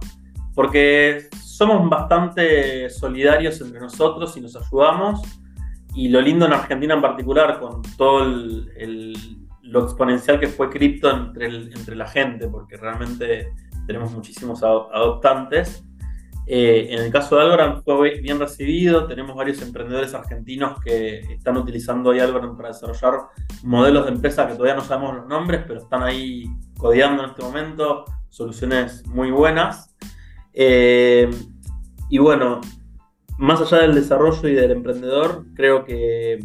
porque 0.54 1.28
somos 1.42 1.88
bastante 1.88 2.88
solidarios 2.90 3.60
entre 3.60 3.80
nosotros 3.80 4.36
y 4.36 4.40
nos 4.40 4.56
ayudamos. 4.56 5.20
Y 5.94 6.08
lo 6.08 6.20
lindo 6.20 6.46
en 6.46 6.52
Argentina 6.52 6.94
en 6.94 7.02
particular, 7.02 7.58
con 7.58 7.82
todo 7.96 8.24
lo 9.62 9.84
exponencial 9.84 10.38
que 10.38 10.46
fue 10.46 10.70
cripto 10.70 11.10
entre, 11.10 11.46
entre 11.46 11.96
la 11.96 12.06
gente, 12.06 12.48
porque 12.48 12.76
realmente 12.76 13.52
tenemos 13.86 14.12
muchísimos 14.12 14.62
adoptantes 14.62 15.84
eh, 16.52 16.88
en 16.92 17.00
el 17.04 17.12
caso 17.12 17.36
de 17.36 17.42
Algorand 17.42 17.84
fue 17.84 18.20
bien 18.20 18.40
recibido, 18.40 19.06
tenemos 19.06 19.36
varios 19.36 19.62
emprendedores 19.62 20.14
argentinos 20.14 20.80
que 20.80 21.20
están 21.32 21.56
utilizando 21.56 22.10
hoy 22.10 22.18
Algorand 22.18 22.56
para 22.56 22.70
desarrollar 22.70 23.28
modelos 23.62 24.06
de 24.06 24.10
empresa 24.10 24.48
que 24.48 24.54
todavía 24.54 24.74
no 24.74 24.80
sabemos 24.80 25.14
los 25.14 25.28
nombres, 25.28 25.62
pero 25.64 25.78
están 25.78 26.02
ahí 26.02 26.46
codeando 26.76 27.22
en 27.22 27.30
este 27.30 27.42
momento 27.42 28.04
soluciones 28.30 29.06
muy 29.06 29.30
buenas. 29.30 29.94
Eh, 30.52 31.30
y 32.08 32.18
bueno, 32.18 32.60
más 33.38 33.60
allá 33.60 33.82
del 33.82 33.94
desarrollo 33.94 34.48
y 34.48 34.54
del 34.54 34.72
emprendedor, 34.72 35.44
creo 35.54 35.84
que 35.84 36.40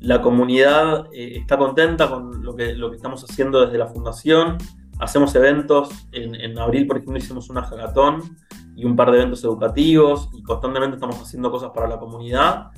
la 0.00 0.20
comunidad 0.20 1.06
eh, 1.12 1.38
está 1.38 1.56
contenta 1.56 2.08
con 2.08 2.44
lo 2.44 2.54
que, 2.54 2.74
lo 2.74 2.90
que 2.90 2.96
estamos 2.96 3.24
haciendo 3.24 3.64
desde 3.64 3.78
la 3.78 3.86
fundación. 3.86 4.58
Hacemos 4.98 5.34
eventos, 5.34 5.90
en, 6.12 6.34
en 6.34 6.58
abril 6.58 6.86
por 6.86 6.98
ejemplo 6.98 7.18
hicimos 7.18 7.50
una 7.50 7.62
hackathon 7.62 8.20
y 8.76 8.84
un 8.84 8.96
par 8.96 9.10
de 9.10 9.18
eventos 9.18 9.42
educativos 9.44 10.28
y 10.32 10.42
constantemente 10.42 10.96
estamos 10.96 11.20
haciendo 11.20 11.50
cosas 11.50 11.70
para 11.74 11.88
la 11.88 11.98
comunidad. 11.98 12.68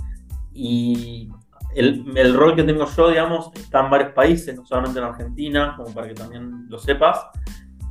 Y 0.52 1.28
el, 1.76 2.34
rol 2.34 2.56
que 2.56 2.62
tengo 2.62 2.86
yo, 2.86 3.08
digamos, 3.10 3.50
está 3.54 3.84
en 3.84 3.90
varios 3.90 4.12
países, 4.12 4.56
no 4.56 4.64
solamente 4.64 4.98
en 4.98 5.04
Argentina, 5.04 5.74
como 5.76 5.92
para 5.92 6.08
que 6.08 6.14
también 6.14 6.66
lo 6.68 6.78
sepas. 6.78 7.26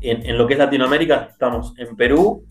En, 0.01 0.37
lo 0.37 0.45
que 0.47 0.53
es 0.53 0.59
Latinoamérica 0.59 1.27
estamos 1.31 1.73
en 1.77 1.95
Perú, 1.95 2.45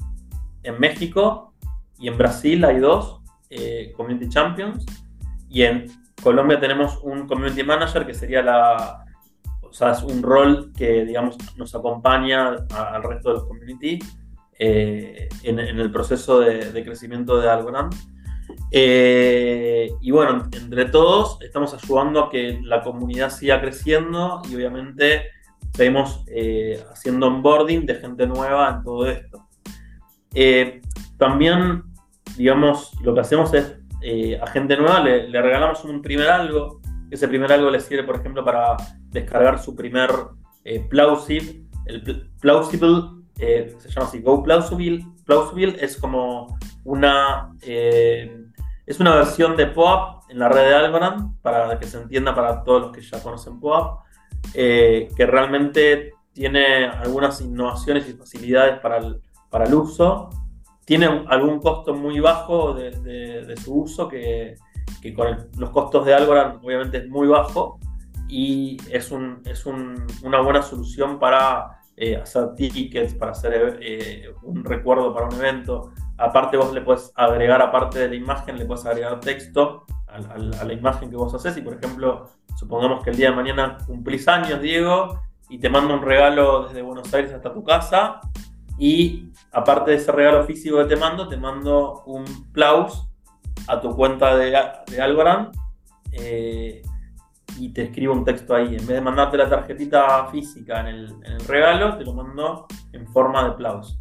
en 0.65 0.81
México 0.81 1.55
y 1.99 2.09
en 2.09 2.19
Brasil 2.19 2.65
hay 2.65 2.79
dos 2.79 3.21
eh, 3.51 3.93
Community 3.97 4.29
Champions. 4.29 4.85
Y 5.49 5.63
en 5.63 5.87
Colombia 6.23 6.59
tenemos 6.59 6.99
un 7.03 7.29
Community 7.29 7.63
Manager 7.63 8.05
que 8.05 8.15
sería 8.15 8.43
la, 8.43 9.05
sea, 9.75 9.91
es 9.91 10.03
un 10.03 10.23
rol 10.23 10.73
que, 10.77 11.05
digamos, 11.05 11.37
nos 11.57 11.75
acompaña 11.75 12.51
al 12.71 13.03
resto 13.03 13.31
de 13.31 13.35
los 13.35 13.45
community 13.45 13.99
eh, 14.59 15.29
en, 15.43 15.59
el 15.59 15.91
proceso 15.91 16.39
de, 16.41 16.85
crecimiento 16.85 17.41
de 17.41 17.51
Algorand. 17.51 17.93
Eh, 18.71 19.91
y 20.01 20.11
bueno, 20.13 20.49
entre 20.53 20.85
todos 20.87 21.39
estamos 21.43 21.75
ayudando 21.75 22.21
a 22.21 22.31
que 22.31 22.61
la 22.63 22.83
comunidad 22.83 23.31
siga 23.31 23.61
creciendo 23.61 24.43
y 24.49 24.55
obviamente 24.55 25.25
seguimos 25.73 26.25
eh, 26.29 26.83
haciendo 26.93 27.27
onboarding 27.27 27.85
de 27.85 27.97
gente 27.97 28.27
nueva 28.29 28.77
en 28.77 28.85
todo 28.85 29.09
esto. 29.09 29.49
También, 31.19 31.85
digamos, 32.37 32.93
lo 33.03 33.15
que 33.15 33.21
hacemos 33.21 33.53
es 33.55 33.79
a 34.41 34.47
gente 34.49 34.77
nueva 34.77 35.01
le, 35.01 35.29
regalamos 35.41 35.83
un 35.85 36.03
primer 36.03 36.29
algo 36.29 36.83
ese 37.15 37.29
primer 37.29 37.53
algo 37.53 37.71
le 37.71 37.81
sirve, 37.81 38.03
por 38.03 38.17
ejemplo, 38.17 38.45
para 38.45 38.77
descargar 39.11 39.61
su 39.61 39.77
primer 39.77 40.11
eh, 40.65 40.81
Plausible. 40.81 41.63
El 41.87 42.29
Plausible 42.41 43.03
eh, 43.39 43.75
se 43.79 43.89
llama 43.89 44.09
así, 44.09 44.21
Go 44.21 44.43
Plausible. 44.43 45.07
Plausible 45.25 45.77
es 45.81 45.97
como 45.97 46.59
una, 46.83 47.55
eh, 47.63 48.47
es 48.85 48.99
una 48.99 49.15
versión 49.15 49.57
de 49.57 49.67
POAP 49.69 50.31
en 50.31 50.41
la 50.41 50.49
red 50.49 50.69
de 50.69 50.75
Algorand, 50.75 51.41
para 51.41 51.79
que 51.79 51.87
se 51.87 51.99
entienda 51.99 52.35
para 52.35 52.65
todos 52.65 52.83
los 52.83 52.93
que 52.93 53.01
ya 53.01 53.23
conocen 53.23 53.61
POAP, 53.61 54.01
que 54.53 55.27
realmente 55.27 56.15
tiene 56.33 56.87
algunas 56.87 57.41
innovaciones 57.41 58.09
y 58.09 58.15
facilidades 58.15 58.81
para 58.81 58.99
el, 58.99 59.21
para 59.55 59.67
el 59.67 59.75
uso. 59.75 60.29
Tiene 60.85 61.07
algún 61.29 61.61
costo 61.61 61.95
muy 61.95 62.19
bajo 62.19 62.75
de, 62.75 62.91
de 62.91 63.57
su 63.57 63.75
uso 63.75 64.09
que 64.09 64.57
que 65.01 65.15
con 65.15 65.49
los 65.59 65.71
costos 65.71 66.07
de 66.07 66.15
Algorand 66.15 66.65
obviamente 66.65 66.99
es 66.99 67.09
muy 67.09 67.29
bajo 67.29 67.79
y 68.29 68.79
es, 68.91 69.11
un, 69.11 69.43
es 69.45 69.67
una 69.67 70.41
buena 70.41 70.63
solución 70.63 71.19
para 71.19 71.79
eh, 71.97 72.17
hacer 72.17 72.55
tickets, 72.55 73.15
para 73.15 73.33
hacer 73.33 73.79
eh, 73.83 74.33
un 74.43 74.65
recuerdo 74.65 75.13
para 75.15 75.27
un 75.27 75.35
evento. 75.35 75.93
Aparte 76.17 76.57
vos 76.57 76.73
le 76.73 76.81
puedes 76.81 77.13
agregar, 77.15 77.61
aparte 77.61 77.99
de 77.99 78.09
la 78.09 78.15
imagen, 78.15 78.59
le 78.59 78.65
puedes 78.65 78.87
agregar 78.87 79.21
texto 79.21 79.85
a, 80.09 80.39
la 80.39 80.73
imagen 80.73 81.11
que 81.11 81.17
vos 81.17 81.35
haces. 81.35 81.57
Y 81.59 81.61
por 81.61 81.75
ejemplo, 81.75 82.31
supongamos 82.57 83.05
que 83.05 83.11
el 83.11 83.17
día 83.17 83.31
de 83.31 83.37
mañana 83.37 83.77
cumplís 83.87 84.27
años, 84.27 84.61
Diego, 84.61 85.21
y 85.51 85.59
te 85.59 85.69
mando 85.69 85.95
un 85.95 86.03
regalo 86.03 86.67
desde 86.67 86.83
Buenos 86.83 87.13
Aires 87.13 87.33
hasta 87.35 87.53
tu 87.53 87.63
casa. 87.63 88.21
Y 88.79 89.29
aparte 89.55 89.93
de 89.93 89.97
ese 89.99 90.13
regalo 90.13 90.45
físico 90.45 90.79
que 90.79 90.85
te 90.85 90.97
mando, 90.97 91.29
te 91.29 91.37
mando 91.37 92.03
un 92.07 92.25
plaus 92.53 93.09
a 93.69 93.81
tu 93.81 93.95
cuenta 93.95 94.37
de, 94.37 95.01
Algorand 95.01 95.57
eh, 96.13 96.83
y 97.59 97.73
te 97.73 97.85
escribo 97.85 98.13
un 98.13 98.25
texto 98.25 98.55
ahí. 98.55 98.67
En 98.67 98.87
vez 98.87 98.89
de 98.89 99.01
mandarte 99.01 99.37
la 99.37 99.49
tarjetita 99.49 100.27
física 100.27 100.81
en 100.81 100.87
el, 100.87 101.41
regalo, 101.47 101.97
te 101.97 102.05
lo 102.05 102.15
mando 102.15 102.67
en 102.93 103.07
forma 103.09 103.45
de 103.45 103.53
plaus. 103.53 103.97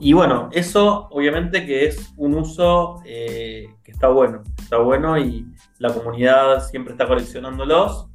Y 0.00 0.12
bueno, 0.12 0.48
eso 0.52 1.08
obviamente 1.10 1.66
que 1.66 1.86
es 1.86 2.12
un 2.16 2.34
uso 2.34 3.02
eh, 3.04 3.66
que 3.84 3.92
está 3.92 4.08
bueno, 4.08 4.42
está 4.58 4.78
bueno 4.78 5.18
y 5.18 5.46
la 5.78 5.92
comunidad 5.92 6.64
siempre 6.66 6.92
está 6.92 7.06
coleccionándolos. 7.06 8.08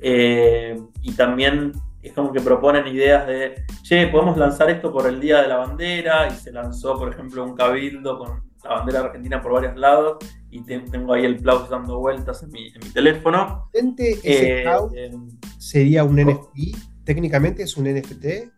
Eh, 0.00 0.80
y 1.02 1.12
también 1.12 1.72
es 2.02 2.12
como 2.12 2.32
que 2.32 2.40
proponen 2.40 2.86
ideas 2.86 3.26
de, 3.26 3.62
che, 3.82 4.06
podemos 4.08 4.36
lanzar 4.36 4.70
esto 4.70 4.92
por 4.92 5.06
el 5.06 5.20
Día 5.20 5.42
de 5.42 5.48
la 5.48 5.56
Bandera 5.56 6.28
y 6.28 6.30
se 6.30 6.52
lanzó, 6.52 6.96
por 6.96 7.12
ejemplo, 7.12 7.44
un 7.44 7.54
cabildo 7.54 8.18
con 8.18 8.48
la 8.64 8.70
bandera 8.70 9.00
argentina 9.00 9.40
por 9.40 9.52
varios 9.52 9.76
lados 9.76 10.18
y 10.50 10.62
tengo 10.62 11.12
ahí 11.12 11.24
el 11.24 11.36
Plaus 11.36 11.68
dando 11.68 11.98
vueltas 11.98 12.42
en 12.42 12.50
mi, 12.50 12.70
teléfono. 12.92 13.70
¿Ese 13.72 14.62
eh, 14.62 14.64
eh, 14.94 15.10
sería 15.58 16.04
un 16.04 16.16
NFT? 16.16 17.04
¿Técnicamente 17.04 17.62
es 17.62 17.76
un 17.76 17.84
NFT? 17.84 18.50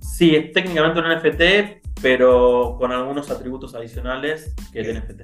Sí, 0.00 0.34
es 0.34 0.52
técnicamente 0.52 1.00
un 1.00 1.08
NFT, 1.08 2.00
pero 2.02 2.76
con 2.78 2.92
algunos 2.92 3.30
atributos 3.30 3.74
adicionales 3.74 4.54
que 4.72 4.80
el 4.80 4.98
NFT. 4.98 5.22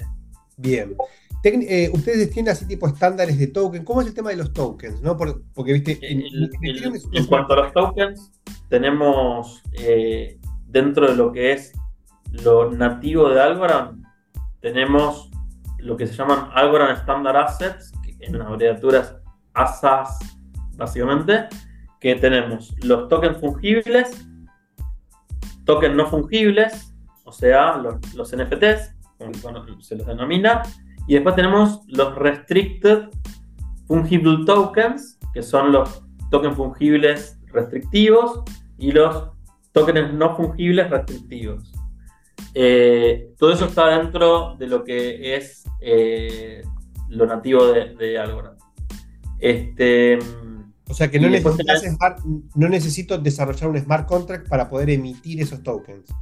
Bien. 0.56 0.96
Eh, 1.48 1.90
ustedes 1.92 2.30
tienen 2.30 2.52
así 2.52 2.66
tipo 2.66 2.88
estándares 2.88 3.38
de 3.38 3.46
token. 3.46 3.84
¿Cómo 3.84 4.00
es 4.00 4.08
el 4.08 4.14
tema 4.14 4.30
de 4.30 4.36
los 4.36 4.52
tokens? 4.52 5.00
¿no? 5.02 5.16
porque, 5.16 5.72
viste, 5.72 5.98
en, 6.02 7.26
cuanto 7.26 7.54
a 7.54 7.56
los 7.56 7.72
tokens, 7.72 8.32
tenemos 8.68 9.62
dentro 10.66 11.08
de 11.08 11.16
lo 11.16 11.32
que 11.32 11.52
es 11.52 11.72
lo 12.30 12.70
nativo 12.70 13.28
de 13.28 13.40
Algorand, 13.40 14.04
tenemos 14.60 15.30
lo 15.78 15.96
que 15.96 16.06
se 16.06 16.14
llaman 16.14 16.50
Algorand 16.52 16.98
Standard 16.98 17.36
Assets, 17.36 17.92
que 18.02 18.16
en 18.20 18.40
abreviaturas 18.40 19.16
ASAS, 19.54 20.18
básicamente, 20.74 21.46
que 22.00 22.16
tenemos 22.16 22.74
los 22.82 23.08
tokens 23.08 23.38
fungibles, 23.38 24.26
tokens 25.64 25.94
no 25.94 26.06
fungibles, 26.06 26.94
o 27.24 27.32
sea, 27.32 27.76
los, 27.76 27.96
NFTs, 28.34 28.94
como 29.18 29.82
se 29.82 29.96
los 29.96 30.06
denomina, 30.06 30.62
y 31.06 31.14
después 31.14 31.34
tenemos 31.36 31.82
los 31.88 32.14
Restricted 32.16 33.08
Fungible 33.86 34.44
Tokens, 34.44 35.18
que 35.32 35.42
son 35.42 35.72
los 35.72 36.02
tokens 36.30 36.56
fungibles 36.56 37.38
restrictivos, 37.46 38.42
y 38.78 38.90
los 38.90 39.30
tokens 39.72 40.12
no 40.12 40.36
fungibles 40.36 40.90
restrictivos. 40.90 41.72
Eh, 42.54 43.34
todo 43.38 43.52
eso 43.52 43.66
está 43.66 43.98
dentro 43.98 44.56
de 44.56 44.66
lo 44.66 44.82
que 44.82 45.36
es 45.36 45.64
eh, 45.80 46.62
lo 47.08 47.26
nativo 47.26 47.66
de, 47.66 48.18
Algorand. 48.18 48.58
Este, 49.38 50.18
o 50.88 50.94
sea 50.94 51.10
que 51.10 51.20
no, 51.20 51.28
no 52.54 52.68
necesito 52.68 53.18
desarrollar 53.18 53.70
un 53.70 53.78
smart 53.78 54.08
contract 54.08 54.48
para 54.48 54.68
poder 54.68 54.90
emitir 54.90 55.40
esos 55.40 55.62
tokens. 55.62 56.12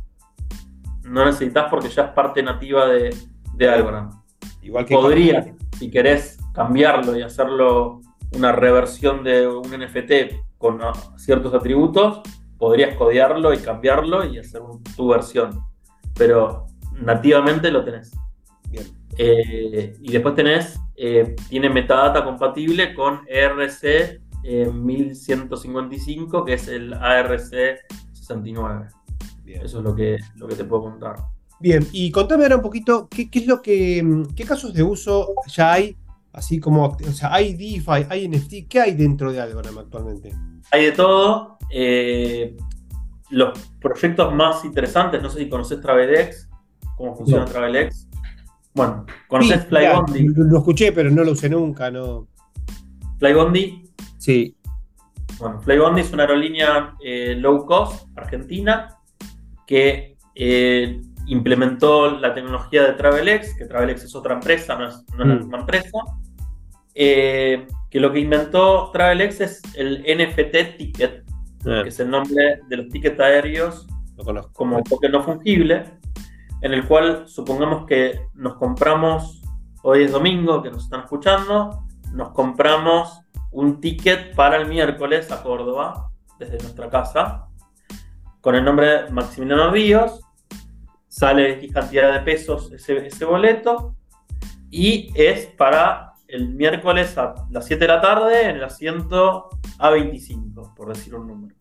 No 1.04 1.24
necesitas 1.24 1.66
porque 1.70 1.88
ya 1.88 2.06
es 2.06 2.10
parte 2.10 2.42
nativa 2.42 2.86
de, 2.86 3.16
de 3.54 3.68
Algorand. 3.68 4.23
Igual 4.64 4.84
que 4.86 4.94
Podría, 4.94 5.54
si 5.78 5.90
querés 5.90 6.38
cambiarlo 6.52 7.16
y 7.16 7.22
hacerlo 7.22 8.00
una 8.32 8.52
reversión 8.52 9.22
de 9.22 9.46
un 9.46 9.70
NFT 9.70 10.56
con 10.58 10.80
ciertos 11.16 11.54
atributos, 11.54 12.20
podrías 12.58 12.96
codearlo 12.96 13.52
y 13.52 13.58
cambiarlo 13.58 14.24
y 14.24 14.38
hacer 14.38 14.62
tu 14.96 15.08
versión 15.08 15.62
pero 16.16 16.66
nativamente 17.00 17.70
lo 17.70 17.84
tenés. 17.84 18.12
Eh, 19.16 19.96
y 20.00 20.12
después 20.12 20.34
tenés, 20.34 20.80
eh, 20.96 21.36
tiene 21.48 21.70
metadata 21.70 22.24
compatible 22.24 22.94
con 22.94 23.20
ERC 23.28 24.20
1155, 24.42 26.38
eh, 26.38 26.42
que 26.46 26.52
es 26.54 26.68
el 26.68 26.92
ARC 26.92 27.78
69. 28.12 28.88
Eso 29.46 29.78
es 29.78 29.84
lo 29.84 29.94
que, 29.94 30.18
lo 30.36 30.48
que 30.48 30.56
te 30.56 30.64
puedo 30.64 30.84
contar. 30.84 31.16
Bien, 31.64 31.88
y 31.92 32.10
contame 32.10 32.42
ahora 32.42 32.56
un 32.56 32.62
poquito, 32.62 33.08
¿qué, 33.08 33.26
es 33.32 33.46
lo 33.46 33.62
que, 33.62 34.04
qué 34.36 34.44
casos 34.44 34.74
de 34.74 34.82
uso 34.82 35.32
ya 35.46 35.72
hay? 35.72 35.96
Así 36.30 36.60
como, 36.60 36.88
o 36.88 37.12
sea, 37.12 37.32
hay 37.32 37.54
DeFi, 37.54 38.04
hay 38.10 38.28
NFT, 38.28 38.68
¿qué 38.68 38.80
hay 38.80 38.92
dentro 38.92 39.32
de 39.32 39.40
Algorand 39.40 39.78
actualmente? 39.78 40.30
Hay 40.70 40.84
de 40.84 40.92
todo 40.92 41.56
los 43.30 43.58
proyectos 43.80 44.34
más 44.34 44.62
interesantes, 44.66 45.22
no 45.22 45.30
sé 45.30 45.38
si 45.38 45.48
conoces 45.48 45.80
Travelex, 45.80 46.50
cómo 46.98 47.16
funciona 47.16 47.46
Travelex. 47.46 48.08
Bueno, 48.74 49.06
¿conoces 49.26 49.64
Flybondi? 49.64 50.26
Lo, 50.36 50.58
escuché, 50.58 50.92
pero 50.92 51.10
no 51.10 51.24
lo 51.24 51.32
usé 51.32 51.48
nunca, 51.48 51.90
¿no? 51.90 52.28
¿Flybondi? 53.18 53.88
Sí. 54.18 54.54
Bueno, 55.38 55.62
Flybondi 55.62 56.02
es 56.02 56.12
una 56.12 56.24
aerolínea 56.24 56.94
eh, 57.02 57.36
low 57.38 57.64
cost 57.64 58.06
argentina 58.16 58.98
que 59.66 60.18
eh, 60.34 61.00
implementó 61.26 62.18
la 62.18 62.34
tecnología 62.34 62.84
de 62.84 62.92
Travelex, 62.92 63.56
que 63.56 63.66
Travelex 63.66 64.04
es 64.04 64.14
otra 64.14 64.34
empresa, 64.34 64.76
no 64.76 64.88
es, 64.88 65.04
una 65.14 65.24
mm. 65.24 65.54
empresa, 65.54 65.98
eh, 66.94 67.66
que 67.90 68.00
lo 68.00 68.12
que 68.12 68.20
inventó 68.20 68.90
Travelex 68.92 69.40
es 69.40 69.62
el 69.74 70.02
NFT 70.02 70.76
ticket, 70.78 71.24
que 71.62 71.88
es 71.88 72.00
el 72.00 72.10
nombre 72.10 72.60
de 72.68 72.76
los 72.76 72.88
tickets 72.88 73.20
aéreos 73.20 73.86
como 74.52 74.82
token 74.82 75.12
no 75.12 75.22
fungible, 75.22 75.84
en 76.60 76.72
el 76.72 76.86
cual 76.86 77.28
supongamos 77.28 77.86
que 77.86 78.20
nos 78.34 78.54
compramos, 78.56 79.42
hoy 79.82 80.04
es 80.04 80.12
domingo, 80.12 80.62
que 80.62 80.70
nos 80.70 80.84
están 80.84 81.00
escuchando, 81.00 81.84
nos 82.12 82.30
compramos 82.30 83.20
un 83.50 83.80
ticket 83.80 84.34
para 84.34 84.56
el 84.56 84.68
miércoles 84.68 85.30
a 85.30 85.42
Córdoba, 85.42 86.10
desde 86.38 86.58
nuestra 86.58 86.88
casa, 86.88 87.48
con 88.40 88.54
el 88.54 88.64
nombre 88.64 88.86
de 88.86 89.10
Maximiliano 89.10 89.70
Ríos, 89.70 90.20
sale 91.14 91.52
X 91.52 91.72
cantidad 91.72 92.12
de 92.12 92.20
pesos 92.20 92.72
ese, 92.72 93.24
boleto, 93.24 93.94
y 94.68 95.12
es 95.14 95.46
para 95.46 96.14
el 96.26 96.48
miércoles 96.54 97.16
a 97.16 97.34
las 97.50 97.66
7 97.66 97.84
de 97.84 97.88
la 97.88 98.00
tarde 98.00 98.48
en 98.48 98.56
el 98.56 98.64
asiento 98.64 99.48
A25, 99.78 100.74
por 100.74 100.88
decir 100.88 101.14
un 101.14 101.28
número. 101.28 101.54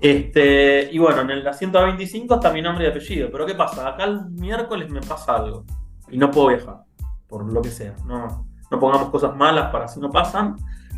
Este, 0.00 0.88
y 0.92 0.98
bueno, 0.98 1.22
en 1.22 1.30
el 1.30 1.48
asiento 1.48 1.80
A25 1.80 2.36
está 2.36 2.52
mi 2.52 2.62
nombre 2.62 2.84
y 2.84 2.88
apellido. 2.88 3.28
Pero 3.32 3.44
¿qué 3.44 3.56
pasa? 3.56 3.88
Acá 3.88 4.04
el 4.04 4.30
miércoles 4.30 4.88
me 4.88 5.00
pasa 5.00 5.34
algo 5.34 5.64
y 6.08 6.16
no 6.16 6.30
puedo 6.30 6.48
viajar, 6.48 6.76
por 7.26 7.52
lo 7.52 7.60
que 7.60 7.70
sea. 7.70 7.96
No, 8.06 8.46
no 8.70 8.78
pongamos 8.78 9.10
cosas 9.10 9.34
malas 9.34 9.72
para 9.72 9.88
si 9.88 9.98
no 9.98 10.10
pasan. 10.10 10.54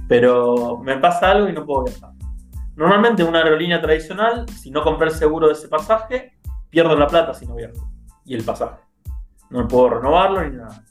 pero 0.06 0.76
me 0.76 0.98
pasa 0.98 1.30
algo 1.30 1.48
y 1.48 1.54
no 1.54 1.64
puedo 1.64 1.84
viajar. 1.84 2.10
Normalmente 2.76 3.24
una 3.24 3.38
aerolínea 3.38 3.80
tradicional, 3.80 4.46
si 4.50 4.70
no 4.70 4.82
compré 4.82 5.08
el 5.08 5.14
seguro 5.14 5.46
de 5.46 5.54
ese 5.54 5.68
pasaje, 5.68 6.31
pierdo 6.72 6.96
la 6.96 7.06
plata 7.06 7.34
si 7.34 7.46
no 7.46 7.54
viajo. 7.54 7.92
Y 8.24 8.34
el 8.34 8.42
pasaje. 8.42 8.80
No 9.50 9.68
puedo 9.68 9.90
renovarlo 9.90 10.42
ni 10.42 10.56
nada. 10.56 10.82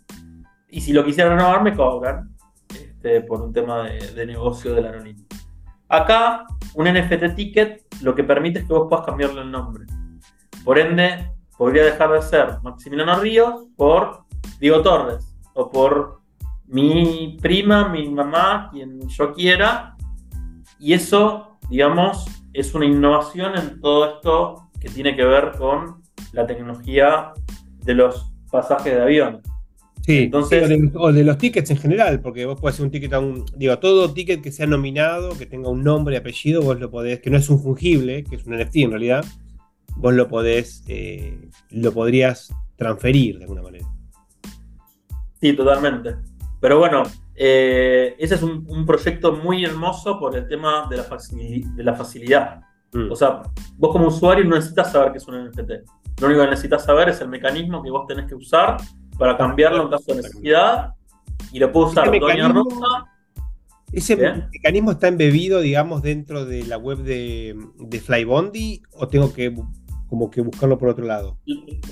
Y 0.70 0.80
si 0.80 0.94
lo 0.94 1.04
quisiera 1.04 1.32
renovar, 1.32 1.64
me 1.64 1.76
cobran 1.76 2.36
este, 2.70 3.22
por 3.22 3.42
un 3.42 3.52
tema 3.52 3.84
de, 3.84 4.14
de 4.14 4.26
negocio 4.26 4.74
de 4.76 4.82
la 4.82 4.90
aerolínea. 4.90 5.26
Acá, 5.90 6.46
un 6.76 6.86
NFT 6.86 7.36
ticket 7.36 7.84
lo 8.02 8.16
que 8.16 8.24
permite 8.24 8.60
es 8.60 8.66
que 8.66 8.74
vos 8.74 8.88
puedas 8.88 9.06
cambiarle 9.06 9.42
el 9.42 9.52
nombre. 9.52 9.86
Por 10.64 10.78
ende, 10.78 11.32
podría 11.58 11.84
dejar 11.84 12.12
de 12.12 12.22
ser 12.22 12.62
Maximiliano 12.62 13.20
Ríos 13.20 13.66
por 13.76 14.26
Diego 14.60 14.82
Torres 14.84 15.36
o 15.54 15.70
por 15.70 16.22
mi 16.68 17.38
prima, 17.42 17.90
mi 17.90 18.08
mamá, 18.08 18.70
quien 18.72 19.08
yo 19.10 19.34
quiera. 19.34 19.96
Y 20.80 20.94
eso, 20.94 21.58
digamos, 21.70 22.26
es 22.54 22.74
una 22.76 22.86
innovación 22.86 23.58
en 23.58 23.82
todo 23.82 24.16
esto 24.16 24.71
que 24.82 24.90
tiene 24.90 25.16
que 25.16 25.24
ver 25.24 25.52
con 25.58 26.02
la 26.34 26.46
tecnología 26.46 27.32
de 27.84 27.94
los 27.94 28.34
pasajes 28.52 28.94
de 28.94 29.02
avión. 29.02 29.42
Sí, 30.02 30.24
Entonces, 30.24 30.64
o, 30.96 31.14
de, 31.14 31.24
los 31.24 31.38
tickets 31.38 31.70
en 31.70 31.78
general, 31.78 32.22
porque 32.22 32.46
vos 32.48 32.60
podés 32.60 32.76
hacer 32.76 32.86
un 32.86 32.92
ticket 32.92 33.14
a 33.14 33.20
un. 33.20 33.46
Digo, 33.56 33.78
todo 33.78 34.12
ticket 34.12 34.42
que 34.42 34.52
sea 34.52 34.66
nominado, 34.66 35.38
que 35.38 35.46
tenga 35.46 35.70
un 35.70 35.84
nombre 35.84 36.16
y 36.16 36.18
apellido, 36.18 36.64
vos 36.64 36.80
lo 36.80 36.90
podés, 36.90 37.20
que 37.20 37.30
no 37.30 37.38
es 37.38 37.48
un 37.50 37.62
fungible, 37.62 38.24
que 38.24 38.36
es 38.36 38.46
un 38.46 38.58
NFT 38.58 38.78
en 38.78 38.90
realidad, 38.90 39.26
vos 39.98 40.14
lo 40.16 40.28
podés, 40.28 40.84
eh, 40.88 41.40
lo 41.70 41.92
podrías 41.92 42.52
transferir 42.78 43.38
de 43.38 43.44
alguna 43.44 43.62
manera. 43.62 43.86
Sí, 45.40 45.54
totalmente. 45.54 46.16
Pero 46.60 46.80
bueno, 46.80 47.04
eh, 47.36 48.16
ese 48.18 48.36
es 48.36 48.44
un, 48.44 48.86
proyecto 48.88 49.34
muy 49.34 49.64
hermoso 49.64 50.20
por 50.20 50.36
el 50.36 50.48
tema 50.48 50.88
de 50.90 50.98
la, 50.98 51.04
de 51.76 51.84
la 51.84 51.94
facilidad. 51.94 52.62
Mm. 52.94 53.12
O 53.12 53.16
sea, 53.16 53.42
vos 53.78 53.92
como 53.92 54.08
usuario 54.08 54.44
no 54.46 54.56
necesitas 54.56 54.92
saber 54.92 55.12
qué 55.12 55.18
es 55.18 55.28
un 55.28 55.46
NFT. 55.46 55.72
Lo 56.20 56.28
único 56.28 56.42
que 56.42 56.50
necesitas 56.50 56.86
saber 56.86 57.10
es 57.10 57.22
el 57.22 57.30
mecanismo 57.30 57.82
que 57.82 57.90
vos 57.90 58.06
tenés 58.08 58.28
que 58.28 58.36
usar 58.36 58.78
para 59.18 59.38
cambiarlo 59.38 59.84
en 59.84 59.90
caso 59.90 60.06
de 60.08 60.16
necesidad. 60.18 60.94
Y 61.52 61.60
lo 61.60 61.72
puedo 61.72 61.88
usar 61.88 62.12
Doña 62.20 62.50
Rosa. 62.50 63.08
¿Ese 63.92 64.16
mecanismo 64.16 64.92
está 64.92 65.10
embebido, 65.10 65.60
digamos, 65.60 66.02
dentro 66.02 66.46
de 66.46 66.66
la 66.66 66.78
web 66.78 67.00
de, 67.00 67.58
de 67.78 68.00
Flybondi 68.00 68.82
o 68.94 69.08
tengo 69.10 69.34
que 69.34 69.54
como 70.12 70.30
que 70.30 70.42
buscarlo 70.42 70.78
por 70.78 70.90
otro 70.90 71.06
lado? 71.06 71.38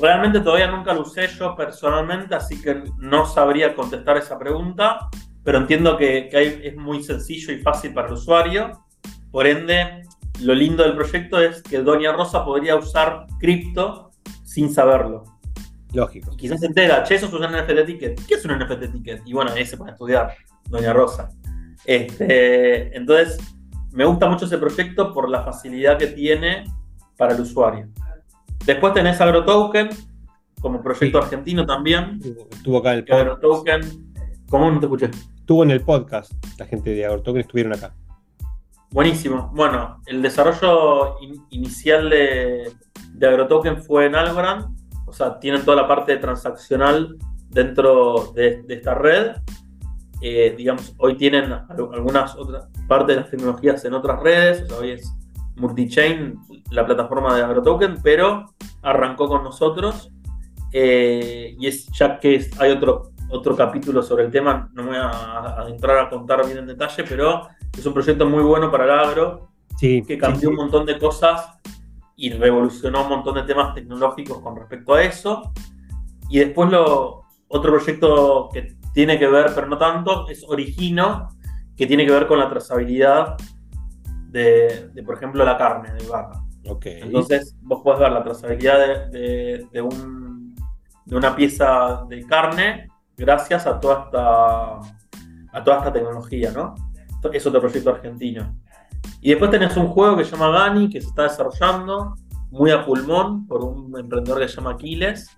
Realmente 0.01 0.41
todavía 0.41 0.69
nunca 0.69 0.93
lo 0.93 1.03
usé 1.03 1.27
yo 1.27 1.55
personalmente, 1.55 2.35
así 2.35 2.61
que 2.61 2.83
no 2.97 3.25
sabría 3.25 3.73
contestar 3.73 4.17
esa 4.17 4.37
pregunta, 4.37 5.07
pero 5.41 5.57
entiendo 5.57 5.95
que, 5.95 6.29
es 6.33 6.75
muy 6.75 7.01
sencillo 7.01 7.53
y 7.53 7.59
fácil 7.61 7.93
para 7.93 8.07
el 8.07 8.15
usuario. 8.15 8.85
Por 9.31 9.47
ende, 9.47 10.03
lo 10.41 10.53
lindo 10.53 10.83
del 10.83 10.95
proyecto 10.95 11.39
es 11.39 11.61
que 11.61 11.79
Doña 11.79 12.13
Rosa 12.13 12.45
podría 12.45 12.75
usar 12.75 13.27
cripto 13.39 14.11
sin 14.43 14.73
saberlo. 14.73 15.23
Lógico. 15.93 16.35
quizás 16.37 16.59
se 16.59 16.67
entera, 16.67 17.03
che, 17.03 17.15
eso 17.15 17.25
es 17.25 17.33
un 17.33 17.41
NFT 17.41 17.85
ticket. 17.85 18.25
¿Qué 18.27 18.35
es 18.35 18.45
un 18.45 18.57
NFT 18.57 18.91
ticket? 18.91 19.21
Y 19.25 19.33
bueno, 19.33 19.51
ahí 19.51 19.65
se 19.65 19.75
puede 19.75 19.91
estudiar, 19.91 20.35
Doña 20.69 20.93
Rosa. 20.93 21.29
Este, 21.85 22.95
entonces, 22.95 23.39
me 23.91 24.05
gusta 24.05 24.29
mucho 24.29 24.45
ese 24.45 24.57
proyecto 24.57 25.13
por 25.13 25.29
la 25.29 25.43
facilidad 25.43 25.97
que 25.97 26.07
tiene 26.07 26.65
para 27.17 27.33
el 27.33 27.41
usuario. 27.41 27.87
Después 28.65 28.93
tenés 28.93 29.19
AgroToken, 29.19 29.89
como 30.61 30.81
proyecto 30.81 31.17
argentino 31.17 31.65
también. 31.65 32.19
Estuvo 32.51 32.77
acá 32.77 32.91
en 32.91 32.97
el 32.99 33.05
podcast. 33.05 33.21
AgroToken, 33.21 33.81
¿cómo 34.49 34.71
no 34.71 34.79
te 34.79 34.85
escuché? 34.85 35.09
Estuvo 35.37 35.63
en 35.63 35.71
el 35.71 35.81
podcast, 35.81 36.31
la 36.59 36.65
gente 36.67 36.91
de 36.91 37.05
AgroToken 37.05 37.41
estuvieron 37.41 37.73
acá. 37.73 37.95
Buenísimo. 38.91 39.51
Bueno, 39.53 40.01
el 40.07 40.23
desarrollo 40.23 41.17
inicial 41.51 42.09
de, 42.09 42.71
AgroToken 43.21 43.83
fue 43.83 44.07
en 44.07 44.15
Algorand, 44.15 44.75
o 45.05 45.13
sea, 45.13 45.39
tienen 45.39 45.63
toda 45.63 45.77
la 45.77 45.87
parte 45.87 46.17
transaccional 46.17 47.15
dentro 47.49 48.31
de, 48.33 48.65
esta 48.67 48.95
red. 48.95 49.35
Eh, 50.21 50.55
digamos, 50.57 50.95
hoy 50.97 51.15
tienen 51.17 51.53
algunas 51.69 52.35
otras 52.35 52.67
partes 52.87 53.15
de 53.15 53.21
las 53.21 53.29
tecnologías 53.29 53.85
en 53.85 53.93
otras 53.93 54.19
redes, 54.21 54.63
o 54.63 54.67
sea, 54.67 54.77
hoy 54.79 54.91
es 54.91 55.13
multichain, 55.55 56.39
la 56.71 56.83
plataforma 56.85 57.35
de 57.35 57.43
AgroToken, 57.43 58.01
pero 58.01 58.45
arrancó 58.81 59.27
con 59.27 59.43
nosotros. 59.43 60.11
Eh, 60.73 61.55
y 61.59 61.67
es 61.67 61.87
ya 61.91 62.19
que 62.19 62.43
hay 62.57 62.71
otro, 62.71 63.11
otro 63.29 63.55
capítulo 63.55 64.01
sobre 64.01 64.25
el 64.25 64.31
tema, 64.31 64.69
no 64.73 64.81
me 64.81 64.89
voy 64.89 64.99
a 64.99 65.65
entrar 65.67 65.99
a 65.99 66.09
contar 66.09 66.43
bien 66.45 66.57
en 66.57 66.67
detalle, 66.67 67.03
pero 67.07 67.47
es 67.79 67.85
un 67.85 67.93
proyecto 67.93 68.27
muy 68.27 68.43
bueno 68.43 68.71
para 68.71 68.83
el 68.85 68.91
agro, 68.91 69.49
que 69.79 70.17
cambió 70.19 70.49
un 70.49 70.55
montón 70.55 70.85
de 70.85 70.99
cosas 70.99 71.57
y 72.15 72.31
revolucionó 72.31 73.03
un 73.03 73.09
montón 73.09 73.35
de 73.35 73.43
temas 73.43 73.73
tecnológicos 73.73 74.39
con 74.39 74.55
respecto 74.55 74.93
a 74.93 75.03
eso. 75.03 75.53
Y 76.29 76.39
después 76.39 76.69
lo, 76.69 77.23
otro 77.47 77.71
proyecto 77.71 78.49
que 78.53 78.75
tiene 78.93 79.17
que 79.17 79.27
ver, 79.27 79.51
pero 79.55 79.67
no 79.67 79.77
tanto, 79.77 80.27
es 80.27 80.43
Origino, 80.47 81.29
que 81.77 81.87
tiene 81.87 82.05
que 82.05 82.11
ver 82.11 82.27
con 82.27 82.39
la 82.39 82.49
trazabilidad 82.49 83.37
de, 84.27 84.91
por 85.05 85.15
ejemplo, 85.15 85.45
la 85.45 85.57
carne 85.57 85.93
de 85.93 86.07
vaca. 86.07 86.43
Okay. 86.67 87.01
Entonces, 87.01 87.55
vos 87.61 87.81
podés 87.81 88.01
ver 88.01 88.11
la 88.11 88.23
trazabilidad 88.23 89.07
de, 89.09 89.65
de, 89.71 89.81
un, 89.81 90.55
de, 91.05 91.15
una 91.15 91.35
pieza 91.35 92.03
de 92.09 92.25
carne 92.27 92.89
gracias 93.17 93.65
a 93.65 93.79
toda 93.79 94.03
esta, 94.05 95.57
a 95.57 95.63
toda 95.63 95.77
esta 95.77 95.93
tecnología, 95.93 96.51
¿no? 96.51 96.75
Es 97.33 97.45
otro 97.45 97.61
proyecto 97.61 97.89
argentino. 97.89 98.55
Y 99.21 99.29
después 99.29 99.51
tenés 99.51 99.75
un 99.77 99.87
juego 99.87 100.17
que 100.17 100.25
se 100.25 100.31
llama 100.31 100.49
Gani, 100.49 100.89
que 100.89 101.01
se 101.01 101.07
está 101.07 101.23
desarrollando 101.23 102.15
muy 102.51 102.71
a 102.71 102.85
pulmón 102.85 103.45
por 103.47 103.63
un 103.63 103.97
emprendedor 103.97 104.39
que 104.39 104.47
se 104.47 104.55
llama 104.55 104.71
Aquiles. 104.71 105.29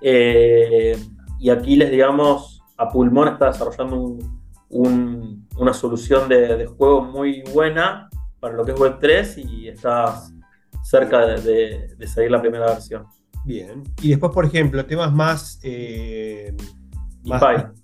Eh, 0.00 0.98
y 1.38 1.50
Aquiles, 1.50 1.90
digamos, 1.90 2.62
a 2.76 2.88
pulmón 2.88 3.28
está 3.28 3.46
desarrollando 3.46 4.18
una 4.68 5.72
solución 5.72 6.28
de, 6.28 6.56
de, 6.56 6.66
juego 6.66 7.02
muy 7.02 7.42
buena 7.52 8.08
para 8.40 8.54
lo 8.54 8.64
que 8.64 8.72
es 8.72 8.78
Web3 8.78 9.48
y 9.48 9.68
estás 9.68 10.32
cerca 10.86 11.26
de, 11.26 11.96
salir 12.06 12.30
la 12.30 12.40
primera 12.40 12.66
versión. 12.66 13.06
Bien. 13.44 13.82
Y 14.02 14.10
después, 14.10 14.32
por 14.32 14.44
ejemplo, 14.44 14.84
temas 14.86 15.12
más, 15.12 15.58
eh, 15.62 16.54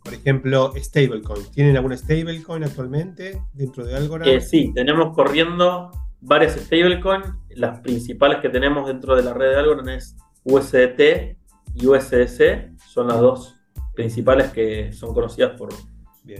por 0.04 0.14
ejemplo, 0.14 0.72
stablecoin. 0.76 1.50
¿Tienen 1.52 1.76
alguna 1.76 1.96
stablecoin 1.96 2.64
actualmente 2.64 3.42
dentro 3.52 3.84
de 3.84 3.96
Algorand? 3.96 4.30
Eh, 4.30 4.40
sí, 4.40 4.72
tenemos 4.74 5.14
corriendo 5.14 5.90
varias 6.20 6.54
stablecoin. 6.54 7.22
Las 7.50 7.80
principales 7.80 8.38
que 8.40 8.48
tenemos 8.48 8.86
dentro 8.86 9.16
de 9.16 9.22
la 9.22 9.34
red 9.34 9.50
de 9.50 9.56
Algorand 9.56 9.88
es 9.90 10.16
USDT 10.44 11.36
y 11.74 11.86
USDC. 11.86 12.78
Son 12.78 13.08
las 13.08 13.20
dos 13.20 13.56
principales 13.94 14.50
que 14.52 14.92
son 14.92 15.12
conocidas 15.14 15.52
por, 15.58 15.70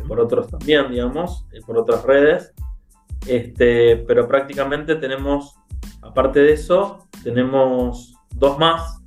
por 0.06 0.20
otros 0.20 0.48
también, 0.48 0.90
digamos, 0.90 1.46
eh, 1.52 1.60
por 1.66 1.78
otras 1.78 2.02
redes. 2.04 2.52
Este, 3.26 3.98
pero 3.98 4.26
prácticamente 4.26 4.96
tenemos, 4.96 5.54
aparte 6.00 6.40
de 6.40 6.54
eso, 6.54 7.06
tenemos 7.22 8.14
dos 8.34 8.58
más, 8.58 9.00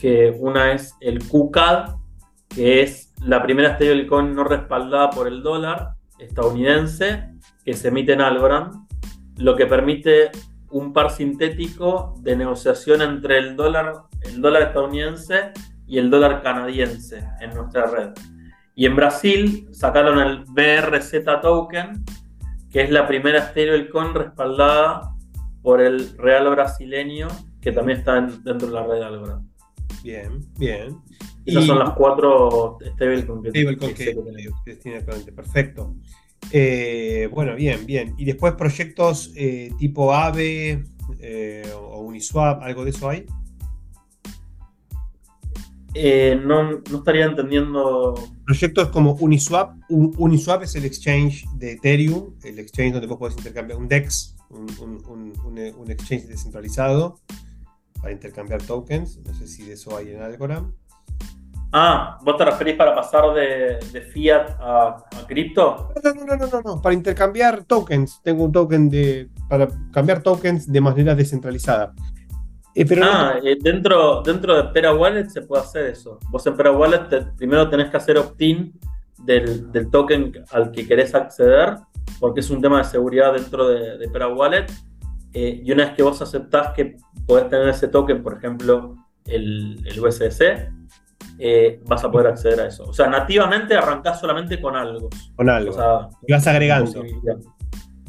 que 0.00 0.34
una 0.38 0.72
es 0.72 0.94
el 1.00 1.18
QCAD, 1.26 1.97
que 2.58 2.82
es 2.82 3.14
la 3.24 3.40
primera 3.40 3.76
stablecoin 3.76 4.34
no 4.34 4.42
respaldada 4.42 5.10
por 5.10 5.28
el 5.28 5.44
dólar 5.44 5.90
estadounidense, 6.18 7.28
que 7.64 7.72
se 7.72 7.86
emite 7.86 8.14
en 8.14 8.20
Algorand, 8.20 8.74
lo 9.36 9.54
que 9.54 9.66
permite 9.66 10.32
un 10.72 10.92
par 10.92 11.12
sintético 11.12 12.16
de 12.18 12.34
negociación 12.34 13.02
entre 13.02 13.38
el 13.38 13.54
dólar, 13.54 13.92
estadounidense 14.20 15.52
y 15.86 15.98
el 15.98 16.10
dólar 16.10 16.42
canadiense 16.42 17.24
en 17.38 17.54
nuestra 17.54 17.86
red. 17.86 18.10
Y 18.74 18.86
en 18.86 18.96
Brasil 18.96 19.68
sacaron 19.70 20.18
el 20.18 20.44
BRZ 20.48 21.40
token, 21.40 22.04
que 22.72 22.82
es 22.82 22.90
la 22.90 23.06
primera 23.06 23.40
stablecoin 23.50 24.14
respaldada 24.14 25.14
por 25.62 25.80
el 25.80 26.18
Real 26.18 26.50
brasileño, 26.50 27.28
que 27.60 27.70
también 27.70 28.00
está 28.00 28.20
dentro 28.20 28.66
de 28.66 28.74
la 28.74 28.82
red 28.82 28.98
de 28.98 29.04
Algorand. 29.04 29.47
Bien, 30.02 30.44
bien. 30.58 30.98
Esas 31.44 31.64
son 31.64 31.78
las 31.78 31.90
cuatro 31.90 32.78
stablecoins 32.94 33.94
que, 33.94 34.14
que, 34.64 34.74
tiene 34.76 34.98
actualmente. 34.98 35.32
Perfecto. 35.32 35.94
Eh, 36.52 37.28
bueno, 37.32 37.54
bien, 37.54 37.86
bien. 37.86 38.14
Y 38.18 38.24
después 38.24 38.54
proyectos 38.54 39.32
eh, 39.36 39.70
tipo 39.78 40.12
AVE 40.12 40.84
eh, 41.20 41.72
o 41.74 42.00
Uniswap, 42.00 42.62
¿algo 42.62 42.84
de 42.84 42.90
eso 42.90 43.08
hay? 43.08 43.26
Eh, 45.94 46.40
no, 46.44 46.82
estaría 46.94 47.24
entendiendo. 47.24 48.14
Proyectos 48.44 48.88
como 48.90 49.12
Uniswap. 49.14 49.74
Uniswap 49.88 50.62
es 50.62 50.76
el 50.76 50.84
exchange 50.84 51.44
de 51.56 51.72
Ethereum, 51.72 52.34
el 52.44 52.58
exchange 52.58 52.92
donde 52.92 53.06
vos 53.06 53.18
podés 53.18 53.36
intercambiar 53.36 53.78
un 53.78 53.88
DEX, 53.88 54.36
un, 54.50 55.88
exchange 55.88 56.26
descentralizado 56.26 57.18
para 58.00 58.12
intercambiar 58.12 58.62
tokens. 58.62 59.18
No 59.18 59.34
sé 59.34 59.46
si 59.46 59.64
de 59.64 59.74
eso 59.74 59.96
hay 59.96 60.12
en 60.12 60.22
Algorand. 60.22 60.72
Ah, 61.72 62.18
¿vos 62.22 62.36
te 62.38 62.46
referís 62.46 62.76
para 62.76 62.94
pasar 62.94 63.34
de, 63.34 63.78
fiat 64.12 64.56
a, 64.58 65.04
cripto? 65.26 65.92
No, 66.02 66.14
no, 66.14 66.36
no, 66.36 66.46
no, 66.46 66.62
no, 66.62 66.82
para 66.82 66.94
intercambiar 66.94 67.64
tokens. 67.64 68.22
Tengo 68.22 68.44
un 68.44 68.52
token 68.52 68.88
de. 68.88 69.28
para 69.48 69.68
cambiar 69.92 70.22
tokens 70.22 70.70
de 70.70 70.80
manera 70.80 71.14
descentralizada. 71.14 71.92
Eh, 72.74 72.86
ah, 73.02 73.34
eh, 73.42 73.58
dentro, 73.60 74.22
dentro 74.22 74.56
de 74.56 74.64
Pera 74.72 74.94
Wallet 74.94 75.28
se 75.28 75.42
puede 75.42 75.62
hacer 75.62 75.86
eso. 75.86 76.18
Vos 76.30 76.46
en 76.46 76.56
Pera 76.56 76.72
Wallet 76.72 77.34
primero 77.36 77.68
tenés 77.68 77.90
que 77.90 77.96
hacer 77.96 78.16
opt-in 78.16 78.72
del, 79.18 79.90
token 79.90 80.32
al 80.52 80.70
que 80.70 80.86
querés 80.86 81.14
acceder, 81.14 81.76
porque 82.20 82.40
es 82.40 82.48
un 82.50 82.62
tema 82.62 82.78
de 82.78 82.84
seguridad 82.84 83.34
dentro 83.34 83.68
de, 83.68 83.98
de 83.98 84.08
Pera 84.08 84.28
Wallet. 84.28 84.66
Eh, 85.34 85.60
y 85.62 85.72
una 85.72 85.84
vez 85.84 85.94
que 85.94 86.02
vos 86.02 86.22
aceptás 86.22 86.72
que 86.74 86.96
podés 87.28 87.48
tener 87.50 87.68
ese 87.68 87.88
token, 87.88 88.22
por 88.22 88.38
ejemplo, 88.38 88.96
el, 89.26 89.86
el 89.86 90.00
USDC, 90.00 90.72
eh, 91.38 91.80
vas 91.86 92.02
a 92.02 92.10
poder 92.10 92.28
acceder 92.28 92.60
a 92.60 92.66
eso. 92.66 92.84
O 92.84 92.92
sea, 92.92 93.06
nativamente 93.06 93.76
arrancás 93.76 94.18
solamente 94.18 94.60
con 94.60 94.74
algo. 94.74 95.10
Con 95.36 95.48
algo. 95.48 95.76
y 96.26 96.32
vas 96.32 96.46
agregando. 96.46 97.02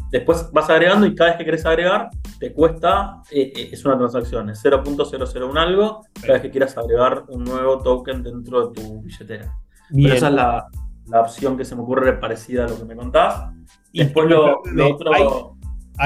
Después 0.09 0.49
vas 0.51 0.70
agregando 0.70 1.05
y 1.05 1.13
cada 1.13 1.32
vez 1.32 1.38
que 1.38 1.45
querés 1.45 1.65
agregar, 1.65 2.09
te 2.39 2.51
cuesta, 2.53 3.22
eh, 3.30 3.51
eh, 3.55 3.70
es 3.72 3.86
una 3.86 3.97
transacción, 3.97 4.49
es 4.49 4.63
0.001 4.63 5.59
algo, 5.59 6.03
cada 6.20 6.34
vez 6.34 6.41
que 6.41 6.49
quieras 6.49 6.76
agregar 6.78 7.26
un 7.28 7.43
nuevo 7.43 7.78
token 7.80 8.24
dentro 8.24 8.70
de 8.70 8.82
tu 8.82 9.01
billetera. 9.01 9.53
Pero 9.93 10.13
esa 10.13 10.30
es 10.30 10.34
la, 10.34 10.67
opción 11.22 11.57
que 11.57 11.65
se 11.65 11.76
me 11.76 11.82
ocurre 11.82 12.13
parecida 12.13 12.65
a 12.65 12.67
lo 12.67 12.78
que 12.78 12.86
me 12.86 12.95
contás. 12.95 13.51
Y 13.91 14.03
después 14.03 14.28
lo, 14.30 14.61
otro 14.61 15.13
hay 15.13 15.24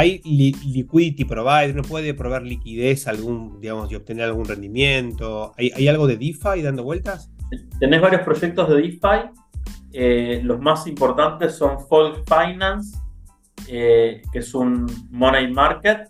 liquidity 0.02 1.26
provider, 1.26 1.72
uno 1.74 1.84
puede 1.84 2.14
probar 2.14 2.44
liquidez 2.44 3.08
algún, 3.08 3.60
digamos, 3.60 3.92
y 3.92 3.96
obtener 3.96 4.26
algún 4.26 4.46
rendimiento. 4.46 5.54
¿Hay, 5.58 5.88
algo 5.88 6.08
de 6.08 6.18
DeFi 6.18 6.62
dando 6.62 6.84
vueltas? 6.84 7.32
Tenés 7.80 8.02
varios 8.02 8.22
proyectos 8.22 8.70
de 8.70 8.76
DeFi. 8.76 9.30
Eh, 9.92 10.42
los 10.44 10.60
más 10.60 10.88
importantes 10.88 11.56
son 11.56 11.80
Folk 11.88 12.24
Finance, 12.26 12.98
eh, 13.68 14.24
que 14.32 14.40
es 14.40 14.54
un 14.56 14.88
money 15.12 15.52
market. 15.52 16.10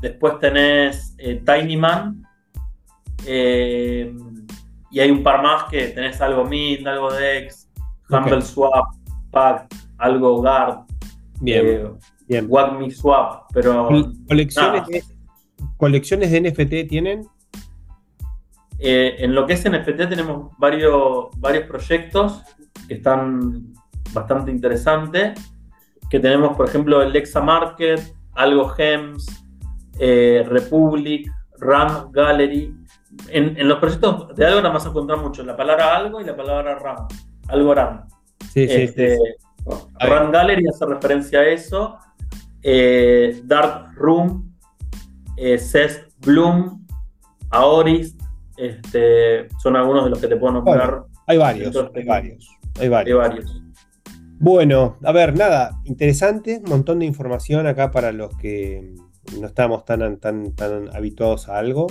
Después 0.00 0.38
tenés 0.38 1.14
eh, 1.18 1.42
TinyMan. 1.44 2.22
y 3.24 5.00
hay 5.00 5.10
un 5.10 5.22
par 5.22 5.42
más 5.42 5.64
que 5.64 5.88
tenés 5.88 6.20
algo 6.20 6.44
Mint, 6.44 6.86
algo 6.86 7.12
Dex, 7.12 7.68
Humble 8.08 8.42
Swap, 8.42 8.94
Pact, 9.30 9.74
algo 9.98 10.40
Guard. 10.40 10.84
Bien. 11.40 11.98
Bien. 12.32 12.78
Me 12.78 12.90
Swap, 12.90 13.50
pero. 13.52 13.88
¿Colecciones, 14.26 14.86
de, 14.86 15.02
¿Colecciones 15.76 16.30
de 16.30 16.40
NFT 16.40 16.88
tienen? 16.88 17.26
Eh, 18.78 19.16
en 19.18 19.34
lo 19.34 19.46
que 19.46 19.52
es 19.52 19.70
NFT 19.70 20.08
tenemos 20.08 20.56
varios, 20.58 21.26
varios 21.36 21.66
proyectos 21.66 22.42
que 22.88 22.94
están 22.94 23.72
bastante 24.12 24.50
interesantes. 24.50 25.38
Que 26.10 26.20
tenemos, 26.20 26.56
por 26.56 26.68
ejemplo, 26.68 27.02
el 27.02 27.12
Lexa 27.12 27.40
Market, 27.40 28.00
Algo 28.34 28.68
Gems, 28.70 29.26
eh, 29.98 30.44
Republic, 30.48 31.30
RAM 31.58 32.10
Gallery. 32.12 32.74
En, 33.28 33.68
los 33.68 33.78
proyectos 33.78 34.34
de 34.34 34.46
Algo 34.46 34.62
nada 34.62 34.72
más 34.72 34.86
encontrar 34.86 35.18
mucho 35.18 35.42
la 35.42 35.54
palabra 35.54 35.94
algo 35.94 36.20
y 36.20 36.24
la 36.24 36.34
palabra 36.34 36.78
RAM. 36.78 37.06
Algo 37.48 37.74
RAM. 37.74 38.06
Sí, 38.52 38.66
sí, 38.66 38.82
este, 38.82 39.18
RAM 40.00 40.32
Gallery 40.32 40.66
hace 40.66 40.86
referencia 40.86 41.40
a 41.40 41.46
eso 41.46 41.98
eh, 42.62 43.40
Dark 43.44 43.94
Room, 43.96 44.54
eh, 45.36 45.60
Bloom, 46.18 46.86
Aoris, 47.50 48.16
este, 48.56 49.48
son 49.62 49.76
algunos 49.76 50.04
de 50.04 50.10
los 50.10 50.18
que 50.20 50.28
te 50.28 50.36
puedo 50.36 50.54
nombrar. 50.54 51.04
hay 51.26 51.38
varios, 51.38 51.76
hay 51.94 52.04
varios, 52.04 52.48
hay 52.78 52.88
varios. 52.88 53.62
Bueno, 54.38 54.96
a 55.04 55.12
ver, 55.12 55.36
nada, 55.36 55.80
interesante, 55.84 56.60
un 56.64 56.70
montón 56.70 56.98
de 56.98 57.06
información 57.06 57.66
acá 57.66 57.90
para 57.90 58.10
los 58.10 58.36
que 58.36 58.94
no 59.40 59.46
estamos 59.46 59.84
tan, 59.84 60.18
tan, 60.18 60.54
tan 60.54 60.94
habituados 60.94 61.48
a 61.48 61.58
algo. 61.58 61.86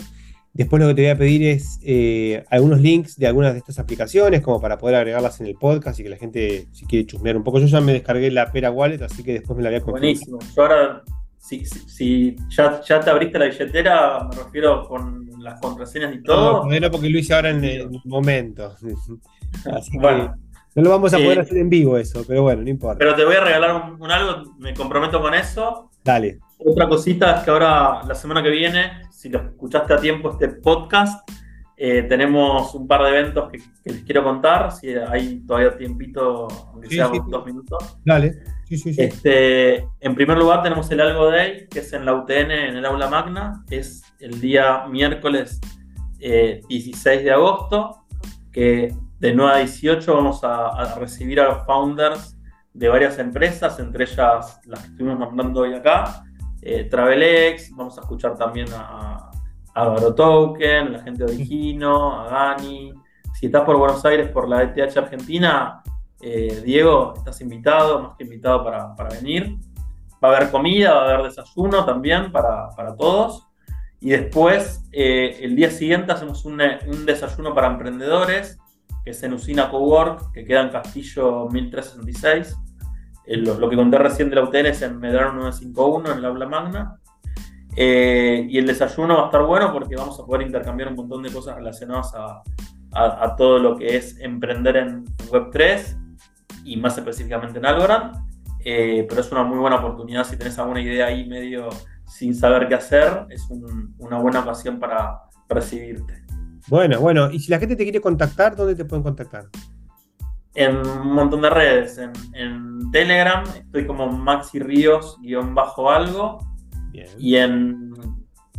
Después 0.54 0.82
lo 0.82 0.90
que 0.90 0.96
te 0.96 1.02
voy 1.04 1.12
a 1.12 1.18
pedir 1.18 1.44
es 1.44 1.80
eh, 1.82 2.44
algunos 2.50 2.82
links 2.82 3.18
de 3.18 3.26
algunas 3.26 3.54
de 3.54 3.60
estas 3.60 3.80
aplicaciones, 3.80 4.42
como 4.42 4.60
para 4.60 4.78
poder 4.78 4.98
agregarlas 4.98 5.40
en 5.40 5.48
el 5.48 5.56
podcast 5.56 6.00
y 6.00 6.04
que 6.04 6.10
la 6.10 6.18
gente, 6.18 6.68
si 6.74 6.86
quiere 6.86 7.06
chusmear 7.06 7.38
un 7.38 7.44
poco. 7.44 7.60
Yo 7.60 7.68
ya 7.68 7.80
me 7.80 7.94
descargué 7.94 8.30
la 8.32 8.52
Pera 8.52 8.70
Wallet, 8.70 9.02
así 9.02 9.24
que 9.24 9.34
después 9.34 9.56
me 9.56 9.64
la 9.64 9.70
voy 9.70 9.78
a 9.78 9.82
comprar. 9.82 10.02
Buenísimo. 10.02 10.40
Yo 10.54 10.62
ahora, 10.62 11.04
si, 11.38 12.36
ya, 12.50 13.00
te 13.00 13.10
abriste 13.10 13.40
la 13.40 13.46
billetera, 13.46 14.28
me 14.30 14.44
refiero 14.44 14.88
con 14.88 15.30
las 15.40 15.60
contraseñas 15.62 16.16
y 16.16 16.24
todo. 16.24 16.66
No, 16.66 16.80
no 16.80 16.92
porque 16.92 17.10
lo 17.10 17.18
hice 17.18 17.34
ahora 17.34 17.52
en 17.52 17.64
el 17.64 17.90
momento. 18.04 18.76
Así 19.74 19.98
bueno. 19.98 20.36
no 20.76 20.82
lo 20.84 20.90
vamos 20.90 21.14
a 21.14 21.18
poder 21.18 21.40
eh, 21.40 21.42
hacer 21.42 21.58
en 21.58 21.70
vivo 21.70 21.98
eso, 21.98 22.24
pero 22.28 22.44
bueno, 22.44 22.62
no 22.62 22.70
importa. 22.70 23.00
Pero 23.00 23.16
te 23.16 23.24
voy 23.24 23.36
a 23.36 23.44
regalar 23.44 23.94
un 23.98 24.12
algo, 24.12 24.54
me 24.60 24.74
comprometo 24.74 25.22
con 25.22 25.34
eso. 25.34 25.90
Dale. 26.04 26.40
Otra 26.60 26.88
cosita 26.88 27.38
es 27.38 27.44
que 27.44 27.52
ahora, 27.52 28.04
la 28.06 28.16
semana 28.16 28.44
que 28.44 28.50
viene, 28.50 29.10
si 29.22 29.30
lo 29.30 29.40
escuchaste 29.40 29.94
a 29.94 29.98
tiempo 29.98 30.32
este 30.32 30.48
podcast, 30.48 31.30
eh, 31.78 32.02
tenemos 32.10 32.74
un 32.74 32.88
par 32.88 33.04
de 33.04 33.10
eventos 33.20 33.52
que, 33.52 33.60
les 33.86 34.04
quiero 34.04 34.24
contar, 34.24 34.72
si 34.72 34.90
hay 34.90 35.42
todavía 35.46 35.78
tiempito, 35.78 36.48
aunque 36.72 36.90
sea 36.90 37.08
dos 37.08 37.46
minutos. 37.46 38.00
Dale, 38.04 38.42
sí, 38.68 38.78
sí, 38.78 38.96
sí. 38.96 39.02
Este, 39.02 39.88
en 40.00 40.16
primer 40.16 40.40
lugar 40.40 40.64
tenemos 40.64 40.90
el 40.90 41.02
Algo 41.02 41.30
Day, 41.30 41.68
que 41.70 41.80
es 41.80 41.94
en 41.94 42.06
la 42.06 42.16
UTN, 42.16 42.50
en 42.50 42.78
el 42.78 42.86
aula 42.86 43.10
magna, 43.10 43.64
es 43.70 44.02
el 44.20 44.42
día 44.42 44.88
miércoles 44.88 45.62
16 46.18 47.06
eh, 47.06 47.24
de 47.24 47.32
agosto, 47.32 48.08
que 48.52 48.92
de 49.20 49.34
9 49.36 49.54
a 49.54 49.58
18 49.60 50.16
vamos 50.16 50.40
a, 50.44 50.96
recibir 50.96 51.40
a 51.40 51.46
los 51.46 51.66
founders 51.68 52.36
de 52.74 52.90
varias 52.90 53.20
empresas, 53.20 53.78
entre 53.78 54.06
ellas 54.06 54.60
las 54.66 54.80
que 54.80 54.88
estuvimos 54.88 55.20
nombrando 55.20 55.62
hoy 55.62 55.76
acá, 55.76 56.24
eh, 56.62 56.86
Travelex, 56.86 57.76
vamos 57.76 57.98
a 57.98 58.02
escuchar 58.02 58.38
también 58.38 58.68
a, 58.74 59.32
a 59.74 59.96
Token, 60.16 60.94
la 60.94 61.00
gente 61.00 61.26
de 61.26 61.34
Origino, 61.34 62.22
a 62.22 62.30
Gani. 62.30 62.94
Si 63.34 63.48
estás 63.48 63.64
por 63.64 63.78
Buenos 63.78 64.04
Aires, 64.06 64.30
por 64.30 64.48
la 64.48 64.64
ETH 64.64 64.98
Argentina, 64.98 65.82
eh, 66.22 66.62
Diego, 66.64 67.14
estás 67.18 67.42
invitado, 67.42 68.02
más 68.02 68.16
que 68.16 68.24
invitado 68.24 68.64
para, 68.64 69.10
venir. 69.10 69.58
Va 70.24 70.30
a 70.34 70.38
haber 70.38 70.52
comida, 70.52 70.94
va 70.94 71.02
a 71.02 71.14
haber 71.16 71.24
desayuno 71.24 71.84
también 71.84 72.32
para, 72.32 72.70
todos. 72.98 73.48
Y 74.00 74.12
después, 74.12 74.84
eh, 74.92 75.40
el 75.42 75.56
día 75.56 75.72
siguiente, 75.72 76.12
hacemos 76.12 76.46
un, 76.46 76.58
desayuno 77.06 77.56
para 77.56 77.68
emprendedores, 77.68 78.60
que 79.04 79.12
es 79.12 79.24
en 79.24 79.34
Usina 79.34 79.70
Cowork, 79.72 80.32
que 80.32 80.46
queda 80.46 80.62
en 80.62 80.70
Castillo 80.70 81.48
1366 81.50 82.56
lo, 83.28 83.70
que 83.70 83.76
conté 83.76 83.98
recién 83.98 84.30
de 84.30 84.36
la 84.36 84.44
UTN 84.44 84.66
es 84.68 84.82
en 84.82 85.00
Medrano 85.00 85.34
951, 85.34 86.12
en 86.12 86.18
el 86.18 86.26
aula 86.26 86.48
magna. 86.48 86.98
Eh, 87.76 88.48
y 88.50 88.58
el 88.58 88.68
desayuno 88.68 89.16
va 89.16 89.24
a 89.24 89.26
estar 89.26 89.44
bueno 89.44 89.72
porque 89.72 89.96
vamos 89.96 90.20
a 90.20 90.26
poder 90.26 90.46
intercambiar 90.46 90.90
un 90.90 90.96
montón 90.96 91.24
de 91.24 91.32
cosas 91.32 91.56
relacionadas 91.56 92.14
a, 92.14 92.44
todo 93.38 93.60
lo 93.60 93.78
que 93.78 93.96
es 93.96 94.20
emprender 94.20 94.76
en 94.76 95.06
Web3 95.30 95.98
y 96.66 96.76
más 96.76 96.98
específicamente 96.98 97.60
en 97.60 97.66
Algorand. 97.66 98.16
Eh, 98.64 99.06
pero 99.08 99.22
es 99.22 99.32
una 99.32 99.44
muy 99.44 99.58
buena 99.58 99.78
oportunidad 99.78 100.26
si 100.26 100.38
tenés 100.38 100.60
alguna 100.60 100.82
idea 100.82 101.08
ahí 101.08 101.28
medio 101.28 101.70
sin 102.06 102.36
saber 102.36 102.68
qué 102.68 102.76
hacer, 102.76 103.26
es 103.30 103.48
una 103.98 104.18
buena 104.20 104.42
ocasión 104.42 104.80
para 104.80 105.22
recibirte. 105.48 106.22
Bueno, 106.68 107.00
bueno, 107.00 107.32
y 107.32 107.40
si 107.40 107.50
la 107.50 107.58
gente 107.58 107.76
te 107.76 107.84
quiere 107.84 108.02
contactar, 108.02 108.56
¿dónde 108.56 108.76
te 108.76 108.86
pueden 108.86 109.02
contactar? 109.02 109.46
En 110.56 110.76
un 110.76 111.14
montón 111.14 111.42
de 111.42 111.50
redes. 111.50 111.98
En, 112.34 112.72
Telegram 112.92 113.46
estoy 113.56 113.88
como 113.88 114.08
Maxi 114.08 114.60
Ríos 114.60 115.18
guion 115.22 115.56
bajo 115.56 115.90
algo. 115.90 116.40
Y 117.18 117.38
en, 117.38 117.94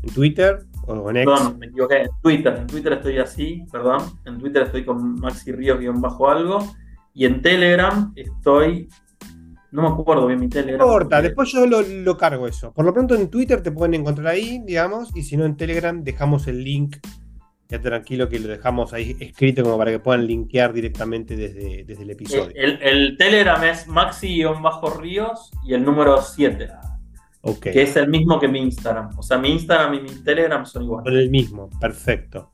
¿En 0.02 0.14
Twitter 0.14 0.60
o 0.86 1.10
en 1.10 1.18
X? 1.18 1.26
Perdón, 1.30 1.58
me 1.58 1.66
equivoqué. 1.66 2.02
En 2.02 2.10
Twitter, 2.22 2.56
en 2.56 2.66
Twitter 2.66 2.92
estoy 2.94 3.18
así, 3.18 3.66
perdón. 3.70 4.00
En 4.24 4.38
Twitter 4.38 4.62
estoy 4.62 4.86
con 4.86 5.20
Maxi 5.20 5.52
Ríos 5.52 5.78
guion 5.78 6.00
bajo 6.00 6.30
algo. 6.30 6.60
Y 7.12 7.26
en 7.26 7.42
Telegram 7.42 8.10
estoy. 8.16 8.88
No 9.70 9.82
me 9.82 9.88
acuerdo 9.88 10.26
bien 10.26 10.40
mi 10.40 10.48
Telegram. 10.48 10.78
No 10.78 10.86
importa, 10.86 11.20
después 11.20 11.52
yo 11.52 11.66
lo, 11.66 11.82
lo 11.82 12.16
cargo 12.16 12.46
eso. 12.46 12.72
Por 12.72 12.86
lo 12.86 12.94
pronto 12.94 13.14
en 13.14 13.28
Twitter 13.28 13.62
te 13.62 13.70
pueden 13.70 13.94
encontrar 13.94 14.28
ahí, 14.28 14.62
digamos, 14.64 15.14
y 15.14 15.22
si 15.22 15.36
no 15.36 15.44
en 15.44 15.56
Telegram 15.56 16.02
dejamos 16.02 16.46
el 16.46 16.64
link 16.64 16.96
ya 17.72 17.80
tranquilo 17.80 18.28
que 18.28 18.38
lo 18.38 18.48
dejamos 18.48 18.92
ahí 18.92 19.16
escrito 19.18 19.62
como 19.62 19.78
para 19.78 19.90
que 19.90 19.98
puedan 19.98 20.26
linkear 20.26 20.74
directamente 20.74 21.36
desde, 21.36 21.84
desde 21.84 22.02
el 22.02 22.10
episodio. 22.10 22.52
El, 22.54 23.16
Telegram 23.16 23.64
es 23.64 23.88
maxi-ríos 23.88 25.50
y 25.64 25.72
el 25.72 25.82
número 25.82 26.20
7. 26.20 26.68
Que 27.62 27.82
es 27.82 27.96
el 27.96 28.08
mismo 28.08 28.38
que 28.38 28.46
mi 28.46 28.60
Instagram. 28.60 29.18
O 29.18 29.22
sea, 29.22 29.38
mi 29.38 29.52
Instagram 29.52 29.94
y 29.94 30.00
mi 30.02 30.10
Telegram 30.22 30.66
son 30.66 30.82
iguales. 30.82 31.10
Son 31.10 31.18
el 31.18 31.30
mismo, 31.30 31.70
perfecto. 31.80 32.52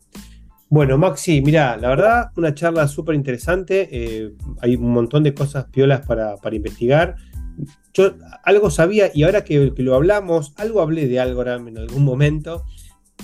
Bueno, 0.69 0.97
Maxi, 0.99 1.41
mira, 1.41 1.77
la 1.77 1.89
verdad, 1.89 2.31
una 2.37 2.55
charla 2.55 2.87
súper 2.87 3.17
interesante. 3.17 3.89
Eh, 3.91 4.35
hay 4.61 4.77
un 4.77 4.93
montón 4.93 5.25
de 5.25 5.35
cosas 5.35 5.65
piolas 5.65 6.07
para, 6.07 6.37
investigar. 6.53 7.17
Yo 7.93 8.15
algo 8.45 8.71
sabía 8.71 9.11
y 9.13 9.25
ahora 9.25 9.43
que, 9.43 9.75
que, 9.75 9.83
lo 9.83 9.97
hablamos, 9.97 10.55
algo 10.57 10.81
hablé 10.81 11.09
de 11.09 11.19
Algorand 11.19 11.67
en 11.67 11.79
algún 11.79 12.05
momento. 12.05 12.65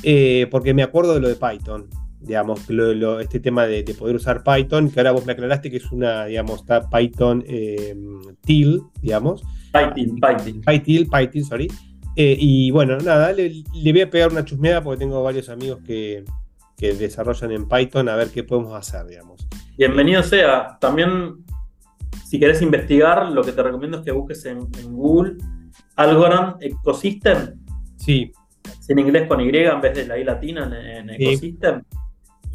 Eh, 0.02 0.46
porque 0.50 0.74
me 0.74 0.82
acuerdo 0.82 1.14
de 1.14 1.20
lo 1.20 1.28
de 1.28 1.36
Python. 1.36 1.88
digamos, 2.20 2.60
este 3.20 3.40
tema 3.40 3.66
de, 3.66 3.82
poder 3.98 4.16
usar 4.16 4.42
Python, 4.42 4.90
que 4.90 5.00
ahora 5.00 5.12
vos 5.12 5.26
me 5.26 5.32
aclaraste 5.32 5.70
que 5.70 5.76
es 5.76 5.92
una, 5.92 6.26
digamos, 6.26 6.60
está 6.60 6.88
Python 6.88 7.44
eh, 7.46 7.94
TIL, 8.42 8.82
digamos. 9.02 9.42
Python, 9.72 10.16
Python. 10.16 10.62
Python, 10.62 11.10
Python, 11.10 11.44
sorry. 11.44 11.68
Eh, 12.16 12.36
y 12.38 12.70
bueno, 12.70 12.96
nada, 12.98 13.32
le, 13.32 13.64
voy 13.74 14.00
a 14.00 14.08
pegar 14.08 14.30
una 14.30 14.44
chusmeada 14.44 14.82
porque 14.82 15.00
tengo 15.00 15.22
varios 15.22 15.48
amigos 15.48 15.80
que, 15.84 16.24
desarrollan 16.78 17.50
en 17.50 17.66
Python 17.66 18.10
a 18.10 18.16
ver 18.16 18.28
qué 18.28 18.44
podemos 18.44 18.74
hacer, 18.74 19.06
digamos. 19.06 19.48
Bienvenido 19.78 20.22
sea. 20.22 20.76
También, 20.78 21.36
si 22.26 22.38
querés 22.38 22.60
investigar, 22.60 23.30
lo 23.30 23.42
que 23.42 23.52
te 23.52 23.62
recomiendo 23.62 23.98
es 23.98 24.04
que 24.04 24.12
busques 24.12 24.44
en, 24.44 24.60
Google 24.90 25.38
Algorand 25.96 26.62
Ecosystem. 26.62 27.54
Sí. 27.96 28.32
En 28.88 28.98
inglés 28.98 29.26
con 29.28 29.40
Y 29.40 29.48
en 29.48 29.80
vez 29.80 29.94
de 29.94 30.06
la 30.06 30.18
I 30.18 30.24
latina 30.24 30.70
en, 30.82 31.10
Ecosystem. 31.10 31.82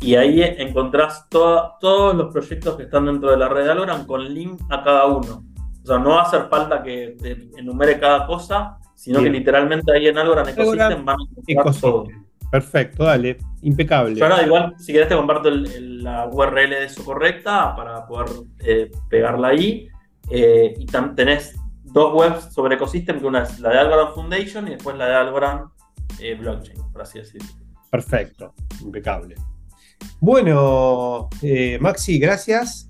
Y 0.02 0.16
ahí 0.16 0.42
encontrás 0.42 1.28
todos 1.30 2.16
los 2.16 2.32
proyectos 2.32 2.78
que 2.78 2.84
están 2.84 3.06
dentro 3.06 3.32
de 3.32 3.38
la 3.38 3.50
red 3.50 3.66
de 3.66 3.72
Algorand 3.72 4.06
con 4.08 4.34
link 4.34 4.62
a 4.70 4.84
cada 4.84 5.08
uno. 5.08 5.44
O 5.84 5.86
sea, 5.86 5.98
no 5.98 6.12
va 6.12 6.22
a 6.22 6.24
hacer 6.24 6.48
falta 6.50 6.82
que 6.84 7.18
te 7.22 7.50
enumere 7.58 8.00
cada 8.00 8.26
cosa, 8.26 8.78
sino 8.96 9.22
que 9.22 9.30
literalmente 9.30 9.92
ahí 9.92 10.08
en 10.08 10.18
Algorand 10.18 10.50
Ecosystem 10.50 11.04
van 11.04 11.18
a 11.20 11.42
encontrar 11.48 11.76
todo. 11.82 12.08
Perfecto, 12.52 13.04
dale, 13.04 13.38
impecable. 13.62 14.22
Ahora, 14.24 14.44
igual, 14.44 14.74
si 14.78 14.92
querés 14.92 15.08
te 15.08 15.16
comparto 15.16 15.52
la 15.52 16.28
URL 16.28 16.70
de 16.70 16.86
eso 16.86 17.06
correcta 17.06 17.76
para 17.76 18.08
poder 18.08 18.28
eh, 18.60 18.92
pegarla 19.10 19.50
ahí. 19.50 19.88
Eh, 20.32 20.76
y 20.78 20.86
tenés 21.16 21.56
dos 21.84 22.14
webs 22.14 22.54
sobre 22.54 22.76
Ecosystem, 22.76 23.20
que 23.20 23.26
una 23.26 23.44
es 23.44 23.60
la 23.60 23.70
de 23.70 23.80
Algorand 23.80 24.14
Foundation 24.14 24.68
y 24.68 24.72
después 24.72 24.96
la 24.96 25.08
de 25.08 25.16
Algorand 25.16 25.70
eh, 26.22 26.36
Blockchain, 26.36 26.80
por 26.92 27.02
así 27.02 27.20
decirlo. 27.20 27.48
Perfecto, 27.90 28.54
impecable. 28.82 29.36
Bueno, 30.20 31.30
Maxi, 31.80 32.20
gracias. 32.20 32.90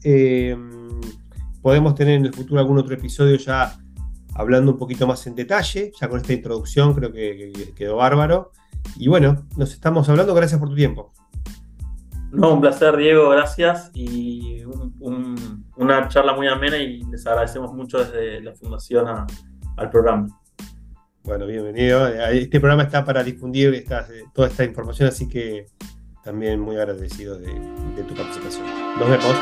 podemos 1.62 1.96
tener 1.96 2.16
en 2.16 2.26
el 2.26 2.34
futuro 2.34 2.60
algún 2.60 2.78
otro 2.78 2.94
episodio 2.94 3.38
ya 3.38 3.76
hablando 4.40 4.72
un 4.72 4.78
poquito 4.78 5.06
más 5.06 5.28
en 5.28 5.36
detalle. 5.36 5.92
Ya 6.00 6.08
con 6.08 6.22
esta 6.22 6.34
introducción 6.34 6.94
creo 6.94 7.12
que, 7.12 7.74
quedó 7.76 7.98
bárbaro. 7.98 8.52
Y 8.98 9.10
bueno, 9.10 9.46
nos 9.58 9.74
estamos 9.74 10.08
hablando. 10.08 10.34
Gracias 10.34 10.60
por 10.60 10.70
tu 10.70 10.76
tiempo. 10.76 11.12
No, 12.32 12.54
un 12.54 12.62
placer, 12.62 12.96
Diego, 12.96 13.30
gracias. 13.30 13.92
Y 13.94 14.64
una 15.76 16.08
charla 16.08 16.34
muy 16.34 16.48
amena 16.48 16.78
y 16.78 17.04
les 17.04 17.26
agradecemos 17.28 17.74
mucho 17.74 18.00
desde 18.00 18.42
la 18.42 18.56
fundación 18.56 19.08
al 19.78 19.90
programa. 19.90 20.28
Bueno, 21.24 21.46
bienvenido. 21.46 22.08
Este 22.08 22.60
programa 22.60 22.84
está 22.84 23.06
para 23.06 23.24
difundir 23.24 23.86
toda 24.34 24.48
esta 24.48 24.64
información, 24.64 25.10
así 25.10 25.28
que 25.28 25.66
también 26.24 26.60
muy 26.60 26.76
agradecido 26.78 27.38
de 27.38 27.52
tu 28.08 28.14
participación. 28.16 28.66
Nos 28.98 29.10
vemos. 29.10 29.36